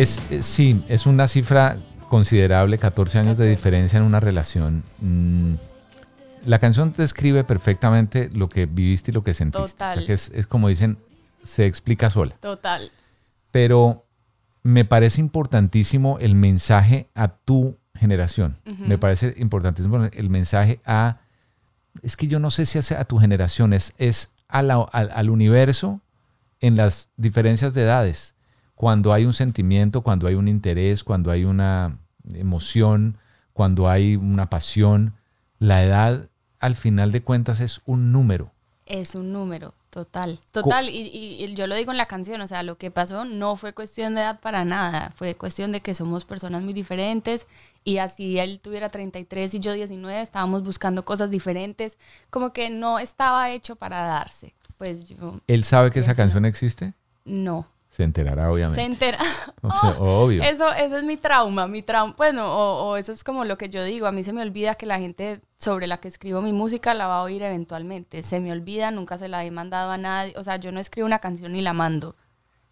Es, 0.00 0.20
es- 0.30 0.46
sí, 0.46 0.82
es 0.88 1.06
una 1.06 1.28
cifra 1.28 1.76
considerable, 2.08 2.78
14 2.78 3.18
años 3.18 3.38
de 3.38 3.48
diferencia 3.48 3.98
en 3.98 4.04
una 4.04 4.18
relación. 4.20 4.82
Mm, 5.00 5.54
la 6.46 6.58
canción 6.58 6.92
describe 6.96 7.44
perfectamente 7.44 8.30
lo 8.32 8.48
que 8.48 8.66
viviste 8.66 9.10
y 9.10 9.14
lo 9.14 9.22
que 9.22 9.34
sentiste. 9.34 9.62
O 9.62 9.66
sea, 9.66 9.92
Total. 9.94 10.06
que 10.06 10.12
es, 10.14 10.30
es 10.34 10.46
como 10.46 10.68
dicen, 10.68 10.96
se 11.42 11.66
explica 11.66 12.10
sola. 12.10 12.34
Total. 12.40 12.90
Pero 13.50 14.04
me 14.62 14.84
parece 14.84 15.20
importantísimo 15.20 16.18
el 16.20 16.34
mensaje 16.34 17.08
a 17.14 17.28
tu 17.28 17.76
generación. 17.94 18.56
Me 18.78 18.96
parece 18.98 19.34
importantísimo 19.38 20.04
el 20.04 20.30
mensaje 20.30 20.80
a... 20.86 21.18
Es 22.02 22.16
que 22.16 22.26
yo 22.28 22.38
no 22.40 22.50
sé 22.50 22.64
si 22.66 22.78
es 22.78 22.92
a 22.92 23.04
tu 23.04 23.18
generación, 23.18 23.72
es, 23.74 23.92
es 23.98 24.30
a 24.48 24.62
la- 24.62 24.80
al 24.82 25.28
universo 25.30 26.00
en 26.60 26.76
las 26.76 27.08
diferencias 27.16 27.74
de 27.74 27.82
edades. 27.82 28.34
Cuando 28.80 29.12
hay 29.12 29.26
un 29.26 29.34
sentimiento, 29.34 30.00
cuando 30.00 30.26
hay 30.26 30.36
un 30.36 30.48
interés, 30.48 31.04
cuando 31.04 31.30
hay 31.30 31.44
una 31.44 31.98
emoción, 32.32 33.18
cuando 33.52 33.90
hay 33.90 34.16
una 34.16 34.48
pasión, 34.48 35.12
la 35.58 35.84
edad 35.84 36.30
al 36.60 36.76
final 36.76 37.12
de 37.12 37.20
cuentas 37.22 37.60
es 37.60 37.82
un 37.84 38.10
número. 38.10 38.52
Es 38.86 39.14
un 39.14 39.34
número, 39.34 39.74
total. 39.90 40.40
Total, 40.50 40.88
y, 40.88 40.96
y- 40.96 41.44
y 41.44 41.54
yo 41.54 41.66
lo 41.66 41.74
digo 41.74 41.90
en 41.90 41.98
la 41.98 42.06
canción, 42.06 42.40
o 42.40 42.46
sea, 42.48 42.62
lo 42.62 42.78
que 42.78 42.90
pasó 42.90 43.26
no 43.26 43.54
fue 43.56 43.74
cuestión 43.74 44.14
de 44.14 44.22
edad 44.22 44.40
para 44.40 44.64
nada, 44.64 45.12
fue 45.14 45.34
cuestión 45.34 45.72
de 45.72 45.82
que 45.82 45.92
somos 45.92 46.24
personas 46.24 46.62
muy 46.62 46.72
diferentes 46.72 47.46
y 47.84 47.98
así 47.98 48.38
él 48.38 48.60
tuviera 48.62 48.88
33 48.88 49.52
y 49.52 49.60
yo 49.60 49.74
19, 49.74 50.22
estábamos 50.22 50.64
buscando 50.64 51.04
cosas 51.04 51.30
diferentes, 51.30 51.98
como 52.30 52.54
que 52.54 52.70
no 52.70 52.98
estaba 52.98 53.50
hecho 53.50 53.76
para 53.76 54.00
darse. 54.04 54.54
Pues 54.78 55.04
yo, 55.06 55.38
¿Él 55.48 55.64
sabe 55.64 55.90
que 55.90 56.00
esa 56.00 56.14
canción 56.14 56.46
existe? 56.46 56.94
no. 57.26 57.66
Se 57.90 58.04
enterará, 58.04 58.50
obviamente. 58.50 58.80
Se 58.80 58.86
entera. 58.86 59.18
O 59.62 59.70
sea, 59.70 59.90
obvio. 60.00 60.42
Eso, 60.42 60.72
eso 60.72 60.96
es 60.96 61.04
mi 61.04 61.16
trauma, 61.18 61.66
mi 61.66 61.82
trauma. 61.82 62.14
Bueno, 62.16 62.50
o, 62.50 62.90
o 62.90 62.96
eso 62.96 63.12
es 63.12 63.22
como 63.24 63.44
lo 63.44 63.58
que 63.58 63.68
yo 63.68 63.84
digo. 63.84 64.06
A 64.06 64.12
mí 64.12 64.22
se 64.22 64.32
me 64.32 64.40
olvida 64.42 64.74
que 64.74 64.86
la 64.86 64.98
gente 64.98 65.40
sobre 65.58 65.86
la 65.86 65.98
que 65.98 66.08
escribo 66.08 66.40
mi 66.40 66.52
música 66.54 66.94
la 66.94 67.06
va 67.06 67.18
a 67.18 67.22
oír 67.22 67.42
eventualmente. 67.42 68.22
Se 68.22 68.40
me 68.40 68.52
olvida, 68.52 68.90
nunca 68.90 69.18
se 69.18 69.28
la 69.28 69.44
he 69.44 69.50
mandado 69.50 69.90
a 69.90 69.98
nadie. 69.98 70.32
O 70.38 70.44
sea, 70.44 70.56
yo 70.56 70.72
no 70.72 70.80
escribo 70.80 71.04
una 71.06 71.18
canción 71.18 71.52
ni 71.52 71.60
la 71.60 71.72
mando. 71.74 72.16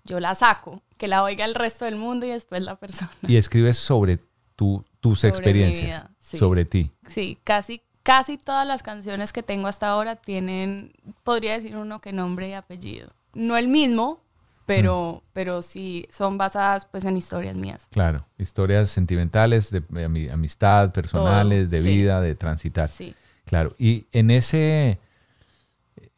yo 0.05 0.19
la 0.21 0.35
saco, 0.35 0.83
que 0.97 1.09
la 1.09 1.23
oiga 1.23 1.45
el 1.45 1.55
resto 1.55 1.85
del 1.85 1.97
mundo 1.97 2.25
y 2.25 2.31
después 2.31 2.63
la 2.63 2.77
persona. 2.77 3.11
Y 3.27 3.37
escribes 3.37 3.77
sobre 3.77 4.19
tu, 4.57 4.83
tus 5.01 5.21
Sobre 5.21 5.29
experiencias, 5.31 5.85
vida, 6.05 6.11
sí. 6.19 6.39
sobre 6.39 6.65
ti. 6.65 6.91
Sí, 7.07 7.39
casi, 7.45 7.83
casi 8.03 8.39
todas 8.39 8.67
las 8.67 8.83
canciones 8.83 9.35
que 9.35 9.43
tengo 9.43 9.69
hasta 9.69 9.89
ahora 9.89 10.17
tienen, 10.17 10.93
podría 11.23 11.53
decir 11.53 11.77
uno 11.77 12.01
que 12.01 12.13
nombre 12.15 12.49
y 12.49 12.55
apellido. 12.55 13.11
No 13.35 13.59
el 13.59 13.69
mismo, 13.69 14.21
pero, 14.69 15.23
pero 15.33 15.63
sí 15.63 16.07
son 16.11 16.39
basadas 16.39 16.87
pues 16.87 17.05
en 17.05 17.17
historias 17.17 17.57
mías. 17.57 17.89
Claro, 17.91 18.25
historias 18.39 18.91
sentimentales, 18.91 19.71
de, 19.71 19.81
de 19.81 20.07
ami- 20.09 20.31
amistad, 20.31 20.93
personales, 20.93 21.71
de 21.71 21.81
sí. 21.81 21.91
vida, 21.97 22.21
de 22.21 22.35
transitar. 22.35 22.89
Sí. 22.89 23.15
Claro, 23.47 23.75
y 23.79 24.07
en 24.13 24.31
ese, 24.31 24.99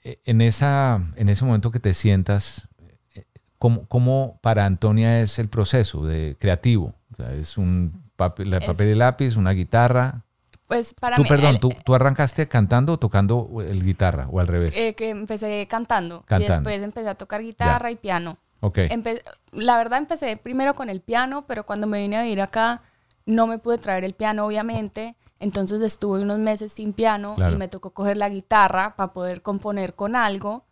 eh, 0.02 0.18
en 0.24 0.40
esa, 0.40 1.00
en 1.16 1.28
ese 1.28 1.44
momento 1.44 1.70
que 1.70 1.80
te 1.80 1.94
sientas, 1.94 2.68
eh, 3.14 3.24
¿cómo, 3.58 3.86
cómo 3.86 4.38
para 4.42 4.66
Antonia 4.66 5.20
es 5.22 5.38
el 5.38 5.48
proceso 5.48 6.04
de 6.04 6.36
creativo? 6.38 6.94
O 7.12 7.16
sea, 7.16 7.32
es 7.32 7.56
un 7.56 8.02
papel, 8.16 8.52
Es- 8.54 8.64
papel 8.64 8.88
y 8.90 8.94
lápiz, 8.96 9.36
una 9.36 9.52
guitarra. 9.52 10.24
Pues 10.70 10.94
para 10.94 11.16
tú, 11.16 11.24
mí, 11.24 11.28
perdón, 11.28 11.50
el- 11.56 11.61
tú, 11.61 11.70
tú 11.85 11.94
arrancaste 11.96 12.46
cantando 12.46 12.92
o 12.92 12.98
tocando 12.98 13.50
el 13.61 13.83
guitarra 13.83 14.28
o 14.30 14.38
al 14.40 14.46
revés. 14.46 14.76
eh, 14.76 14.94
que 14.94 15.11
empecé 15.11 15.66
cantando, 15.68 16.20
Cantando. 16.26 16.44
y 16.44 16.48
después 16.56 16.83
empecé 16.83 17.09
a 17.09 17.16
tocar 17.16 17.42
guitarra 17.42 17.90
y 17.90 17.96
piano. 17.96 18.38
ok. 18.61 18.78
Empe- 18.90 19.22
la 19.52 19.76
verdad 19.78 19.98
empecé 19.98 20.37
primero 20.37 20.74
con 20.74 20.88
el 20.88 21.00
piano, 21.00 21.44
pero 21.48 21.66
cuando 21.66 21.87
me 21.88 21.98
vine 22.00 22.16
a 22.18 22.22
vivir 22.22 22.40
acá 22.40 22.83
no 23.26 23.46
me 23.48 23.59
pude 23.59 23.78
traer 23.78 24.04
el 24.04 24.14
piano, 24.14 24.46
obviamente. 24.46 25.16
Entonces 25.40 25.80
estuve 25.83 26.20
unos 26.20 26.38
meses 26.38 26.72
sin 26.72 26.92
piano 26.92 27.35
Claro. 27.35 27.52
y 27.52 27.56
me 27.56 27.66
tocó 27.66 27.90
coger 27.90 28.16
la 28.16 28.28
guitarra 28.28 28.94
para 28.94 29.12
poder 29.12 29.42
componer 29.42 29.94
con 29.94 30.14
algo. 30.14 30.64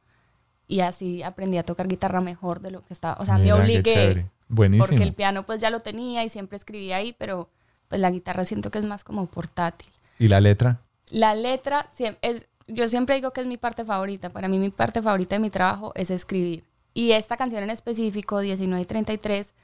Y 0.68 0.80
así 0.80 1.22
aprendí 1.24 1.56
a 1.58 1.62
tocar 1.64 1.88
guitarra 1.88 2.20
mejor 2.20 2.60
de 2.60 2.70
lo 2.70 2.84
que 2.84 2.92
estaba. 2.94 3.16
O 3.20 3.24
sea, 3.24 3.38
Mira, 3.38 3.56
me 3.56 3.62
obligué. 3.62 4.26
Buenísimo. 4.48 4.86
Porque 4.86 5.02
el 5.02 5.14
piano 5.14 5.42
pues 5.44 5.60
ya 5.60 5.70
lo 5.70 5.80
tenía 5.80 6.22
y 6.22 6.28
siempre 6.28 6.56
escribía 6.56 6.96
ahí, 6.98 7.14
pero 7.18 7.48
pues 7.88 8.00
la 8.00 8.10
guitarra 8.10 8.44
siento 8.44 8.70
que 8.70 8.78
es 8.78 8.84
más 8.84 9.04
como 9.04 9.26
portátil. 9.26 9.90
¿Y 10.18 10.28
la 10.28 10.40
letra? 10.40 10.80
La 11.10 11.34
letra 11.34 11.88
es, 12.22 12.46
yo 12.66 12.88
siempre 12.88 13.14
digo 13.14 13.32
que 13.32 13.40
es 13.40 13.46
mi 13.46 13.56
parte 13.56 13.84
favorita. 13.84 14.30
Para 14.30 14.48
mí 14.48 14.58
mi 14.58 14.70
parte 14.70 15.02
favorita 15.02 15.36
de 15.36 15.40
mi 15.40 15.50
trabajo 15.50 15.92
es 15.94 16.10
escribir. 16.10 16.64
Y 16.94 17.12
esta 17.12 17.36
canción 17.36 17.62
en 17.62 17.70
específico, 17.70 18.40
19 18.40 18.82
y 18.82 18.86
33, 18.86 19.54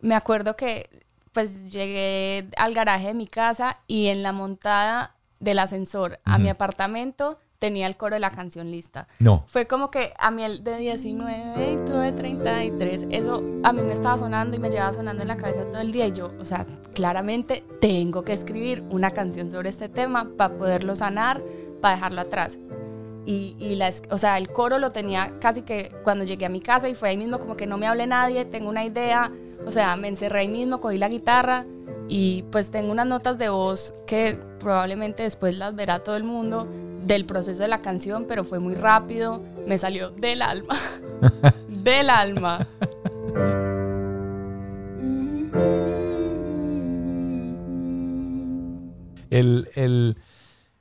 me 0.00 0.14
acuerdo 0.14 0.56
que 0.56 0.88
pues 1.32 1.70
llegué 1.70 2.48
al 2.56 2.74
garaje 2.74 3.08
de 3.08 3.14
mi 3.14 3.26
casa 3.26 3.80
y 3.86 4.08
en 4.08 4.22
la 4.22 4.32
montada 4.32 5.14
del 5.38 5.58
ascensor 5.58 6.20
a 6.24 6.38
mi 6.38 6.48
apartamento 6.48 7.38
tenía 7.60 7.86
el 7.86 7.96
coro 7.96 8.16
de 8.16 8.20
la 8.20 8.32
canción 8.32 8.70
lista. 8.72 9.06
No. 9.20 9.44
Fue 9.46 9.66
como 9.68 9.90
que 9.92 10.12
a 10.18 10.32
mí 10.32 10.42
el 10.42 10.64
de 10.64 10.78
19 10.78 11.72
y 11.72 11.76
tú 11.86 11.92
de 11.92 12.10
33, 12.10 13.06
eso 13.10 13.44
a 13.62 13.72
mí 13.72 13.82
me 13.82 13.92
estaba 13.92 14.18
sonando 14.18 14.56
y 14.56 14.58
me 14.58 14.70
llevaba 14.70 14.92
sonando 14.94 15.22
en 15.22 15.28
la 15.28 15.36
cabeza 15.36 15.64
todo 15.66 15.80
el 15.80 15.92
día 15.92 16.06
y 16.08 16.12
yo, 16.12 16.32
o 16.40 16.44
sea, 16.44 16.66
claramente 16.94 17.62
tengo 17.80 18.24
que 18.24 18.32
escribir 18.32 18.82
una 18.90 19.10
canción 19.10 19.50
sobre 19.50 19.68
este 19.68 19.88
tema 19.88 20.28
para 20.36 20.54
poderlo 20.56 20.96
sanar, 20.96 21.40
para 21.80 21.94
dejarlo 21.94 22.22
atrás. 22.22 22.58
Y, 23.26 23.54
y 23.58 23.74
la, 23.76 23.88
es- 23.88 24.02
o 24.10 24.16
sea, 24.18 24.38
el 24.38 24.48
coro 24.50 24.78
lo 24.78 24.90
tenía 24.90 25.38
casi 25.40 25.62
que 25.62 25.92
cuando 26.02 26.24
llegué 26.24 26.46
a 26.46 26.48
mi 26.48 26.60
casa 26.60 26.88
y 26.88 26.94
fue 26.94 27.10
ahí 27.10 27.16
mismo 27.18 27.38
como 27.38 27.56
que 27.56 27.66
no 27.66 27.76
me 27.78 27.86
hable 27.86 28.06
nadie, 28.06 28.44
tengo 28.46 28.70
una 28.70 28.84
idea, 28.84 29.30
o 29.66 29.70
sea, 29.70 29.94
me 29.96 30.08
encerré 30.08 30.40
ahí 30.40 30.48
mismo, 30.48 30.80
cogí 30.80 30.96
la 30.96 31.08
guitarra 31.10 31.66
y 32.08 32.42
pues 32.50 32.70
tengo 32.70 32.90
unas 32.90 33.06
notas 33.06 33.36
de 33.38 33.50
voz 33.50 33.92
que 34.06 34.38
probablemente 34.58 35.22
después 35.22 35.56
las 35.58 35.74
verá 35.74 35.98
todo 36.00 36.16
el 36.16 36.24
mundo 36.24 36.66
del 37.14 37.24
proceso 37.24 37.62
de 37.62 37.68
la 37.68 37.82
canción, 37.82 38.26
pero 38.28 38.44
fue 38.44 38.60
muy 38.60 38.74
rápido, 38.74 39.42
me 39.66 39.78
salió 39.78 40.10
del 40.10 40.42
alma, 40.42 40.76
del 41.68 42.08
alma. 42.08 42.68
El, 49.30 49.68
el, 49.76 50.16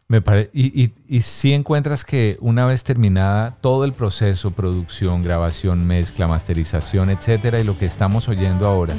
me 0.08 0.22
pare- 0.22 0.50
y, 0.54 0.84
y, 0.84 0.94
y 1.08 1.22
si 1.22 1.54
encuentras 1.54 2.04
que 2.04 2.38
una 2.42 2.66
vez 2.66 2.84
terminada 2.84 3.58
todo 3.62 3.86
el 3.86 3.94
proceso, 3.94 4.52
producción, 4.52 5.22
grabación, 5.22 5.86
mezcla, 5.86 6.28
masterización, 6.28 7.12
etcétera, 7.12 7.60
y 7.60 7.64
lo 7.64 7.78
que 7.78 7.86
estamos 7.86 8.28
oyendo 8.28 8.66
ahora, 8.68 8.96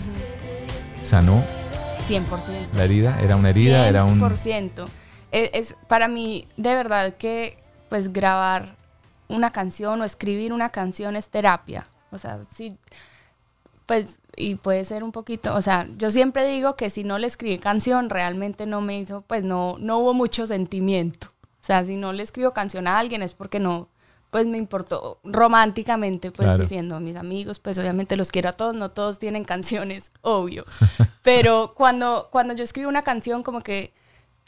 sanó 1.03 1.43
100%. 2.09 2.23
la 2.77 2.85
herida, 2.85 3.21
era 3.21 3.35
una 3.37 3.51
herida, 3.51 3.89
era 3.89 4.05
un 4.05 4.21
100%. 4.21 4.87
Es, 5.33 5.51
es 5.53 5.77
para 5.89 6.09
mí, 6.09 6.49
de 6.57 6.75
verdad, 6.75 7.17
que 7.17 7.59
pues 7.89 8.13
grabar 8.13 8.77
una 9.29 9.51
canción 9.53 10.01
o 10.01 10.05
escribir 10.05 10.53
una 10.53 10.71
canción 10.71 11.17
es 11.17 11.29
terapia. 11.29 11.87
O 12.11 12.19
sea, 12.19 12.41
sí, 12.49 12.77
pues, 13.87 14.19
y 14.37 14.55
puede 14.57 14.85
ser 14.85 15.03
un 15.03 15.13
poquito, 15.13 15.55
o 15.55 15.63
sea, 15.63 15.89
yo 15.97 16.11
siempre 16.11 16.47
digo 16.47 16.77
que 16.77 16.91
si 16.91 17.03
no 17.05 17.19
le 17.19 17.27
escribí 17.27 17.59
canción, 17.59 18.09
realmente 18.11 18.67
no 18.67 18.81
me 18.81 18.99
hizo, 18.99 19.23
pues 19.23 19.43
no, 19.43 19.77
no 19.79 19.99
hubo 19.99 20.15
mucho 20.15 20.47
sentimiento. 20.47 21.29
O 21.61 21.65
sea, 21.65 21.85
si 21.85 21.97
no 21.97 22.13
le 22.13 22.23
escribo 22.23 22.53
canción 22.53 22.87
a 22.87 22.99
alguien 22.99 23.23
es 23.23 23.35
porque 23.35 23.59
no, 23.61 23.89
pues 24.31 24.47
me 24.47 24.59
importó 24.59 25.19
románticamente, 25.25 26.31
pues 26.31 26.47
Claro. 26.47 26.63
diciendo 26.63 26.97
a 26.97 27.01
mis 27.01 27.17
amigos, 27.17 27.59
pues 27.59 27.79
obviamente 27.79 28.17
los 28.17 28.31
quiero 28.31 28.49
a 28.49 28.53
todos, 28.53 28.75
no 28.75 28.91
todos 28.93 29.19
tienen 29.19 29.45
canciones, 29.45 30.13
obvio. 30.23 30.65
Pero 31.23 31.75
cuando, 31.77 32.29
cuando 32.31 32.55
yo 32.55 32.63
escribo 32.65 32.89
una 32.89 33.03
canción, 33.03 33.43
como 33.43 33.61
que 33.61 33.93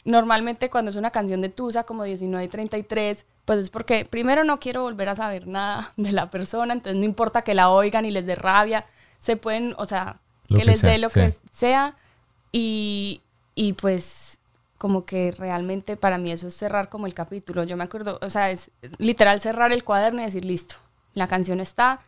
normalmente 0.05 0.69
cuando 0.69 0.91
es 0.91 0.97
una 0.97 1.11
canción 1.11 1.41
de 1.41 1.49
Tusa, 1.49 1.83
como 1.83 2.03
19 2.03 2.43
y 2.45 2.47
33, 2.47 3.25
pues 3.45 3.59
es 3.59 3.69
porque 3.69 4.05
primero 4.05 4.43
no 4.43 4.59
quiero 4.59 4.83
volver 4.83 5.09
a 5.09 5.15
saber 5.15 5.47
nada 5.47 5.93
de 5.97 6.11
la 6.11 6.29
persona, 6.29 6.73
entonces 6.73 6.97
no 6.97 7.05
importa 7.05 7.41
que 7.43 7.53
la 7.53 7.69
oigan 7.69 8.05
y 8.05 8.11
les 8.11 8.25
dé 8.25 8.35
rabia, 8.35 8.85
se 9.19 9.37
pueden, 9.37 9.75
o 9.77 9.85
sea, 9.85 10.19
Lo 10.47 10.57
que, 10.57 10.63
que 10.63 10.65
les 10.65 10.81
dé 10.81 10.97
lo 10.97 11.09
sí. 11.09 11.19
que 11.19 11.33
sea. 11.51 11.95
Y, 12.51 13.21
y 13.55 13.73
pues 13.73 14.39
como 14.77 15.05
que 15.05 15.31
realmente 15.31 15.95
para 15.95 16.17
mí 16.17 16.31
eso 16.31 16.47
es 16.47 16.55
cerrar 16.55 16.89
como 16.89 17.07
el 17.07 17.13
capítulo. 17.13 17.63
Yo 17.63 17.77
me 17.77 17.85
acuerdo, 17.85 18.19
o 18.21 18.29
sea, 18.29 18.51
es 18.51 18.69
literal 18.97 19.39
cerrar 19.39 19.71
el 19.71 19.83
cuaderno 19.85 20.21
y 20.21 20.25
decir, 20.25 20.43
listo, 20.43 20.75
la 21.13 21.27
canción 21.27 21.61
está, 21.61 22.01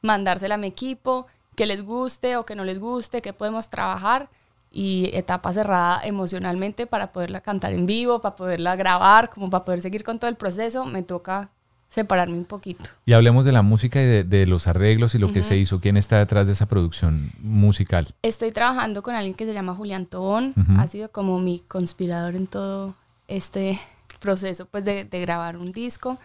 mandársela 0.00 0.54
a 0.54 0.58
mi 0.58 0.66
equipo, 0.68 1.26
que 1.54 1.66
les 1.66 1.82
guste 1.84 2.36
o 2.36 2.46
que 2.46 2.54
no 2.56 2.64
les 2.64 2.78
guste, 2.78 3.20
que 3.20 3.34
podemos 3.34 3.68
trabajar 3.68 4.30
y 4.72 5.10
etapa 5.12 5.52
cerrada 5.52 6.00
emocionalmente 6.04 6.86
para 6.86 7.12
poderla 7.12 7.40
cantar 7.42 7.72
en 7.72 7.84
vivo, 7.86 8.20
para 8.20 8.34
poderla 8.36 8.74
grabar, 8.76 9.28
como 9.30 9.50
para 9.50 9.64
poder 9.64 9.82
seguir 9.82 10.02
con 10.02 10.18
todo 10.18 10.30
el 10.30 10.36
proceso, 10.36 10.84
me 10.86 11.02
toca 11.02 11.50
separarme 11.90 12.38
un 12.38 12.46
poquito. 12.46 12.84
Y 13.04 13.12
hablemos 13.12 13.44
de 13.44 13.52
la 13.52 13.60
música 13.60 14.00
y 14.00 14.06
de, 14.06 14.24
de 14.24 14.46
los 14.46 14.66
arreglos 14.66 15.14
y 15.14 15.18
lo 15.18 15.30
que 15.30 15.40
Ujú. 15.40 15.48
se 15.48 15.58
hizo. 15.58 15.78
¿Quién 15.78 15.98
está 15.98 16.18
detrás 16.18 16.46
de 16.46 16.54
esa 16.54 16.64
producción 16.66 17.32
musical? 17.40 18.08
Estoy 18.22 18.50
trabajando 18.50 19.02
con 19.02 19.14
alguien 19.14 19.34
que 19.34 19.44
se 19.44 19.52
llama 19.52 19.74
Julián 19.74 20.06
Tobón, 20.06 20.54
Ujú. 20.56 20.80
ha 20.80 20.86
sido 20.86 21.10
como 21.10 21.38
mi 21.38 21.58
conspirador 21.60 22.34
en 22.34 22.46
todo 22.46 22.94
este 23.28 23.78
proceso 24.20 24.64
pues 24.66 24.84
de, 24.86 25.04
de 25.04 25.20
grabar 25.20 25.58
un 25.58 25.70
disco, 25.72 26.16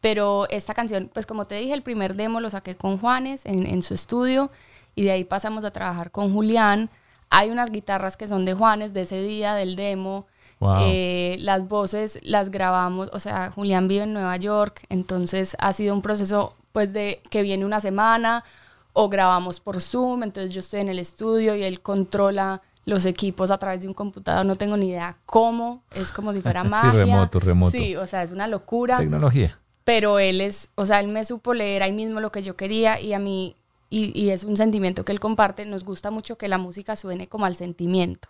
pero 0.00 0.48
esta 0.48 0.74
canción, 0.74 1.08
pues 1.12 1.26
como 1.26 1.46
te 1.46 1.54
dije, 1.54 1.72
el 1.74 1.82
primer 1.82 2.16
demo 2.16 2.40
lo 2.40 2.50
saqué 2.50 2.74
con 2.74 2.98
Juanes 2.98 3.42
en, 3.46 3.64
en 3.66 3.82
su 3.84 3.94
estudio 3.94 4.50
y 4.96 5.04
de 5.04 5.12
ahí 5.12 5.22
pasamos 5.24 5.64
a 5.64 5.70
trabajar 5.70 6.10
con 6.10 6.32
Julián. 6.32 6.90
Hay 7.34 7.50
unas 7.50 7.70
guitarras 7.70 8.16
que 8.16 8.28
son 8.28 8.44
de 8.44 8.54
Juanes 8.54 8.92
de 8.92 9.02
ese 9.02 9.20
día 9.22 9.54
del 9.54 9.74
demo. 9.74 10.26
Wow. 10.60 10.76
Eh, 10.82 11.36
las 11.40 11.66
voces 11.66 12.20
las 12.22 12.50
grabamos, 12.50 13.10
o 13.12 13.18
sea, 13.18 13.50
Julián 13.50 13.88
vive 13.88 14.04
en 14.04 14.12
Nueva 14.12 14.36
York, 14.36 14.84
entonces 14.90 15.56
ha 15.58 15.72
sido 15.72 15.92
un 15.92 16.02
proceso 16.02 16.54
pues 16.70 16.92
de 16.92 17.20
que 17.30 17.42
viene 17.42 17.64
una 17.64 17.80
semana 17.80 18.44
o 18.92 19.08
grabamos 19.08 19.58
por 19.58 19.82
Zoom, 19.82 20.22
entonces 20.22 20.54
yo 20.54 20.60
estoy 20.60 20.80
en 20.80 20.88
el 20.88 21.00
estudio 21.00 21.56
y 21.56 21.64
él 21.64 21.80
controla 21.80 22.62
los 22.84 23.06
equipos 23.06 23.50
a 23.50 23.58
través 23.58 23.80
de 23.82 23.88
un 23.88 23.94
computador, 23.94 24.46
no 24.46 24.54
tengo 24.54 24.76
ni 24.76 24.90
idea 24.90 25.16
cómo, 25.26 25.82
es 25.90 26.12
como 26.12 26.32
si 26.32 26.40
fuera 26.40 26.62
Sí, 26.64 26.68
magia. 26.68 26.92
remoto, 26.92 27.40
remoto. 27.40 27.70
Sí, 27.72 27.96
o 27.96 28.06
sea, 28.06 28.22
es 28.22 28.30
una 28.30 28.46
locura 28.46 28.98
Tecnología. 28.98 29.58
pero 29.82 30.20
él 30.20 30.40
es, 30.40 30.70
o 30.76 30.86
sea, 30.86 31.00
él 31.00 31.08
me 31.08 31.24
supo 31.24 31.54
leer 31.54 31.82
ahí 31.82 31.92
mismo 31.92 32.20
lo 32.20 32.30
que 32.30 32.42
yo 32.44 32.56
quería 32.56 33.00
y 33.00 33.14
a 33.14 33.18
mí, 33.18 33.56
y, 33.94 34.18
y 34.18 34.30
es 34.30 34.44
un 34.44 34.56
sentimiento 34.56 35.04
que 35.04 35.12
él 35.12 35.20
comparte, 35.20 35.66
nos 35.66 35.84
gusta 35.84 36.10
mucho 36.10 36.38
que 36.38 36.48
la 36.48 36.56
música 36.58 36.96
suene 36.96 37.28
como 37.28 37.44
al 37.44 37.56
sentimiento. 37.56 38.28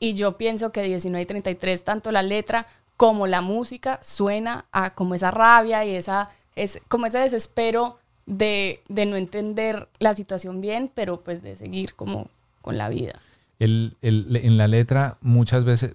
Y 0.00 0.14
yo 0.14 0.36
pienso 0.36 0.72
que 0.72 0.82
19 0.82 1.22
y 1.22 1.26
33, 1.26 1.84
tanto 1.84 2.10
la 2.12 2.22
letra 2.22 2.66
como 2.96 3.26
la 3.26 3.40
música 3.40 4.00
suena 4.02 4.66
a 4.72 4.94
como 4.94 5.14
esa 5.14 5.30
rabia 5.30 5.84
y 5.84 5.94
esa, 5.94 6.30
es, 6.56 6.80
como 6.88 7.06
ese 7.06 7.18
desespero 7.18 7.98
de, 8.26 8.82
de 8.88 9.06
no 9.06 9.16
entender 9.16 9.88
la 10.00 10.14
situación 10.14 10.60
bien, 10.60 10.90
pero 10.94 11.20
pues 11.22 11.42
de 11.42 11.54
seguir 11.56 11.94
como 11.94 12.28
con 12.60 12.76
la 12.76 12.88
vida. 12.88 13.20
El- 13.60 13.96
el- 14.02 14.36
en 14.36 14.56
la 14.58 14.66
letra 14.68 15.16
muchas 15.20 15.64
veces 15.64 15.94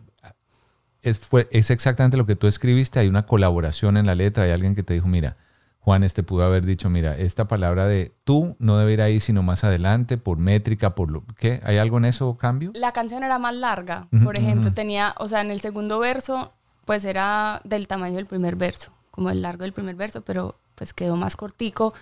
es, 1.02 1.20
fue, 1.20 1.48
es 1.52 1.70
exactamente 1.70 2.18
lo 2.18 2.26
que 2.26 2.36
tú 2.36 2.48
escribiste, 2.48 3.00
hay 3.00 3.08
una 3.08 3.26
colaboración 3.26 3.98
en 3.98 4.06
la 4.06 4.16
letra, 4.16 4.46
hay 4.46 4.52
alguien 4.52 4.76
que 4.76 4.84
te 4.84 4.94
dijo, 4.94 5.08
mira, 5.08 5.36
Juan, 5.84 6.04
este 6.04 6.24
pudo 6.24 6.46
haber 6.46 6.66
dicho, 6.66 6.90
mira, 6.90 7.18
esta 7.18 7.50
palabra 7.50 7.88
de 7.88 8.16
tú 8.24 8.56
no 8.58 8.78
debe 8.78 8.94
ir 8.94 9.02
ahí 9.02 9.20
sino 9.20 9.44
más 9.44 9.66
adelante, 9.66 10.18
por 10.18 10.38
métrica, 10.38 10.96
por 10.96 11.12
lo 11.12 11.26
¿qué? 11.38 11.60
¿Hay 11.66 11.78
algo 11.78 11.98
en 11.98 12.06
eso 12.06 12.38
cambio? 12.38 12.72
La 12.74 12.94
canción 12.94 13.22
era 13.22 13.38
más 13.38 13.54
larga, 13.54 14.08
por 14.24 14.38
ejemplo, 14.38 14.72
tenía, 14.72 15.14
o 15.18 15.28
sea, 15.28 15.42
en 15.42 15.52
el 15.52 15.60
segundo 15.60 16.00
verso, 16.00 16.54
pues 16.86 17.04
era 17.04 17.60
del 17.66 17.90
tamaño 17.90 18.16
del 18.16 18.28
primer 18.28 18.56
verso, 18.56 18.94
como 19.12 19.30
el 19.30 19.42
largo 19.42 19.64
del 19.64 19.74
primer 19.74 19.96
verso, 19.96 20.22
pero 20.22 20.56
pues 20.76 20.94
quedó 20.94 21.18
más 21.18 21.36
cortico. 21.36 21.94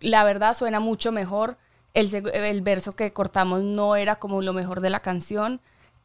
La 0.00 0.24
verdad 0.24 0.54
suena 0.54 0.80
mucho 0.80 1.12
mejor 1.12 1.58
el 1.92 2.62
verso 2.62 2.94
que 2.94 3.12
cortamos 3.12 3.62
no 3.62 3.94
era 3.94 4.16
como 4.16 4.40
lo 4.40 4.54
mejor 4.54 4.80
de 4.80 4.88
la 4.88 5.00
canción. 5.00 5.60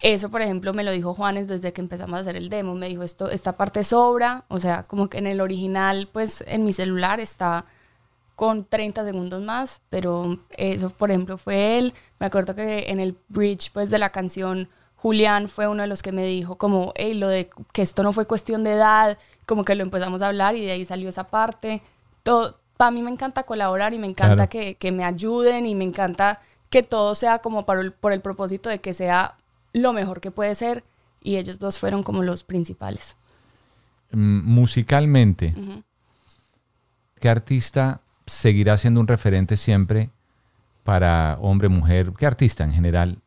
Eso, 0.06 0.30
por 0.30 0.42
ejemplo, 0.42 0.74
me 0.74 0.84
lo 0.84 0.92
dijo 0.92 1.14
Juanes 1.14 1.48
desde 1.48 1.72
que 1.72 1.80
empezamos 1.80 2.18
a 2.18 2.22
hacer 2.22 2.36
el 2.36 2.50
demo. 2.50 2.76
Me 2.76 2.90
dijo, 2.90 3.04
esto, 3.04 3.30
esta 3.32 3.54
parte 3.56 3.86
sobra. 3.86 4.44
O 4.50 4.60
sea, 4.60 4.84
como 4.84 5.08
que 5.10 5.18
en 5.18 5.28
el 5.28 5.40
original, 5.40 6.10
pues 6.12 6.44
en 6.46 6.66
mi 6.66 6.74
celular 6.74 7.22
está 7.22 7.66
con 8.36 8.66
30 8.66 9.06
segundos 9.06 9.42
más, 9.42 9.80
pero 9.90 10.40
eso, 10.58 10.90
por 10.90 11.10
ejemplo, 11.10 11.38
fue 11.38 11.78
él. 11.78 11.94
Me 12.20 12.26
acuerdo 12.26 12.54
que 12.54 12.90
en 12.90 13.00
el 13.00 13.16
bridge, 13.30 13.72
pues, 13.72 13.90
de 13.90 13.98
la 13.98 14.10
canción, 14.10 14.68
Julián 14.98 15.48
fue 15.48 15.68
uno 15.70 15.84
de 15.84 15.88
los 15.88 16.02
que 16.02 16.12
me 16.12 16.26
dijo 16.26 16.58
como, 16.58 16.92
hey, 16.98 17.14
lo 17.14 17.30
de 17.30 17.50
que 17.72 17.82
esto 17.82 18.04
no 18.04 18.12
fue 18.12 18.26
cuestión 18.28 18.64
de 18.66 18.74
edad, 18.74 19.18
como 19.46 19.64
que 19.64 19.76
lo 19.76 19.84
empezamos 19.84 20.22
a 20.22 20.28
hablar 20.28 20.56
y 20.58 20.66
de 20.66 20.72
ahí 20.72 20.86
salió 20.86 21.08
esa 21.08 21.26
parte. 21.26 21.82
Todo, 22.24 22.60
para 22.76 22.92
mí 22.92 23.02
me 23.04 23.12
encanta 23.12 23.44
colaborar 23.44 23.94
y 23.94 24.00
me 24.00 24.08
encanta 24.08 24.36
Claro. 24.36 24.50
que, 24.50 24.76
que 24.76 24.92
me 24.92 25.06
ayuden 25.06 25.66
y 25.66 25.76
me 25.76 25.86
encanta 25.86 26.42
que 26.70 26.84
todo 26.84 27.16
sea 27.16 27.40
como 27.40 27.66
para 27.66 27.80
el- 27.82 27.94
por 27.94 28.12
el 28.12 28.20
propósito 28.22 28.68
de 28.70 28.80
que 28.82 28.94
sea 28.94 29.36
lo 29.74 29.92
mejor 29.92 30.22
que 30.22 30.32
puede 30.32 30.56
ser 30.56 30.84
y 31.22 31.38
ellos 31.38 31.60
dos 31.60 31.80
fueron 31.80 32.04
como 32.04 32.24
los 32.24 32.44
principales. 32.44 33.18
Mm, 34.12 34.42
musicalmente. 34.46 35.54
¿qué 37.20 37.30
artista 37.30 38.02
seguirá 38.26 38.78
siendo 38.78 39.00
un 39.00 39.08
referente 39.08 39.58
siempre 39.58 40.10
para 40.84 41.38
hombre, 41.42 41.70
mujer? 41.70 42.12
¿Qué 42.18 42.26
artista 42.26 42.64
en 42.64 42.74
general 42.74 43.18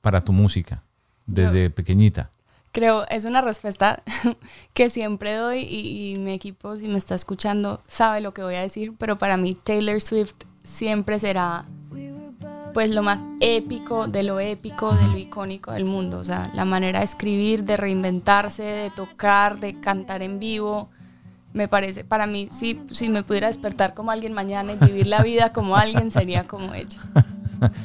para 0.00 0.22
tu 0.22 0.32
música 0.32 0.82
desde 1.26 1.70
pequeñita? 1.70 2.30
Creo, 2.72 3.08
es 3.08 3.24
una 3.24 3.40
respuesta 3.40 4.02
que 4.74 4.90
siempre 4.90 5.34
doy 5.34 5.60
y, 5.60 6.12
y 6.12 6.18
mi 6.18 6.34
equipo, 6.34 6.76
si 6.76 6.88
me 6.88 6.98
está 6.98 7.14
escuchando, 7.14 7.82
sabe 7.88 8.20
lo 8.20 8.34
que 8.34 8.42
voy 8.42 8.54
a 8.54 8.60
decir, 8.60 8.92
pero 8.98 9.16
para 9.16 9.38
mí 9.38 9.54
Taylor 9.54 10.00
Swift 10.02 10.34
siempre 10.62 11.18
será 11.18 11.64
pues 12.78 12.94
lo 12.94 13.02
más 13.02 13.26
épico 13.40 14.06
de 14.06 14.22
lo 14.22 14.38
épico, 14.38 14.94
de 14.94 15.08
lo 15.08 15.18
icónico 15.18 15.72
del 15.72 15.84
mundo. 15.84 16.18
O 16.18 16.24
sea, 16.24 16.48
la 16.54 16.64
manera 16.64 17.00
de 17.00 17.06
escribir, 17.06 17.64
de 17.64 17.76
reinventarse, 17.76 18.62
de 18.62 18.90
tocar, 18.90 19.58
de 19.58 19.80
cantar 19.80 20.22
en 20.22 20.38
vivo. 20.38 20.88
Me 21.52 21.66
parece, 21.66 22.04
para 22.04 22.28
mí, 22.28 22.46
si, 22.48 22.80
si 22.92 23.08
me 23.08 23.24
pudiera 23.24 23.48
despertar 23.48 23.94
como 23.94 24.12
alguien 24.12 24.32
mañana 24.32 24.74
y 24.74 24.76
vivir 24.76 25.08
la 25.08 25.24
vida 25.24 25.52
como 25.52 25.76
alguien, 25.76 26.12
sería 26.12 26.46
como 26.46 26.72
ella. 26.72 27.00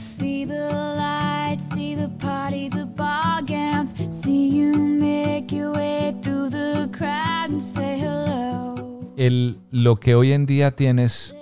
See 0.03 0.45
the 0.45 0.69
lights, 0.95 1.63
see 1.73 1.95
the 1.95 2.09
party, 2.23 2.69
the 2.69 2.85
ball 2.85 3.43
gowns. 3.47 3.95
See 4.11 4.55
you 4.55 4.77
make 4.77 5.47
your 5.51 5.71
way 5.71 6.15
through 6.21 6.51
the 6.51 6.87
crowd 6.95 7.49
and 7.49 7.59
say 7.59 7.99
hello. 7.99 8.75
El, 9.17 9.57
lo 9.71 9.95
que 9.95 10.13
hoy 10.13 10.33
en 10.33 10.45
día 10.45 10.75
tienes, 10.75 11.35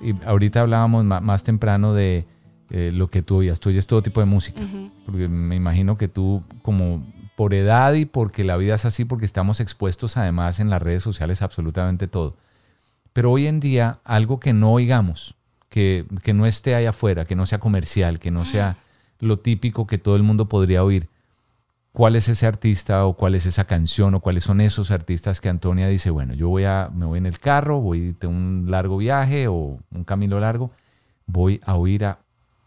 y 0.00 0.14
ahorita 0.24 0.62
hablábamos 0.62 1.04
más, 1.04 1.42
temprano 1.42 1.92
de 1.92 2.24
eh, 2.70 2.92
lo 2.92 3.10
que 3.10 3.22
tú 3.22 3.36
oías, 3.36 3.58
tú 3.60 3.68
oyes 3.68 3.86
todo 3.86 4.02
tipo 4.02 4.20
de 4.20 4.26
música, 4.26 4.60
porque 5.04 5.28
me 5.28 5.56
imagino 5.56 5.98
que 5.98 6.08
tú 6.08 6.44
como 6.62 7.04
por 7.34 7.54
edad 7.54 7.94
y 7.94 8.04
porque 8.04 8.44
la 8.44 8.56
vida 8.56 8.74
es 8.74 8.84
así, 8.84 9.04
porque 9.04 9.24
estamos 9.24 9.60
expuestos 9.60 10.16
además 10.16 10.60
en 10.60 10.70
las 10.70 10.80
redes 10.80 11.02
sociales 11.02 11.42
a 11.42 11.46
absolutamente 11.46 12.06
todo. 12.06 12.36
Pero 13.12 13.32
hoy 13.32 13.46
en 13.46 13.60
día 13.60 13.98
algo 14.04 14.38
que 14.38 14.52
no 14.52 14.72
oigamos, 14.72 15.34
que, 15.68 16.04
que 16.22 16.32
no 16.32 16.46
esté 16.46 16.74
allá 16.74 16.90
afuera, 16.90 17.24
que 17.24 17.36
no 17.36 17.46
sea 17.46 17.58
comercial, 17.58 18.20
que 18.20 18.30
no 18.30 18.44
sea 18.44 18.76
lo 19.18 19.38
típico 19.38 19.86
que 19.86 19.98
todo 19.98 20.16
el 20.16 20.22
mundo 20.22 20.48
podría 20.48 20.84
oír, 20.84 21.08
¿cuál 21.92 22.14
es 22.14 22.28
ese 22.28 22.46
artista 22.46 23.04
o 23.04 23.14
cuál 23.14 23.34
es 23.34 23.46
esa 23.46 23.64
canción 23.64 24.14
o 24.14 24.20
cuáles 24.20 24.44
son 24.44 24.60
esos 24.60 24.90
artistas 24.90 25.40
que 25.40 25.48
Antonia 25.48 25.88
dice, 25.88 26.10
bueno, 26.10 26.34
yo 26.34 26.48
voy 26.48 26.64
a, 26.64 26.90
me 26.94 27.06
voy 27.06 27.18
en 27.18 27.26
el 27.26 27.38
carro, 27.38 27.80
voy 27.80 28.14
de 28.20 28.26
un 28.26 28.66
largo 28.68 28.96
viaje 28.96 29.48
o 29.48 29.78
un 29.90 30.04
camino 30.04 30.38
largo, 30.38 30.70
voy 31.26 31.60
a 31.64 31.76
oír 31.76 32.04
a 32.04 32.18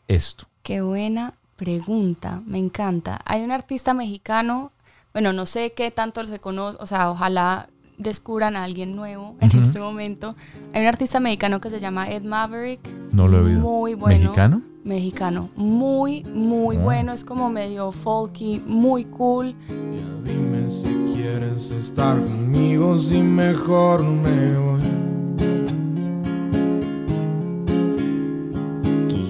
esto? 0.07 0.45
Qué 0.63 0.81
buena 0.81 1.33
pregunta, 1.55 2.41
me 2.45 2.57
encanta. 2.57 3.21
Hay 3.25 3.41
un 3.43 3.51
artista 3.51 3.93
mexicano, 3.93 4.71
bueno, 5.13 5.33
no 5.33 5.45
sé 5.45 5.73
qué 5.73 5.91
tanto 5.91 6.25
se 6.25 6.39
conoce, 6.39 6.77
o 6.81 6.87
sea, 6.87 7.09
ojalá 7.11 7.69
descubran 7.97 8.55
a 8.55 8.63
alguien 8.63 8.95
nuevo 8.95 9.35
en 9.39 9.57
este 9.59 9.79
momento. 9.79 10.35
Hay 10.73 10.81
un 10.81 10.87
artista 10.87 11.19
mexicano 11.19 11.61
que 11.61 11.69
se 11.69 11.79
llama 11.79 12.09
Ed 12.09 12.23
Maverick. 12.23 12.81
No 13.11 13.27
lo 13.27 13.39
he 13.39 13.43
oído. 13.43 13.59
Muy 13.59 13.93
bueno. 13.93 14.23
¿Mexicano? 14.23 14.61
Mexicano. 14.83 15.49
Muy, 15.55 16.23
muy 16.25 16.75
Ah. 16.77 16.81
bueno. 16.81 17.13
Es 17.13 17.23
como 17.23 17.49
medio 17.49 17.91
folky, 17.91 18.61
muy 18.65 19.05
cool. 19.05 19.55
Dime 20.25 20.69
si 20.69 21.13
quieres 21.13 21.69
estar 21.71 22.19
conmigo, 22.19 22.97
si 22.99 23.21
mejor 23.21 24.03
me 24.03 24.57
voy. 24.57 24.81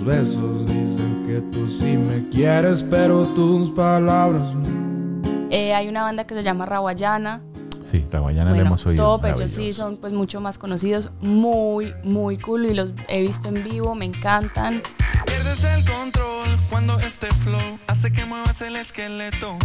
Tus 0.03 0.11
besos 0.11 0.67
dicen 0.67 1.23
que 1.25 1.39
tú 1.39 1.69
sí 1.69 1.95
me 1.95 2.27
quieres, 2.27 2.83
pero 2.83 3.25
tus 3.25 3.71
palabras 3.71 4.53
no. 4.53 5.47
Eh, 5.49 5.73
hay 5.73 5.87
una 5.87 6.03
banda 6.03 6.27
que 6.27 6.35
se 6.35 6.43
llama 6.43 6.65
Rawayana. 6.65 7.41
Sí, 7.89 8.03
la 8.11 8.19
Guayana 8.19 8.49
la 8.49 8.55
Bueno, 8.55 8.65
hemos 8.67 8.85
oído. 8.85 9.17
Top, 9.17 9.25
ellos 9.27 9.49
sí 9.49 9.71
son 9.71 9.95
pues 9.95 10.11
mucho 10.11 10.41
más 10.41 10.57
conocidos. 10.57 11.09
Muy, 11.21 11.93
muy 12.03 12.35
cool. 12.37 12.65
Y 12.65 12.73
los 12.73 12.89
he 13.07 13.21
visto 13.21 13.47
en 13.47 13.63
vivo, 13.63 13.95
me 13.95 14.03
encantan. 14.03 14.81
Pierdes 15.25 15.63
el 15.63 15.85
control 15.89 16.49
cuando 16.69 16.99
este 16.99 17.27
flow 17.27 17.79
hace 17.87 18.11
que 18.11 18.25
muevas 18.25 18.61
el 18.61 18.75
esqueleto. 18.75 19.57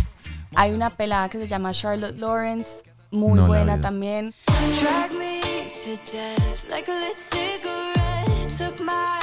Hay 0.54 0.70
una 0.70 0.90
pelada 0.90 1.28
que 1.30 1.38
se 1.38 1.48
llama 1.48 1.72
Charlotte 1.72 2.16
Lawrence, 2.16 2.84
muy 3.10 3.40
No 3.40 3.48
buena 3.48 3.80
también. 3.80 4.32
Drag 4.80 5.12
me 5.14 5.40
to 5.84 5.96
death 6.12 6.70
like 6.70 6.88
a 6.88 6.94
lit 6.94 7.16
cigarette. 7.16 8.48
Took 8.56 8.80
my 8.84 9.17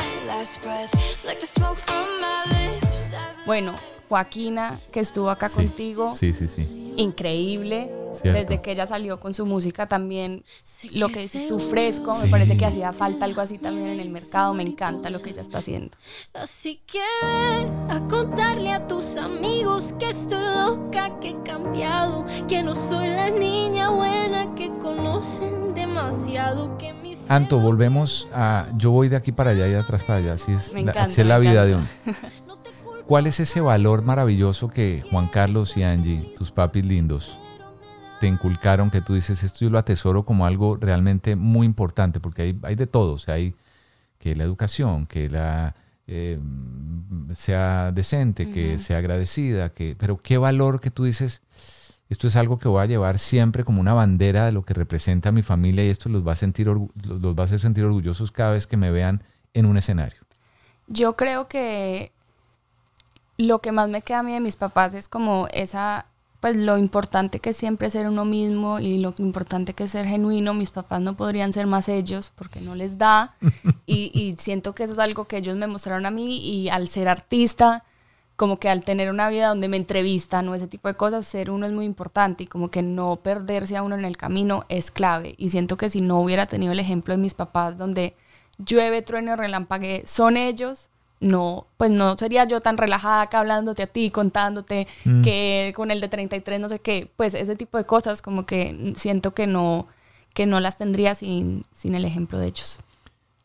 Bueno, 3.45 3.75
Joaquina, 4.09 4.79
que 4.91 4.99
estuvo 4.99 5.29
acá 5.29 5.49
Sí, 5.49 5.55
contigo, 5.55 6.15
Sí, 6.15 6.33
sí, 6.33 6.47
sí. 6.47 6.93
increíble. 6.97 7.91
Cierto. 8.21 8.39
Desde 8.39 8.61
que 8.61 8.71
ella 8.71 8.87
salió 8.87 9.19
con 9.19 9.33
su 9.33 9.45
música 9.45 9.87
también, 9.87 10.43
lo 10.91 11.09
que 11.09 11.19
dices 11.19 11.47
tú, 11.47 11.59
fresco, 11.59 12.15
Sí. 12.15 12.25
me 12.25 12.31
parece 12.31 12.57
que 12.57 12.65
hacía 12.65 12.91
falta 12.93 13.25
algo 13.25 13.41
así 13.41 13.57
también 13.57 13.89
en 13.89 13.99
el 13.99 14.09
mercado. 14.09 14.53
Me 14.53 14.63
encanta 14.63 15.09
lo 15.09 15.21
que 15.21 15.31
ella 15.31 15.41
está 15.41 15.59
haciendo. 15.59 15.91
Así 16.33 16.81
que 16.87 16.99
ve 17.25 17.67
a 17.89 17.99
contarle 18.09 18.71
a 18.71 18.87
tus 18.87 19.17
amigos 19.17 19.93
que 19.99 20.09
estoy 20.09 20.43
loca, 20.43 21.19
que 21.19 21.29
he 21.29 21.43
cambiado, 21.43 22.25
que 22.47 22.63
no 22.63 22.73
soy 22.75 23.09
la 23.09 23.29
niña 23.29 23.89
buena 23.89 24.55
que 24.55 24.69
conocen 24.77 25.73
demasiado, 25.73 26.77
que 26.77 26.93
mis 26.93 27.29
Anto, 27.29 27.59
volvemos 27.59 28.27
a. 28.33 28.67
Yo 28.77 28.91
voy 28.91 29.09
de 29.09 29.15
aquí 29.15 29.31
para 29.31 29.51
allá 29.51 29.67
y 29.67 29.71
de 29.71 29.77
atrás 29.79 30.03
para 30.03 30.19
allá. 30.19 30.33
Así 30.33 30.51
es, 30.51 30.71
Me 30.73 30.83
la, 30.83 30.91
encanta, 30.91 31.11
así 31.11 31.21
es 31.21 31.27
la 31.27 31.39
me 31.39 31.49
vida 31.49 31.65
de 31.65 31.75
uno. 31.75 31.87
¿Cuál 33.07 33.27
es 33.27 33.39
ese 33.39 33.61
valor 33.61 34.01
maravilloso 34.03 34.69
que 34.69 35.03
Juan 35.11 35.27
Carlos 35.27 35.77
y 35.77 35.83
Angie, 35.83 36.33
tus 36.37 36.51
papis 36.51 36.83
lindos, 36.83 37.37
te 38.25 38.29
inculcaron 38.29 38.89
que 38.89 39.01
tú 39.01 39.13
dices, 39.13 39.43
esto 39.43 39.59
yo 39.59 39.69
lo 39.69 39.77
atesoro 39.77 40.25
como 40.25 40.47
algo 40.47 40.77
realmente 40.77 41.35
muy 41.35 41.67
importante? 41.67 42.19
Porque 42.19 42.41
hay, 42.41 42.59
hay 42.63 42.73
de 42.73 42.87
todo. 42.87 43.13
O 43.13 43.19
sea, 43.19 43.35
hay 43.35 43.53
que 44.17 44.35
la 44.35 44.43
educación, 44.43 45.05
que 45.05 45.29
la 45.29 45.75
eh, 46.07 46.39
sea 47.35 47.91
decente, 47.91 48.51
que 48.51 48.79
sea 48.79 48.97
agradecida, 48.97 49.69
que, 49.69 49.95
pero 49.95 50.17
qué 50.17 50.39
valor 50.39 50.79
que 50.79 50.89
tú 50.89 51.03
dices, 51.03 51.43
esto 52.09 52.27
es 52.27 52.35
algo 52.35 52.57
que 52.57 52.67
voy 52.67 52.81
a 52.81 52.87
llevar 52.87 53.19
siempre 53.19 53.63
como 53.63 53.79
una 53.79 53.93
bandera 53.93 54.47
de 54.47 54.51
lo 54.51 54.65
que 54.65 54.73
representa 54.73 55.29
a 55.29 55.31
mi 55.31 55.43
familia 55.43 55.85
y 55.85 55.89
esto 55.89 56.09
los 56.09 56.27
va 56.27 56.31
a 56.31 56.35
sentir 56.35 56.65
los 56.65 56.89
va 57.37 57.43
a 57.43 57.45
hacer 57.45 57.59
sentir 57.59 57.83
orgullosos 57.83 58.31
cada 58.31 58.53
vez 58.53 58.65
que 58.65 58.75
me 58.75 58.89
vean 58.89 59.21
en 59.53 59.67
un 59.67 59.77
escenario. 59.77 60.19
Yo 60.87 61.15
creo 61.15 61.47
que 61.47 62.11
lo 63.37 63.59
que 63.59 63.71
más 63.71 63.87
me 63.87 64.01
queda 64.01 64.19
a 64.19 64.23
mí 64.23 64.33
de 64.33 64.39
mis 64.39 64.55
papás 64.55 64.95
es 64.95 65.07
como 65.07 65.47
esa, 65.53 66.07
pues 66.45 66.57
lo 66.57 66.77
importante 66.77 67.39
que 67.39 67.49
es 67.49 67.57
siempre 67.57 67.89
ser 67.89 68.07
uno 68.07 68.23
mismo 68.23 68.79
y 68.79 68.99
lo 68.99 69.15
importante 69.17 69.73
que 69.73 69.85
es 69.85 69.89
ser 69.89 70.05
genuino. 70.05 70.53
Mis 70.53 70.69
papás 70.69 71.01
no 71.01 71.17
podrían 71.17 71.51
ser 71.53 71.65
más 71.65 71.89
ellos 71.89 72.31
porque 72.35 72.61
no 72.61 72.75
les 72.75 72.99
da. 72.99 73.33
y, 73.87 74.11
y 74.13 74.35
siento 74.37 74.75
que 74.75 74.83
eso 74.83 74.93
es 74.93 74.99
algo 74.99 75.25
que 75.25 75.37
ellos 75.37 75.57
me 75.57 75.65
mostraron 75.65 76.05
a 76.05 76.11
mí 76.11 76.37
y 76.37 76.69
al 76.69 76.87
ser 76.87 77.07
artista, 77.07 77.83
como 78.35 78.59
que 78.59 78.69
al 78.69 78.85
tener 78.85 79.09
una 79.09 79.27
vida 79.27 79.47
donde 79.47 79.67
me 79.67 79.77
entrevistan 79.77 80.47
o 80.47 80.53
ese 80.53 80.67
tipo 80.67 80.87
de 80.87 80.93
cosas, 80.93 81.25
ser 81.25 81.49
uno 81.49 81.65
es 81.65 81.71
muy 81.71 81.85
importante 81.85 82.43
y 82.43 82.47
como 82.47 82.69
que 82.69 82.83
no 82.83 83.15
perderse 83.23 83.75
a 83.75 83.81
uno 83.81 83.95
en 83.95 84.05
el 84.05 84.15
camino 84.15 84.65
es 84.69 84.91
clave. 84.91 85.33
Y 85.39 85.49
siento 85.49 85.77
que 85.77 85.89
si 85.89 86.01
no 86.01 86.21
hubiera 86.21 86.45
tenido 86.45 86.73
el 86.73 86.79
ejemplo 86.79 87.15
de 87.15 87.21
mis 87.21 87.33
papás 87.33 87.75
donde 87.75 88.15
llueve, 88.59 89.01
trueno, 89.01 89.35
relampague, 89.35 90.03
son 90.05 90.37
ellos, 90.37 90.89
no, 91.19 91.67
pues 91.77 91.91
no 91.91 92.17
sería 92.17 92.43
yo 92.45 92.61
tan 92.61 92.77
relajada 92.77 93.21
acá 93.21 93.39
hablándote 93.39 93.83
a 93.83 93.87
ti, 93.87 94.11
contándote 94.11 94.87
Mm. 95.05 95.21
que 95.21 95.73
con 95.75 95.89
el 95.91 96.01
de 96.01 96.07
33 96.09 96.59
no 96.59 96.69
sé 96.69 96.79
qué, 96.79 97.09
pues 97.15 97.33
ese 97.33 97.55
tipo 97.55 97.77
de 97.77 97.85
cosas 97.85 98.21
como 98.21 98.45
que 98.45 98.93
siento 98.95 99.33
que 99.33 99.47
no, 99.47 99.87
que 100.33 100.45
no 100.45 100.59
las 100.59 100.77
tendría 100.77 101.15
sin, 101.15 101.65
sin 101.71 101.95
el 101.95 102.05
ejemplo 102.05 102.37
de 102.37 102.47
ellos. 102.47 102.79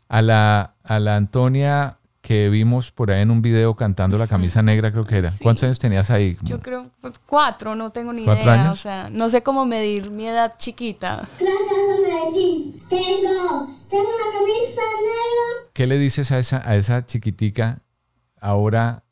A 0.09 0.23
la, 0.23 0.75
a 0.83 0.99
la 0.99 1.14
Antonia 1.16 1.97
que 2.31 2.49
vimos 2.49 2.93
por 2.93 3.11
ahí 3.11 3.22
en 3.22 3.33
un 3.33 3.43
video 3.43 3.74
cantando 3.74 4.16
la 4.16 4.28
camisa 4.28 4.62
negra, 4.62 4.93
creo 4.93 5.05
que 5.05 5.16
era. 5.16 5.33
Sí. 5.33 5.43
¿Cuántos 5.43 5.64
años 5.64 5.81
tenías 5.81 6.12
ahí? 6.12 6.37
Yo 6.45 6.61
creo 6.61 6.89
pues, 7.01 7.14
cuatro, 7.26 7.74
no 7.74 7.91
tengo 7.91 8.12
ni 8.12 8.22
¿Cuatro 8.22 8.45
idea, 8.45 8.66
años? 8.66 8.78
o 8.78 8.81
sea, 8.81 9.09
no 9.11 9.28
sé 9.28 9.43
cómo 9.43 9.66
medir 9.66 10.12
mi 10.12 10.28
edad 10.28 10.55
chiquita. 10.57 11.28
Gracias 11.41 11.61
a 11.61 12.01
Medellín. 12.01 12.81
Tengo, 12.89 13.76
tengo 13.91 14.05
una 14.05 14.33
camisa 14.33 14.81
negra. 14.81 15.70
¿qué 15.72 15.89
le 15.89 15.99
dices 15.99 16.31
a 16.31 16.39
esa, 16.39 16.62
a 16.64 16.76
esa 16.76 17.05
chiquitica 17.05 17.83
ahora 18.41 19.03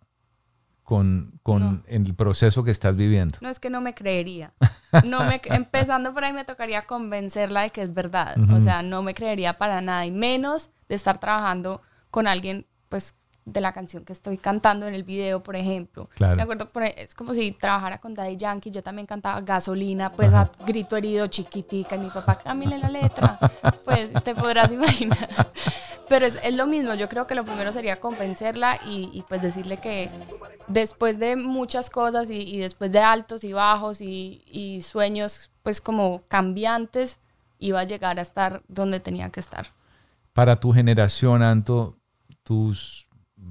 con, 0.84 1.40
con 1.42 1.82
el 1.88 2.14
proceso 2.14 2.62
que 2.62 2.70
estás 2.70 2.94
viviendo? 2.94 3.40
No 3.42 3.48
es 3.48 3.58
que 3.58 3.68
no 3.68 3.80
me 3.80 3.94
creería. 3.94 4.52
No 5.04 5.24
me, 5.24 5.40
empezando 5.46 6.14
por 6.14 6.24
ahí 6.24 6.32
me 6.32 6.44
tocaría 6.44 6.86
convencerla 6.86 7.62
de 7.62 7.70
que 7.70 7.82
es 7.82 7.92
verdad. 7.92 8.36
O 8.56 8.60
sea, 8.60 8.82
no 8.82 9.02
me 9.02 9.12
creería 9.12 9.58
para 9.58 9.82
nada. 9.82 10.06
Y 10.06 10.12
menos 10.12 10.70
de 10.88 10.94
estar 10.94 11.18
trabajando 11.18 11.82
con 12.10 12.26
alguien, 12.26 12.66
pues, 12.88 13.14
de 13.44 13.62
la 13.62 13.72
canción 13.72 14.04
que 14.04 14.12
estoy 14.12 14.36
cantando 14.36 14.86
en 14.86 14.94
el 14.94 15.04
video, 15.04 15.42
por 15.42 15.56
ejemplo. 15.56 16.10
Claro. 16.16 16.36
Me 16.36 16.42
acuerdo, 16.42 16.68
por- 16.70 16.82
es 16.82 17.14
como 17.14 17.32
si 17.32 17.52
trabajara 17.52 17.98
con 17.98 18.14
Daddy 18.14 18.36
Yankee. 18.36 18.70
Yo 18.70 18.82
también 18.82 19.06
cantaba 19.06 19.40
gasolina, 19.40 20.12
pues, 20.12 20.34
a 20.34 20.50
grito 20.66 20.96
herido, 20.96 21.26
chiquitica. 21.28 21.96
Y 21.96 22.00
mi 22.00 22.10
papá, 22.10 22.36
cámbiale 22.38 22.78
la 22.78 22.90
letra. 22.90 23.38
Pues, 23.84 24.12
te 24.22 24.34
podrás 24.34 24.70
imaginar. 24.70 25.50
Pero 26.10 26.26
es, 26.26 26.38
es 26.42 26.54
lo 26.54 26.66
mismo, 26.66 26.94
yo 26.94 27.08
creo 27.08 27.26
que 27.26 27.34
lo 27.34 27.44
primero 27.44 27.70
sería 27.72 28.00
convencerla 28.00 28.78
y, 28.86 29.10
y, 29.12 29.22
pues 29.28 29.42
decirle 29.42 29.76
que 29.78 30.10
después 30.66 31.18
de 31.18 31.36
muchas 31.36 31.90
cosas 31.90 32.30
y, 32.30 32.36
y 32.42 32.58
después 32.58 32.90
de 32.92 33.00
altos 33.00 33.44
y 33.44 33.52
bajos 33.52 34.00
y, 34.00 34.42
y 34.46 34.80
sueños 34.82 35.50
pues 35.62 35.80
como 35.82 36.22
cambiantes, 36.28 37.18
iba 37.58 37.80
a 37.80 37.84
llegar 37.84 38.18
a 38.18 38.22
estar 38.22 38.62
donde 38.68 39.00
tenía 39.00 39.28
que 39.30 39.40
estar. 39.40 39.66
Para 40.32 40.60
tu 40.60 40.72
generación, 40.72 41.42
Anto, 41.42 41.97
tus 42.48 43.06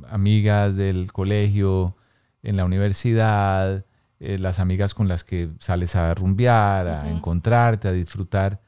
amigas 0.09 0.75
del 0.75 1.11
colegio, 1.13 1.95
en 2.41 2.57
la 2.57 2.65
universidad, 2.65 3.85
eh, 4.19 4.37
las 4.39 4.59
amigas 4.59 4.93
con 4.95 5.07
las 5.07 5.23
que 5.23 5.49
sales 5.59 5.95
a 5.95 6.13
rumbear, 6.15 6.87
a 6.87 7.09
encontrarte, 7.11 7.87
a 7.87 7.91
disfrutar. 7.91 8.59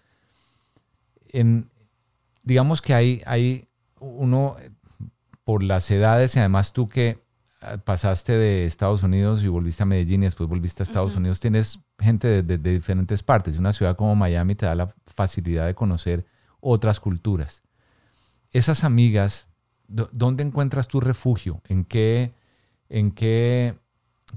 En, 1.31 1.69
digamos 2.43 2.81
que 2.81 2.93
hay, 2.93 3.21
hay 3.25 3.67
uno, 3.99 4.55
por 5.43 5.63
las 5.63 5.89
edades 5.91 6.35
y 6.35 6.39
además 6.39 6.73
tú 6.73 6.87
que 6.87 7.23
ah, 7.61 7.77
pasaste 7.77 8.33
de 8.33 8.65
Estados 8.65 9.01
Unidos 9.03 9.41
y 9.43 9.47
volviste 9.47 9.83
a 9.83 9.85
Medellín 9.87 10.21
y 10.23 10.25
después 10.27 10.47
volviste 10.47 10.83
a 10.83 10.85
Estados. 10.85 11.15
Unidos, 11.15 11.39
tienes 11.39 11.79
gente 11.97 12.27
de, 12.27 12.43
de- 12.43 12.57
de 12.57 12.71
diferentes 12.73 13.23
partes. 13.23 13.57
Una 13.57 13.73
ciudad 13.73 13.95
como 13.95 14.15
Miami 14.15 14.55
te 14.55 14.65
da 14.67 14.75
la 14.75 14.93
facilidad 15.07 15.65
de 15.65 15.73
conocer 15.75 16.25
otras 16.59 16.99
culturas. 16.99 17.63
Esas 18.51 18.83
amigas, 18.83 19.47
¿dó- 19.47 19.48
¿dónde 19.89 20.43
encuentras 20.43 20.87
tu 20.87 20.99
refugio? 21.01 21.61
¿En 21.67 21.83
qué, 21.83 22.33
en 22.89 23.11
qué 23.11 23.75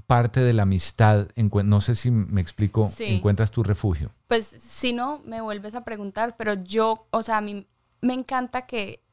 parte 0.07 0.39
de 0.41 0.53
la 0.53 0.63
amistad, 0.63 1.27
no 1.35 1.81
sé 1.81 1.95
si 1.95 2.11
me 2.11 2.41
explico, 2.41 2.89
Sí. 2.93 3.05
encuentras 3.05 3.51
tu 3.51 3.63
refugio? 3.63 4.11
Pues 4.27 4.45
si 4.47 4.93
no, 4.93 5.21
me 5.25 5.41
vuelves 5.41 5.75
a 5.75 5.83
preguntar, 5.83 6.35
pero 6.37 6.55
yo, 6.55 7.07
o 7.11 7.21
sea, 7.21 7.37
a 7.37 7.41
mí 7.41 7.67
me 8.01 8.13
encanta 8.13 8.65
que 8.65 9.03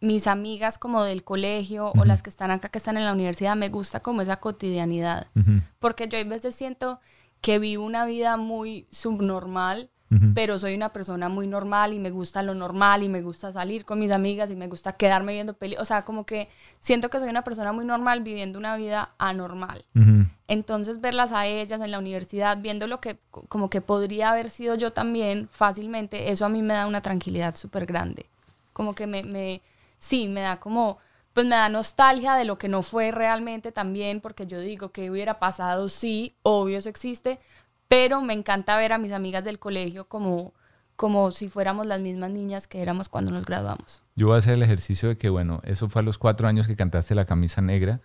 mis 0.00 0.26
amigas 0.26 0.78
como 0.78 1.02
del 1.04 1.24
colegio 1.24 1.92
o 1.98 2.04
las 2.04 2.22
que 2.22 2.30
están 2.30 2.50
acá, 2.50 2.70
que 2.70 2.78
están 2.78 2.96
en 2.96 3.04
la 3.04 3.12
universidad, 3.12 3.54
me 3.54 3.68
gusta 3.68 4.00
como 4.00 4.22
esa 4.22 4.38
cotidianidad. 4.38 5.26
Porque 5.78 6.08
yo 6.08 6.18
a 6.18 6.24
veces 6.24 6.54
siento 6.54 7.00
que 7.42 7.58
vivo 7.58 7.84
una 7.84 8.06
vida 8.06 8.36
muy 8.36 8.86
subnormal, 8.90 9.90
Pero 10.34 10.58
soy 10.58 10.74
una 10.74 10.88
persona 10.88 11.28
muy 11.28 11.46
normal 11.46 11.92
y 11.94 12.00
me 12.00 12.10
gusta 12.10 12.42
lo 12.42 12.52
normal 12.52 13.04
y 13.04 13.08
me 13.08 13.22
gusta 13.22 13.52
salir 13.52 13.84
con 13.84 14.00
mis 14.00 14.10
amigas 14.10 14.50
y 14.50 14.56
me 14.56 14.66
gusta 14.66 14.94
quedarme 14.94 15.34
viendo 15.34 15.54
peli. 15.54 15.76
O 15.78 15.84
sea, 15.84 16.04
como 16.04 16.26
que 16.26 16.48
siento 16.80 17.10
que 17.10 17.20
soy 17.20 17.28
una 17.28 17.44
persona 17.44 17.72
muy 17.72 17.84
normal 17.84 18.20
viviendo 18.20 18.58
una 18.58 18.76
vida 18.76 19.10
anormal. 19.18 19.84
Entonces 20.48 21.00
verlas 21.00 21.30
a 21.30 21.46
ellas 21.46 21.80
en 21.80 21.92
la 21.92 22.00
universidad, 22.00 22.58
viendo 22.60 22.88
lo 22.88 23.00
que 23.00 23.18
como 23.48 23.70
que 23.70 23.80
podría 23.80 24.32
haber 24.32 24.50
sido 24.50 24.74
yo 24.74 24.90
también 24.90 25.48
fácilmente, 25.52 26.32
eso 26.32 26.44
a 26.44 26.48
mí 26.48 26.60
me 26.60 26.74
da 26.74 26.88
una 26.88 27.02
tranquilidad 27.02 27.54
súper 27.54 27.86
grande. 27.86 28.26
Como 28.72 28.96
que 28.96 29.06
me, 29.06 29.22
me, 29.22 29.62
sí, 29.98 30.26
me 30.26 30.40
da 30.40 30.58
como, 30.58 30.98
pues 31.34 31.46
me 31.46 31.54
da 31.54 31.68
nostalgia 31.68 32.34
de 32.34 32.44
lo 32.44 32.58
que 32.58 32.68
no 32.68 32.82
fue 32.82 33.12
realmente 33.12 33.70
también, 33.70 34.20
porque 34.20 34.48
yo 34.48 34.58
digo 34.58 34.90
que 34.90 35.08
hubiera 35.08 35.38
pasado, 35.38 35.88
sí, 35.88 36.34
obvio 36.42 36.78
eso 36.78 36.88
existe, 36.88 37.38
pero 37.90 38.22
me 38.22 38.32
encanta 38.34 38.76
ver 38.76 38.92
a 38.92 38.98
mis 38.98 39.10
amigas 39.10 39.42
del 39.42 39.58
colegio 39.58 40.04
como, 40.06 40.54
como 40.94 41.32
si 41.32 41.48
fuéramos 41.48 41.86
las 41.86 42.00
mismas 42.00 42.30
niñas 42.30 42.68
que 42.68 42.80
éramos 42.80 43.08
cuando 43.08 43.32
nos 43.32 43.44
graduamos. 43.44 44.04
Yo 44.14 44.28
voy 44.28 44.36
a 44.36 44.38
hacer 44.38 44.54
el 44.54 44.62
ejercicio 44.62 45.08
de 45.08 45.18
que, 45.18 45.28
bueno, 45.28 45.60
eso 45.64 45.88
fue 45.88 46.00
a 46.00 46.04
los 46.04 46.16
cuatro 46.16 46.46
años 46.46 46.68
que 46.68 46.76
cantaste 46.76 47.16
la 47.16 47.24
camisa 47.24 47.60
negra. 47.60 48.00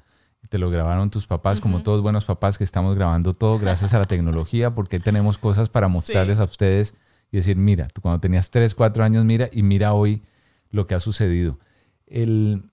Te 0.49 0.57
lo 0.57 0.71
grabaron 0.71 1.11
tus 1.11 1.27
papás, 1.27 1.59
como 1.59 1.83
todos 1.83 2.01
buenos 2.01 2.25
papás 2.25 2.57
que 2.57 2.63
estamos 2.63 2.95
grabando 2.95 3.33
todo 3.35 3.59
gracias 3.59 3.93
a 3.93 3.99
la 3.99 4.05
tecnología, 4.05 4.73
porque 4.73 4.99
tenemos 4.99 5.37
cosas 5.37 5.69
para 5.69 5.87
mostrarles 5.87 6.37
Sí. 6.37 6.41
a 6.41 6.45
ustedes 6.45 6.95
y 7.31 7.37
decir, 7.37 7.55
mira, 7.55 7.87
tú 7.87 8.01
cuando 8.01 8.19
tenías 8.19 8.49
tres, 8.49 8.73
cuatro 8.73 9.03
años, 9.03 9.23
mira, 9.23 9.49
y 9.53 9.61
mira 9.61 9.93
hoy 9.93 10.23
lo 10.71 10.87
que 10.87 10.95
ha 10.95 10.99
sucedido. 10.99 11.59
El, 12.07 12.71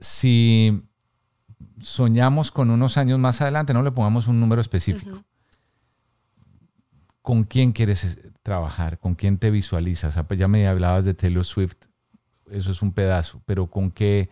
si 0.00 0.82
soñamos 1.80 2.50
con 2.50 2.70
unos 2.70 2.96
años 2.96 3.18
más 3.20 3.40
adelante, 3.40 3.72
no 3.72 3.82
le 3.84 3.92
pongamos 3.92 4.26
un 4.26 4.40
número 4.40 4.60
específico. 4.60 5.22
¿Con 7.30 7.44
quién 7.44 7.70
quieres 7.70 8.02
eh, 8.04 8.32
trabajar? 8.42 8.98
¿Con 8.98 9.14
quién 9.14 9.38
te 9.38 9.52
visualizas? 9.52 10.16
Ah, 10.16 10.24
pues 10.26 10.40
Ya 10.40 10.48
me 10.48 10.66
hablabas 10.66 11.04
de 11.04 11.14
Taylor 11.14 11.44
Swift, 11.44 11.76
eso 12.50 12.72
es 12.72 12.82
un 12.82 12.92
pedazo, 12.92 13.40
pero 13.46 13.68
¿con 13.70 13.92
qué, 13.92 14.28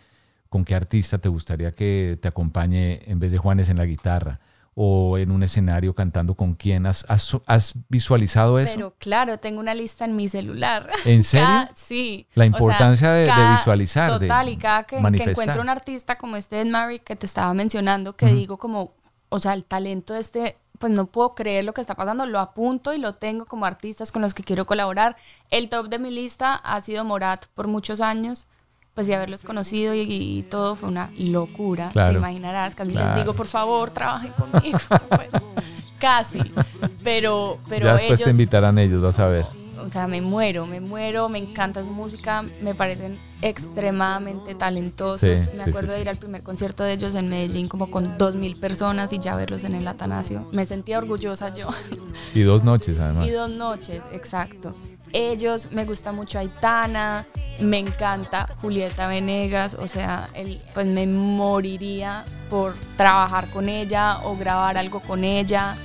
con 0.48 0.64
qué 0.64 0.74
artista 0.74 1.18
te 1.18 1.28
gustaría 1.28 1.70
que 1.70 2.18
te 2.20 2.26
acompañe 2.26 3.00
en 3.08 3.20
vez 3.20 3.30
de 3.30 3.38
Juanes 3.38 3.68
en 3.68 3.76
la 3.76 3.84
guitarra? 3.84 4.40
¿O 4.74 5.16
en 5.16 5.30
un 5.30 5.44
escenario 5.44 5.94
cantando 5.94 6.34
con 6.34 6.54
quién? 6.56 6.86
¿Has, 6.86 7.04
has- 7.08 7.36
has 7.46 7.74
visualizado 7.88 8.58
eso? 8.58 8.72
Pero 8.74 8.94
claro, 8.98 9.38
tengo 9.38 9.60
una 9.60 9.74
lista 9.76 10.04
en 10.04 10.16
mi 10.16 10.28
celular. 10.28 10.90
¿En 11.04 11.22
serio? 11.22 11.46
Cada- 11.66 11.70
sí. 11.76 12.26
La 12.34 12.42
O 12.46 12.48
sea, 12.48 12.58
importancia 12.58 13.12
de- 13.12 13.30
visualizar, 13.52 14.18
de 14.18 14.26
Total, 14.26 14.48
y 14.48 14.56
cada 14.56 14.82
que, 14.82 14.96
que 14.96 15.30
encuentro 15.30 15.62
un 15.62 15.68
artista 15.68 16.18
como 16.18 16.34
este 16.36 16.60
Ed 16.62 16.66
Maverick 16.66 17.04
que 17.04 17.14
te 17.14 17.26
estaba 17.26 17.54
mencionando, 17.54 18.16
que 18.16 18.26
digo 18.26 18.56
como, 18.56 18.94
o 19.28 19.38
sea, 19.38 19.52
el 19.54 19.64
talento 19.64 20.14
de 20.14 20.20
este, 20.20 20.56
pues 20.78 20.92
no 20.92 21.06
puedo 21.06 21.34
creer 21.34 21.64
lo 21.64 21.74
que 21.74 21.80
está 21.80 21.94
pasando, 21.94 22.24
lo 22.26 22.38
apunto 22.38 22.92
y 22.94 22.98
lo 22.98 23.14
tengo 23.14 23.44
como 23.46 23.66
artistas 23.66 24.12
con 24.12 24.22
los 24.22 24.34
que 24.34 24.42
quiero 24.44 24.66
colaborar. 24.66 25.16
El 25.50 25.68
top 25.68 25.88
de 25.88 25.98
mi 25.98 26.10
lista 26.10 26.54
ha 26.54 26.80
sido 26.80 27.04
Morat 27.04 27.46
por 27.54 27.66
muchos 27.68 28.00
años. 28.00 28.46
Pues 28.94 29.08
y 29.08 29.12
haberlos 29.12 29.44
conocido 29.44 29.94
y, 29.94 30.00
y 30.00 30.42
todo 30.42 30.74
fue 30.74 30.88
una 30.88 31.08
locura. 31.18 31.90
Claro. 31.92 32.10
Te 32.12 32.18
imaginarás, 32.18 32.74
casi 32.74 32.90
Claro. 32.90 33.14
les 33.14 33.16
digo, 33.24 33.32
por 33.32 33.46
favor, 33.46 33.90
trabajen 33.92 34.32
conmigo. 34.32 34.78
Casi. 36.00 36.40
Pero, 37.02 37.58
pero 37.68 37.86
ya 37.86 37.92
después 37.94 38.20
ellos, 38.20 38.24
te 38.24 38.30
invitarán 38.30 38.78
ellos, 38.78 39.02
vas 39.02 39.18
a 39.18 39.26
ver. 39.26 39.44
O 39.88 39.90
sea, 39.90 40.06
me 40.06 40.20
muero, 40.20 40.66
me 40.66 40.80
muero, 40.80 41.30
me 41.30 41.38
encanta 41.38 41.82
su 41.82 41.90
música, 41.90 42.44
me 42.60 42.74
parecen 42.74 43.18
extremadamente 43.40 44.54
talentosos. 44.54 45.20
Sí, 45.40 45.56
me 45.56 45.62
acuerdo 45.62 45.88
sí, 45.88 45.94
de 45.94 46.00
ir 46.02 46.08
al 46.10 46.18
primer 46.18 46.42
concierto 46.42 46.84
de 46.84 46.92
ellos 46.92 47.14
en 47.14 47.28
Medellín 47.28 47.68
como 47.68 47.90
con 47.90 48.18
dos 48.18 48.34
mil 48.34 48.54
personas 48.56 49.14
y 49.14 49.18
ya 49.18 49.34
verlos 49.34 49.64
en 49.64 49.74
el 49.74 49.88
Atanasio. 49.88 50.46
Me 50.52 50.66
sentía 50.66 50.98
orgullosa 50.98 51.54
yo. 51.54 51.70
Y 52.34 52.42
dos 52.42 52.64
noches, 52.64 52.98
además. 52.98 53.26
y 53.26 53.30
dos 53.30 53.50
noches, 53.50 54.02
exacto. 54.12 54.74
Ellos, 55.14 55.68
me 55.72 55.86
gusta 55.86 56.12
mucho 56.12 56.38
Aitana, 56.38 57.26
me 57.60 57.78
encanta 57.78 58.46
Julieta 58.60 59.06
Venegas, 59.06 59.74
o 59.74 59.86
sea, 59.86 60.28
el, 60.34 60.60
pues 60.74 60.86
me 60.86 61.06
moriría 61.06 62.24
por 62.50 62.74
trabajar 62.98 63.48
con 63.50 63.70
ella 63.70 64.18
o 64.24 64.36
grabar 64.36 64.76
algo 64.76 65.00
con 65.00 65.24
ella. 65.24 65.76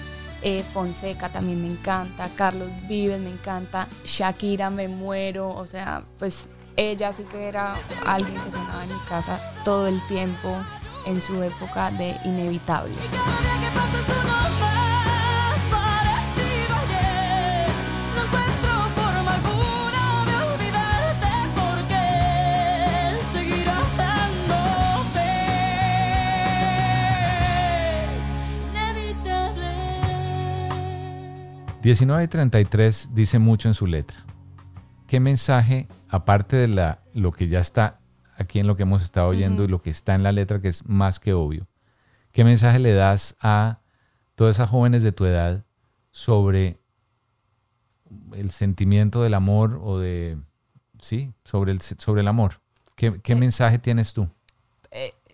Eh, 0.45 0.61
Fonseca 0.73 1.29
también 1.29 1.61
me 1.61 1.69
encanta, 1.69 2.29
Carlos 2.35 2.69
Vives 2.89 3.21
me 3.21 3.29
encanta, 3.29 3.87
Shakira 4.03 4.69
me 4.69 4.89
muero, 4.89 5.49
o 5.49 5.65
sea, 5.65 6.03
pues 6.19 6.49
ella 6.75 7.13
sí 7.13 7.23
que 7.23 7.47
era 7.47 7.77
alguien 8.05 8.35
que 8.35 8.51
sonaba 8.51 8.83
en 8.83 8.89
mi 8.89 8.99
casa 9.07 9.39
todo 9.63 9.87
el 9.87 10.05
tiempo 10.07 10.53
en 11.05 11.21
su 11.21 11.41
época 11.41 11.91
de 11.91 12.17
inevitable. 12.25 12.93
19 31.83 32.23
y 32.23 32.27
33 32.29 33.09
dice 33.13 33.39
mucho 33.39 33.67
en 33.67 33.73
su 33.73 33.85
letra. 33.87 34.23
¿Qué 35.05 35.19
mensaje, 35.19 35.85
aparte 36.07 36.55
de 36.55 36.69
la, 36.69 37.03
lo 37.13 37.33
que 37.33 37.49
ya 37.49 37.59
está 37.59 37.99
aquí 38.37 38.59
en 38.59 38.67
lo 38.67 38.77
que 38.77 38.83
hemos 38.83 39.03
estado 39.03 39.27
oyendo 39.27 39.65
y 39.65 39.67
lo 39.67 39.81
que 39.81 39.89
está 39.89 40.15
en 40.15 40.23
la 40.23 40.31
letra, 40.31 40.61
que 40.61 40.69
es 40.69 40.87
más 40.87 41.19
que 41.19 41.33
obvio, 41.33 41.67
qué 42.31 42.45
mensaje 42.45 42.79
le 42.79 42.93
das 42.93 43.35
a 43.41 43.81
todas 44.35 44.55
esas 44.55 44.69
jóvenes 44.69 45.03
de 45.03 45.11
tu 45.11 45.25
edad 45.25 45.65
sobre 46.11 46.79
el 48.31 48.51
sentimiento 48.51 49.21
del 49.21 49.33
amor 49.33 49.81
o 49.83 49.99
de, 49.99 50.37
sí, 51.01 51.33
sobre 51.43 51.73
el, 51.73 51.81
sobre 51.81 52.21
el 52.21 52.29
amor? 52.29 52.61
¿Qué, 52.95 53.19
qué 53.21 53.35
mensaje 53.35 53.77
tienes 53.77 54.13
tú? 54.13 54.29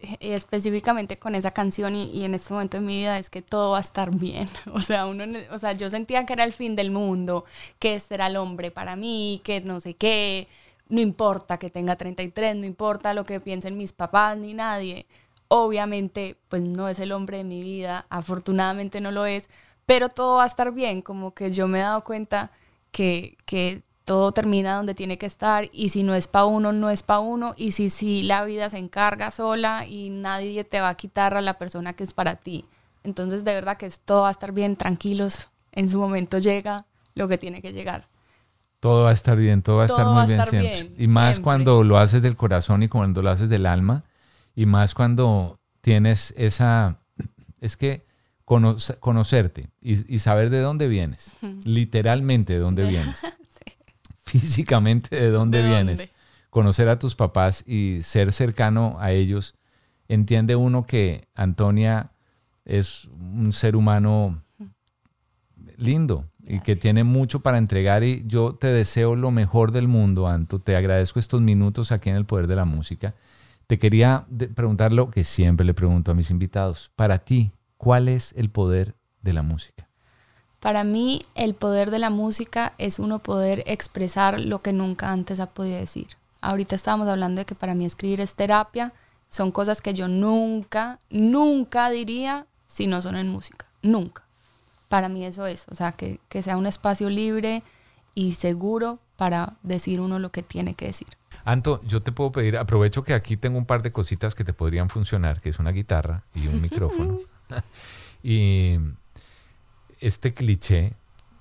Eh, 0.02 0.18
específicamente 0.36 1.18
con 1.18 1.36
esa 1.36 1.52
canción 1.52 1.96
y, 1.96 2.24
en 2.24 2.34
este 2.34 2.54
momento 2.54 2.78
de 2.78 2.84
mi 2.84 2.98
vida 2.98 3.18
es 3.20 3.30
que 3.30 3.42
todo 3.42 3.72
va 3.72 3.78
a 3.80 3.82
estar 3.82 4.16
bien. 4.16 4.48
O 4.74 4.82
sea, 4.82 5.06
uno, 5.06 5.26
o 5.52 5.58
sea, 5.58 5.74
yo 5.74 5.90
sentía 5.90 6.26
que 6.26 6.34
era 6.34 6.44
el 6.44 6.54
fin 6.54 6.76
del 6.76 6.92
mundo, 6.92 7.46
que 7.80 7.96
este 7.96 8.16
era 8.16 8.28
el 8.28 8.38
hombre 8.38 8.72
para 8.72 8.96
mí, 8.96 9.42
que 9.44 9.62
no 9.62 9.80
sé 9.80 9.96
qué. 9.96 10.48
no 10.90 11.02
importa 11.02 11.58
que 11.60 11.70
tenga 11.70 11.96
33, 11.96 12.56
no 12.56 12.66
importa 12.66 13.14
lo 13.14 13.26
que 13.26 13.40
piensen 13.40 13.78
mis 13.78 13.94
papás 13.94 14.38
ni 14.38 14.54
nadie. 14.54 15.06
Obviamente, 15.50 16.38
pues 16.50 16.62
no 16.62 16.90
es 16.90 17.00
el 17.00 17.12
hombre 17.12 17.38
de 17.38 17.44
mi 17.44 17.62
vida, 17.62 18.06
afortunadamente 18.10 19.02
no 19.02 19.12
lo 19.12 19.26
es, 19.26 19.50
pero 19.86 20.10
todo 20.10 20.38
va 20.38 20.44
a 20.46 20.48
estar 20.48 20.72
bien, 20.74 21.02
como 21.02 21.34
que 21.34 21.52
yo 21.52 21.68
me 21.68 21.80
he 21.80 21.82
dado 21.82 22.04
cuenta 22.04 22.52
que, 22.92 23.38
que 23.46 23.84
todo 24.10 24.32
termina 24.32 24.74
donde 24.74 24.96
tiene 24.96 25.20
que 25.20 25.28
estar 25.28 25.70
y 25.72 25.90
si 25.90 26.02
no 26.02 26.16
es 26.16 26.26
para 26.26 26.46
uno, 26.46 26.72
no 26.72 26.90
es 26.90 27.04
para 27.04 27.20
uno 27.20 27.54
y 27.56 27.74
si 27.74 27.90
sí 27.92 28.24
la 28.24 28.44
vida 28.44 28.68
se 28.72 28.80
encarga 28.80 29.30
sola 29.30 29.86
y 29.86 30.10
nadie 30.10 30.64
te 30.64 30.82
va 30.82 30.90
a 30.90 30.96
quitar 30.96 31.36
a 31.38 31.42
la 31.42 31.60
persona 31.60 31.94
que 31.94 32.04
es 32.06 32.14
para 32.16 32.34
ti. 32.36 32.66
Entonces 33.04 33.44
de 33.44 33.54
verdad 33.54 33.78
que 33.78 33.88
todo 34.04 34.24
va 34.24 34.30
a 34.30 34.32
estar 34.32 34.52
bien, 34.52 34.76
tranquilos, 34.78 35.50
en 35.74 35.88
su 35.90 36.00
momento 36.00 36.40
llega 36.40 36.88
lo 37.14 37.28
que 37.28 37.38
tiene 37.38 37.62
que 37.62 37.72
llegar. 37.72 38.08
Todo 38.80 39.04
va 39.04 39.12
a 39.12 39.14
estar 39.14 39.38
bien, 39.38 39.62
todo 39.62 39.78
va 39.78 39.84
a 39.84 39.88
Todo 39.88 39.98
estar 40.00 40.12
muy 40.12 40.22
a 40.24 40.26
bien 40.26 40.40
estar 40.40 40.50
siempre. 40.50 40.82
bien, 40.90 40.96
y 40.98 41.08
más 41.08 41.40
cuando 41.40 41.84
lo 41.84 42.00
haces 42.00 42.24
del 42.24 42.36
corazón 42.36 42.82
y 42.82 42.88
cuando 42.88 43.22
lo 43.22 43.30
haces 43.30 43.48
del 43.48 43.68
alma. 43.68 44.06
Y 44.56 44.66
más 44.66 44.96
cuando 44.96 45.60
tienes 45.82 46.34
esa... 46.36 46.98
Es 47.62 47.78
que 47.78 48.08
conoce- 48.44 48.98
conocerte 49.00 49.70
y, 49.82 50.16
y 50.16 50.18
saber 50.18 50.50
de 50.50 50.62
dónde 50.62 50.88
vienes. 50.88 51.32
Literalmente 51.64 52.54
de 52.54 52.60
dónde 52.60 52.86
vienes. 52.88 53.22
Físicamente 54.30 55.16
de 55.16 55.30
dónde 55.30 55.62
¿De 55.62 55.68
vienes. 55.70 55.98
dónde? 56.00 56.12
Conocer 56.50 56.90
a 56.90 57.00
tus 57.00 57.16
papás 57.16 57.64
y 57.68 58.02
ser 58.04 58.34
cercano 58.34 58.98
a 59.00 59.12
ellos. 59.12 59.56
Entiende 60.08 60.56
uno 60.56 60.86
que 60.86 61.28
Antonia 61.36 62.12
es 62.66 63.06
un 63.06 63.54
ser 63.54 63.76
humano 63.76 64.44
lindo 65.78 66.26
y 66.46 66.60
que 66.60 66.76
tiene 66.76 67.04
mucho 67.04 67.42
para 67.42 67.58
entregar 67.58 68.04
y 68.04 68.24
yo 68.26 68.56
te 68.56 68.68
deseo 68.68 69.16
lo 69.16 69.32
mejor 69.32 69.72
del 69.72 69.88
mundo, 69.88 70.28
Anto. 70.28 70.60
Te 70.60 70.76
agradezco 70.76 71.20
estos 71.20 71.42
minutos 71.42 71.92
aquí 71.92 72.10
en 72.10 72.16
el 72.16 72.26
Poder 72.26 72.48
de 72.48 72.56
la 72.56 72.66
Música. 72.66 73.16
Te 73.68 73.78
quería 73.78 74.26
preguntar 74.56 74.92
lo 74.92 75.12
que 75.12 75.24
siempre 75.24 75.66
le 75.66 75.76
pregunto 75.76 76.12
a 76.12 76.16
mis 76.16 76.32
invitados. 76.32 76.92
Para 76.96 77.20
ti, 77.20 77.52
¿cuál 77.78 78.08
es 78.08 78.34
el 78.36 78.50
poder 78.50 78.96
de 79.22 79.34
la 79.34 79.44
música? 79.44 79.89
Para 80.60 80.84
mí, 80.84 81.22
el 81.36 81.54
poder 81.54 81.90
de 81.90 82.00
la 82.00 82.10
música 82.10 82.74
es 82.78 83.00
uno 83.00 83.20
poder 83.20 83.64
expresar 83.66 84.42
lo 84.42 84.62
que 84.62 84.74
nunca 84.74 85.12
antes 85.12 85.40
ha 85.40 85.48
podido 85.48 85.78
decir. 85.78 86.08
Ahorita 86.42 86.76
estábamos 86.76 87.08
hablando 87.08 87.40
de 87.40 87.46
que 87.46 87.56
para 87.56 87.76
mí 87.76 87.86
escribir 87.86 88.22
es 88.22 88.36
terapia. 88.36 88.94
Son 89.30 89.52
cosas 89.52 89.82
que 89.82 89.94
yo 89.94 90.08
nunca, 90.08 91.00
nunca 91.10 91.90
diría 91.90 92.46
si 92.68 92.88
no 92.88 93.02
son 93.02 93.16
en 93.16 93.30
música. 93.30 93.66
Nunca. 93.82 94.24
Para 94.90 95.08
mí 95.08 95.26
eso 95.26 95.46
es. 95.46 95.66
O 95.70 95.76
sea, 95.76 95.94
que, 95.94 96.20
que 96.30 96.42
sea 96.42 96.58
un 96.58 96.66
espacio 96.66 97.10
libre 97.10 97.64
y 98.16 98.34
seguro 98.34 99.00
para 99.16 99.54
decir 99.64 100.02
uno 100.02 100.20
lo 100.20 100.32
que 100.32 100.44
tiene 100.44 100.74
que 100.74 100.88
decir. 100.88 101.08
Anto, 101.46 101.82
yo 101.84 102.02
te 102.02 102.12
puedo 102.12 102.32
pedir, 102.32 102.58
aprovecho 102.58 103.04
que 103.04 103.14
aquí 103.14 103.38
tengo 103.38 103.58
un 103.58 103.66
par 103.66 103.82
de 103.82 103.92
cositas 103.92 104.36
que 104.36 104.44
te 104.44 104.54
podrían 104.54 104.90
funcionar, 104.90 105.42
que 105.42 105.50
es 105.50 105.60
una 105.60 105.72
guitarra 105.72 106.24
y 106.34 106.48
un 106.48 106.62
micrófono. 106.62 107.20
y 108.24 108.78
este 110.00 110.34
cliché, 110.34 110.94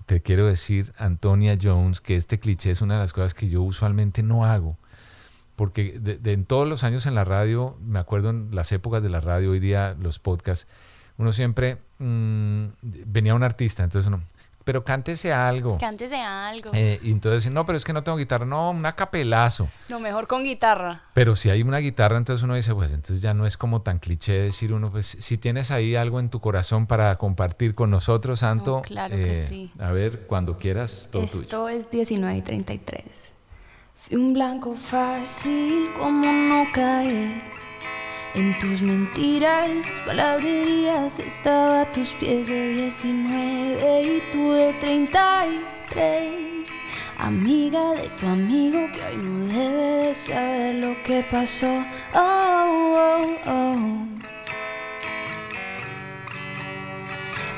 te 0.07 0.23
quiero 0.23 0.47
decir, 0.47 0.93
Antonia 0.97 1.57
Jones, 1.61 2.01
que 2.01 2.17
este 2.17 2.39
cliché 2.39 2.71
es 2.71 2.83
una 2.83 2.95
de 2.95 3.01
las 3.01 3.13
cosas 3.13 3.35
que 3.35 3.49
yo 3.49 3.63
usualmente 3.63 4.23
no 4.23 4.45
hago. 4.45 4.77
Porque 5.57 6.01
en 6.25 6.45
todos 6.45 6.69
los 6.69 6.85
años 6.85 7.07
en 7.07 7.15
la 7.15 7.25
radio, 7.25 7.77
me 7.81 7.99
acuerdo 7.99 8.31
en 8.31 8.51
las 8.53 8.71
épocas 8.73 9.03
de 9.03 9.11
la 9.11 9.21
radio, 9.21 9.51
hoy 9.51 9.61
día 9.61 9.97
los 10.01 10.19
podcasts, 10.19 10.69
uno 11.17 11.33
siempre 11.33 11.79
mm, 11.99 12.67
venía 12.81 13.35
un 13.35 13.43
artista, 13.43 13.83
entonces 13.83 14.07
uno, 14.07 14.23
pero 14.69 14.85
cántese 14.85 15.33
algo. 15.33 15.79
Cántese 15.79 16.17
algo. 16.21 16.69
Eh, 16.75 17.01
y 17.03 17.11
entonces, 17.11 17.51
no, 17.51 17.65
pero 17.65 17.79
es 17.79 17.87
que 17.87 17.95
no 17.95 18.03
tengo 18.03 18.19
guitarra, 18.19 18.45
no, 18.45 18.73
un 18.73 18.85
acapelazo. 18.85 19.71
Lo 19.89 19.99
mejor 19.99 20.27
con 20.27 20.45
guitarra. 20.45 21.05
Pero 21.15 21.37
si 21.37 21.49
hay 21.49 21.63
una 21.63 21.79
guitarra, 21.79 22.19
entonces 22.19 22.45
uno 22.45 22.55
dice, 22.55 22.75
pues 22.75 22.91
entonces 22.93 23.23
ya 23.23 23.33
no 23.33 23.47
es 23.47 23.57
como 23.57 23.81
tan 23.81 23.99
cliché 23.99 24.35
decir 24.35 24.75
uno, 24.75 24.91
pues 24.91 25.07
si 25.21 25.39
tienes 25.39 25.71
ahí 25.71 25.97
algo 25.97 26.21
en 26.21 26.29
tu 26.29 26.41
corazón 26.41 26.87
para 26.87 27.17
compartir 27.17 27.75
con 27.75 27.89
nosotros, 27.89 28.41
Santo, 28.41 28.77
No, 28.77 28.83
claro 28.83 29.17
que 29.17 29.33
eh, 29.33 29.47
sí. 29.47 29.73
a 29.81 29.91
ver, 29.91 30.27
cuando 30.27 30.59
quieras, 30.59 31.09
todo 31.11 31.25
tuyo. 31.25 31.41
Esto 31.41 31.69
es 31.71 31.91
19 31.91 32.37
y 32.37 32.43
33. 32.43 33.33
Fui 33.97 34.17
un 34.19 34.35
blanco 34.35 34.75
fácil, 34.75 35.95
como 35.99 36.31
no 36.31 36.67
caer 36.75 37.58
en 38.35 38.57
tus 38.59 38.83
mentiras, 38.83 39.87
tus 39.87 40.03
palabrerías. 40.03 41.19
Estaba 41.19 41.81
a 41.83 41.91
tus 41.91 42.13
pies 42.15 42.49
de 42.49 42.73
19 42.75 44.03
y 44.03 44.21
tú 44.33 44.53
de 44.53 44.73
33. 44.75 46.85
Amiga 47.19 47.95
de 47.95 48.09
tu 48.11 48.27
amigo 48.27 48.79
que 48.93 49.03
hoy 49.03 49.17
no 49.17 49.47
debe 49.47 50.07
de 50.07 50.15
saber 50.15 50.75
lo 50.77 51.03
que 51.03 51.25
pasó. 51.31 51.85
Oh, 52.15 52.97
oh, 52.97 53.37
oh. 53.47 54.07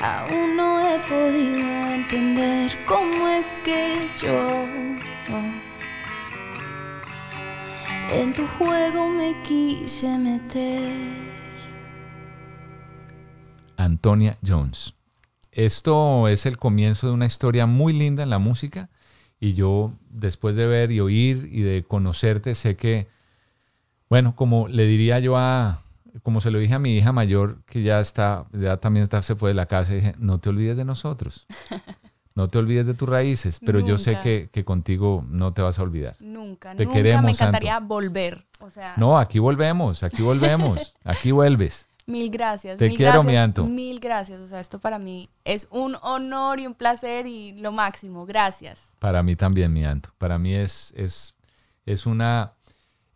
Aún 0.01 0.55
no 0.55 0.89
he 0.89 0.97
podido 1.07 1.87
entender 1.93 2.75
cómo 2.87 3.27
es 3.27 3.55
que 3.63 4.09
yo 4.19 4.65
en 8.11 8.33
tu 8.33 8.45
juego 8.57 9.09
me 9.09 9.41
quise 9.43 10.17
meter. 10.17 10.91
Antonia 13.77 14.37
Jones. 14.45 14.93
Esto 15.51 16.27
es 16.27 16.45
el 16.45 16.57
comienzo 16.57 17.07
de 17.07 17.13
una 17.13 17.25
historia 17.25 17.65
muy 17.65 17.93
linda 17.93 18.23
en 18.23 18.29
la 18.29 18.39
música 18.39 18.89
y 19.39 19.53
yo 19.53 19.93
después 20.09 20.55
de 20.55 20.67
ver 20.67 20.91
y 20.91 20.99
oír 20.99 21.49
y 21.51 21.61
de 21.61 21.83
conocerte 21.83 22.53
sé 22.55 22.75
que, 22.75 23.07
bueno, 24.09 24.35
como 24.35 24.67
le 24.67 24.85
diría 24.85 25.19
yo 25.19 25.37
a, 25.37 25.81
como 26.23 26.41
se 26.41 26.51
lo 26.51 26.59
dije 26.59 26.75
a 26.75 26.79
mi 26.79 26.95
hija 26.95 27.11
mayor 27.11 27.63
que 27.65 27.81
ya 27.81 27.99
está, 27.99 28.45
ya 28.53 28.77
también 28.77 29.03
está, 29.03 29.21
se 29.21 29.35
fue 29.35 29.49
de 29.49 29.55
la 29.55 29.65
casa, 29.65 29.93
dije, 29.93 30.13
no 30.19 30.39
te 30.39 30.49
olvides 30.49 30.77
de 30.77 30.85
nosotros, 30.85 31.47
no 32.35 32.47
te 32.47 32.57
olvides 32.57 32.85
de 32.85 32.93
tus 32.93 33.09
raíces, 33.09 33.59
pero 33.65 33.79
yo 33.79 33.97
sé 33.97 34.19
que, 34.21 34.49
que 34.51 34.63
contigo 34.63 35.25
no 35.27 35.53
te 35.53 35.61
vas 35.61 35.79
a 35.79 35.83
olvidar. 35.83 36.15
Nunca, 36.21 36.75
Te 36.75 36.85
nunca 36.85 36.97
queremos, 36.97 37.23
me 37.23 37.33
Santo. 37.33 37.57
encantaría 37.57 37.79
volver. 37.79 38.45
O 38.59 38.69
sea, 38.69 38.93
No, 38.97 39.17
aquí 39.19 39.39
volvemos, 39.39 40.03
aquí 40.03 40.21
volvemos, 40.21 40.95
aquí 41.03 41.31
vuelves. 41.31 41.87
mil 42.05 42.29
gracias. 42.29 42.77
Te 42.77 42.87
mil 42.87 42.97
quiero, 42.97 43.13
gracias, 43.13 43.31
mi 43.31 43.37
Anto. 43.37 43.65
Mil 43.65 43.99
gracias. 43.99 44.39
O 44.39 44.47
sea, 44.47 44.59
esto 44.59 44.79
para 44.79 44.97
mí 44.99 45.29
es 45.43 45.67
un 45.71 45.97
honor 46.01 46.59
y 46.59 46.67
un 46.67 46.73
placer 46.73 47.27
y 47.27 47.53
lo 47.57 47.71
máximo. 47.71 48.25
Gracias. 48.25 48.93
Para 48.99 49.23
mí 49.23 49.35
también, 49.35 49.73
mi 49.73 49.83
Anto. 49.83 50.09
Para 50.17 50.37
mí 50.39 50.53
es, 50.53 50.93
es, 50.95 51.35
es 51.85 52.05
una, 52.05 52.53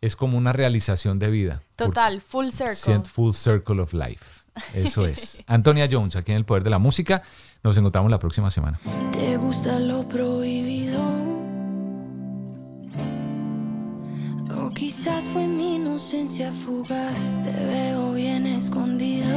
es 0.00 0.14
como 0.16 0.36
una 0.36 0.52
realización 0.52 1.18
de 1.18 1.30
vida. 1.30 1.62
Total, 1.76 2.20
full 2.20 2.48
circle. 2.50 3.00
Full 3.08 3.32
circle 3.32 3.80
of 3.80 3.92
life. 3.94 4.24
Eso 4.74 5.06
es. 5.06 5.42
Antonia 5.46 5.88
Jones, 5.90 6.16
aquí 6.16 6.32
en 6.32 6.38
El 6.38 6.44
Poder 6.44 6.64
de 6.64 6.70
la 6.70 6.78
Música. 6.78 7.22
Nos 7.66 7.76
encontramos 7.76 8.12
la 8.12 8.20
próxima 8.20 8.48
semana. 8.48 8.78
¿Te 9.10 9.36
gusta 9.38 9.80
lo 9.80 10.06
prohibido? 10.06 11.00
O 14.56 14.70
quizás 14.70 15.28
fue 15.28 15.48
mi 15.48 15.74
inocencia 15.74 16.52
fugaz, 16.52 17.36
te 17.42 17.50
veo 17.50 18.12
bien 18.12 18.46
escondido. 18.46 19.36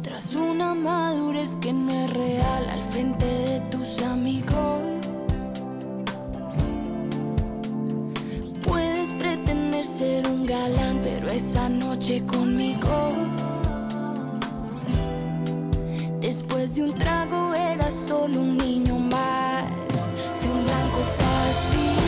Tras 0.00 0.34
una 0.34 0.74
madurez 0.74 1.56
que 1.56 1.74
no 1.74 1.90
es 1.92 2.14
real 2.14 2.70
al 2.70 2.82
frente 2.82 3.26
de 3.26 3.60
tus 3.70 4.00
amigos. 4.00 4.80
Puedes 8.66 9.12
pretender 9.12 9.84
ser 9.84 10.26
un 10.26 10.46
galán, 10.46 11.00
pero 11.02 11.28
esa 11.28 11.68
noche 11.68 12.22
conmigo. 12.22 13.26
Después 16.26 16.74
de 16.74 16.82
un 16.82 16.92
trago 16.92 17.54
eras 17.54 17.94
solo 17.94 18.40
un 18.40 18.56
niño 18.56 18.98
más. 18.98 20.08
Fui 20.40 20.50
un 20.50 20.64
blanco 20.64 20.98
fácil, 21.04 22.05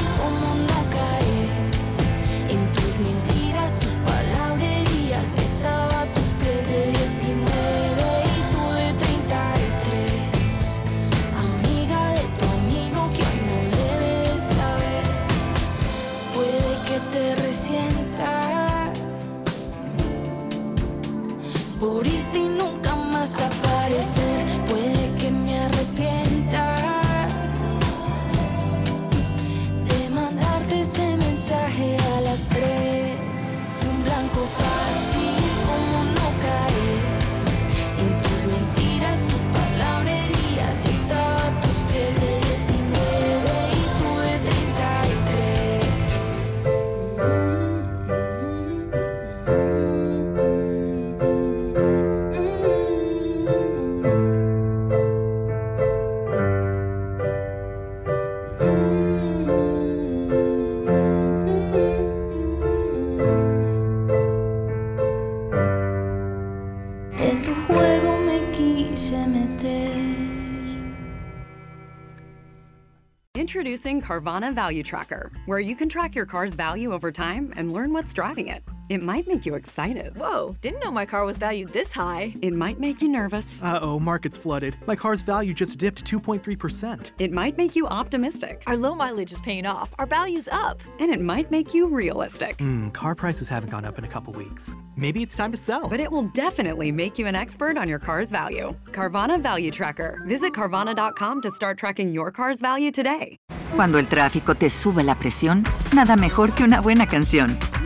Introducing 73.49 74.03
Carvana 74.03 74.53
Value 74.55 74.83
Tracker, 74.83 75.33
where 75.47 75.59
you 75.59 75.75
can 75.75 75.89
track 75.89 76.15
your 76.15 76.27
car's 76.27 76.53
value 76.53 76.93
over 76.93 77.11
time 77.11 77.51
and 77.57 77.73
learn 77.73 77.95
what's 77.95 78.13
driving 78.13 78.49
it. 78.49 78.63
It 78.89 79.03
might 79.03 79.29
make 79.29 79.45
you 79.45 79.55
excited. 79.55 80.17
Whoa, 80.17 80.57
didn't 80.63 80.81
know 80.81 80.91
my 80.91 81.05
car 81.05 81.27
was 81.27 81.37
valued 81.37 81.69
this 81.69 81.93
high. 81.93 82.35
It 82.41 82.55
might 82.55 82.81
make 82.81 83.03
you 83.03 83.09
nervous. 83.09 83.63
Uh 83.63 83.79
oh, 83.83 84.01
market's 84.01 84.39
flooded. 84.39 84.79
My 84.87 84.97
car's 84.97 85.21
value 85.21 85.53
just 85.53 85.79
dipped 85.79 86.05
2.3%. 86.05 87.11
It 87.19 87.31
might 87.31 87.59
make 87.59 87.77
you 87.77 87.87
optimistic. 87.87 88.63
Our 88.67 88.79
low 88.79 88.95
mileage 88.95 89.31
is 89.31 89.43
paying 89.43 89.67
off. 89.67 89.91
Our 89.99 90.07
value's 90.07 90.49
up. 90.49 90.81
And 91.01 91.11
it 91.11 91.21
might 91.21 91.51
make 91.51 91.75
you 91.75 91.87
realistic. 91.87 92.59
Hmm, 92.59 92.89
car 92.91 93.15
prices 93.15 93.49
haven't 93.49 93.71
gone 93.71 93.85
up 93.85 93.99
in 93.99 94.05
a 94.05 94.09
couple 94.09 94.33
weeks. 94.33 94.75
Maybe 94.97 95.23
it's 95.23 95.37
time 95.37 95.53
to 95.53 95.59
sell. 95.59 95.87
But 95.89 96.01
it 96.01 96.11
will 96.11 96.31
definitely 96.35 96.91
make 96.91 97.19
you 97.19 97.27
an 97.27 97.35
expert 97.37 97.77
on 97.77 97.89
your 97.89 97.99
car's 97.99 98.31
value. 98.31 98.75
Carvana 98.87 99.39
Value 99.41 99.71
Tracker. 99.71 100.23
Visit 100.27 100.55
Carvana.com 100.55 101.43
to 101.43 101.51
start 101.51 101.77
tracking 101.79 102.09
your 102.09 102.31
car's 102.31 102.61
value 102.61 102.91
today. 102.91 103.37
Cuando 103.77 103.99
el 103.99 104.07
tráfico 104.07 104.55
te 104.55 104.71
sube 104.71 105.05
la 105.05 105.15
presión, 105.15 105.63
nada 105.95 106.17
mejor 106.17 106.53
que 106.55 106.65
una 106.65 106.81
buena 106.81 107.07
canción. 107.07 107.57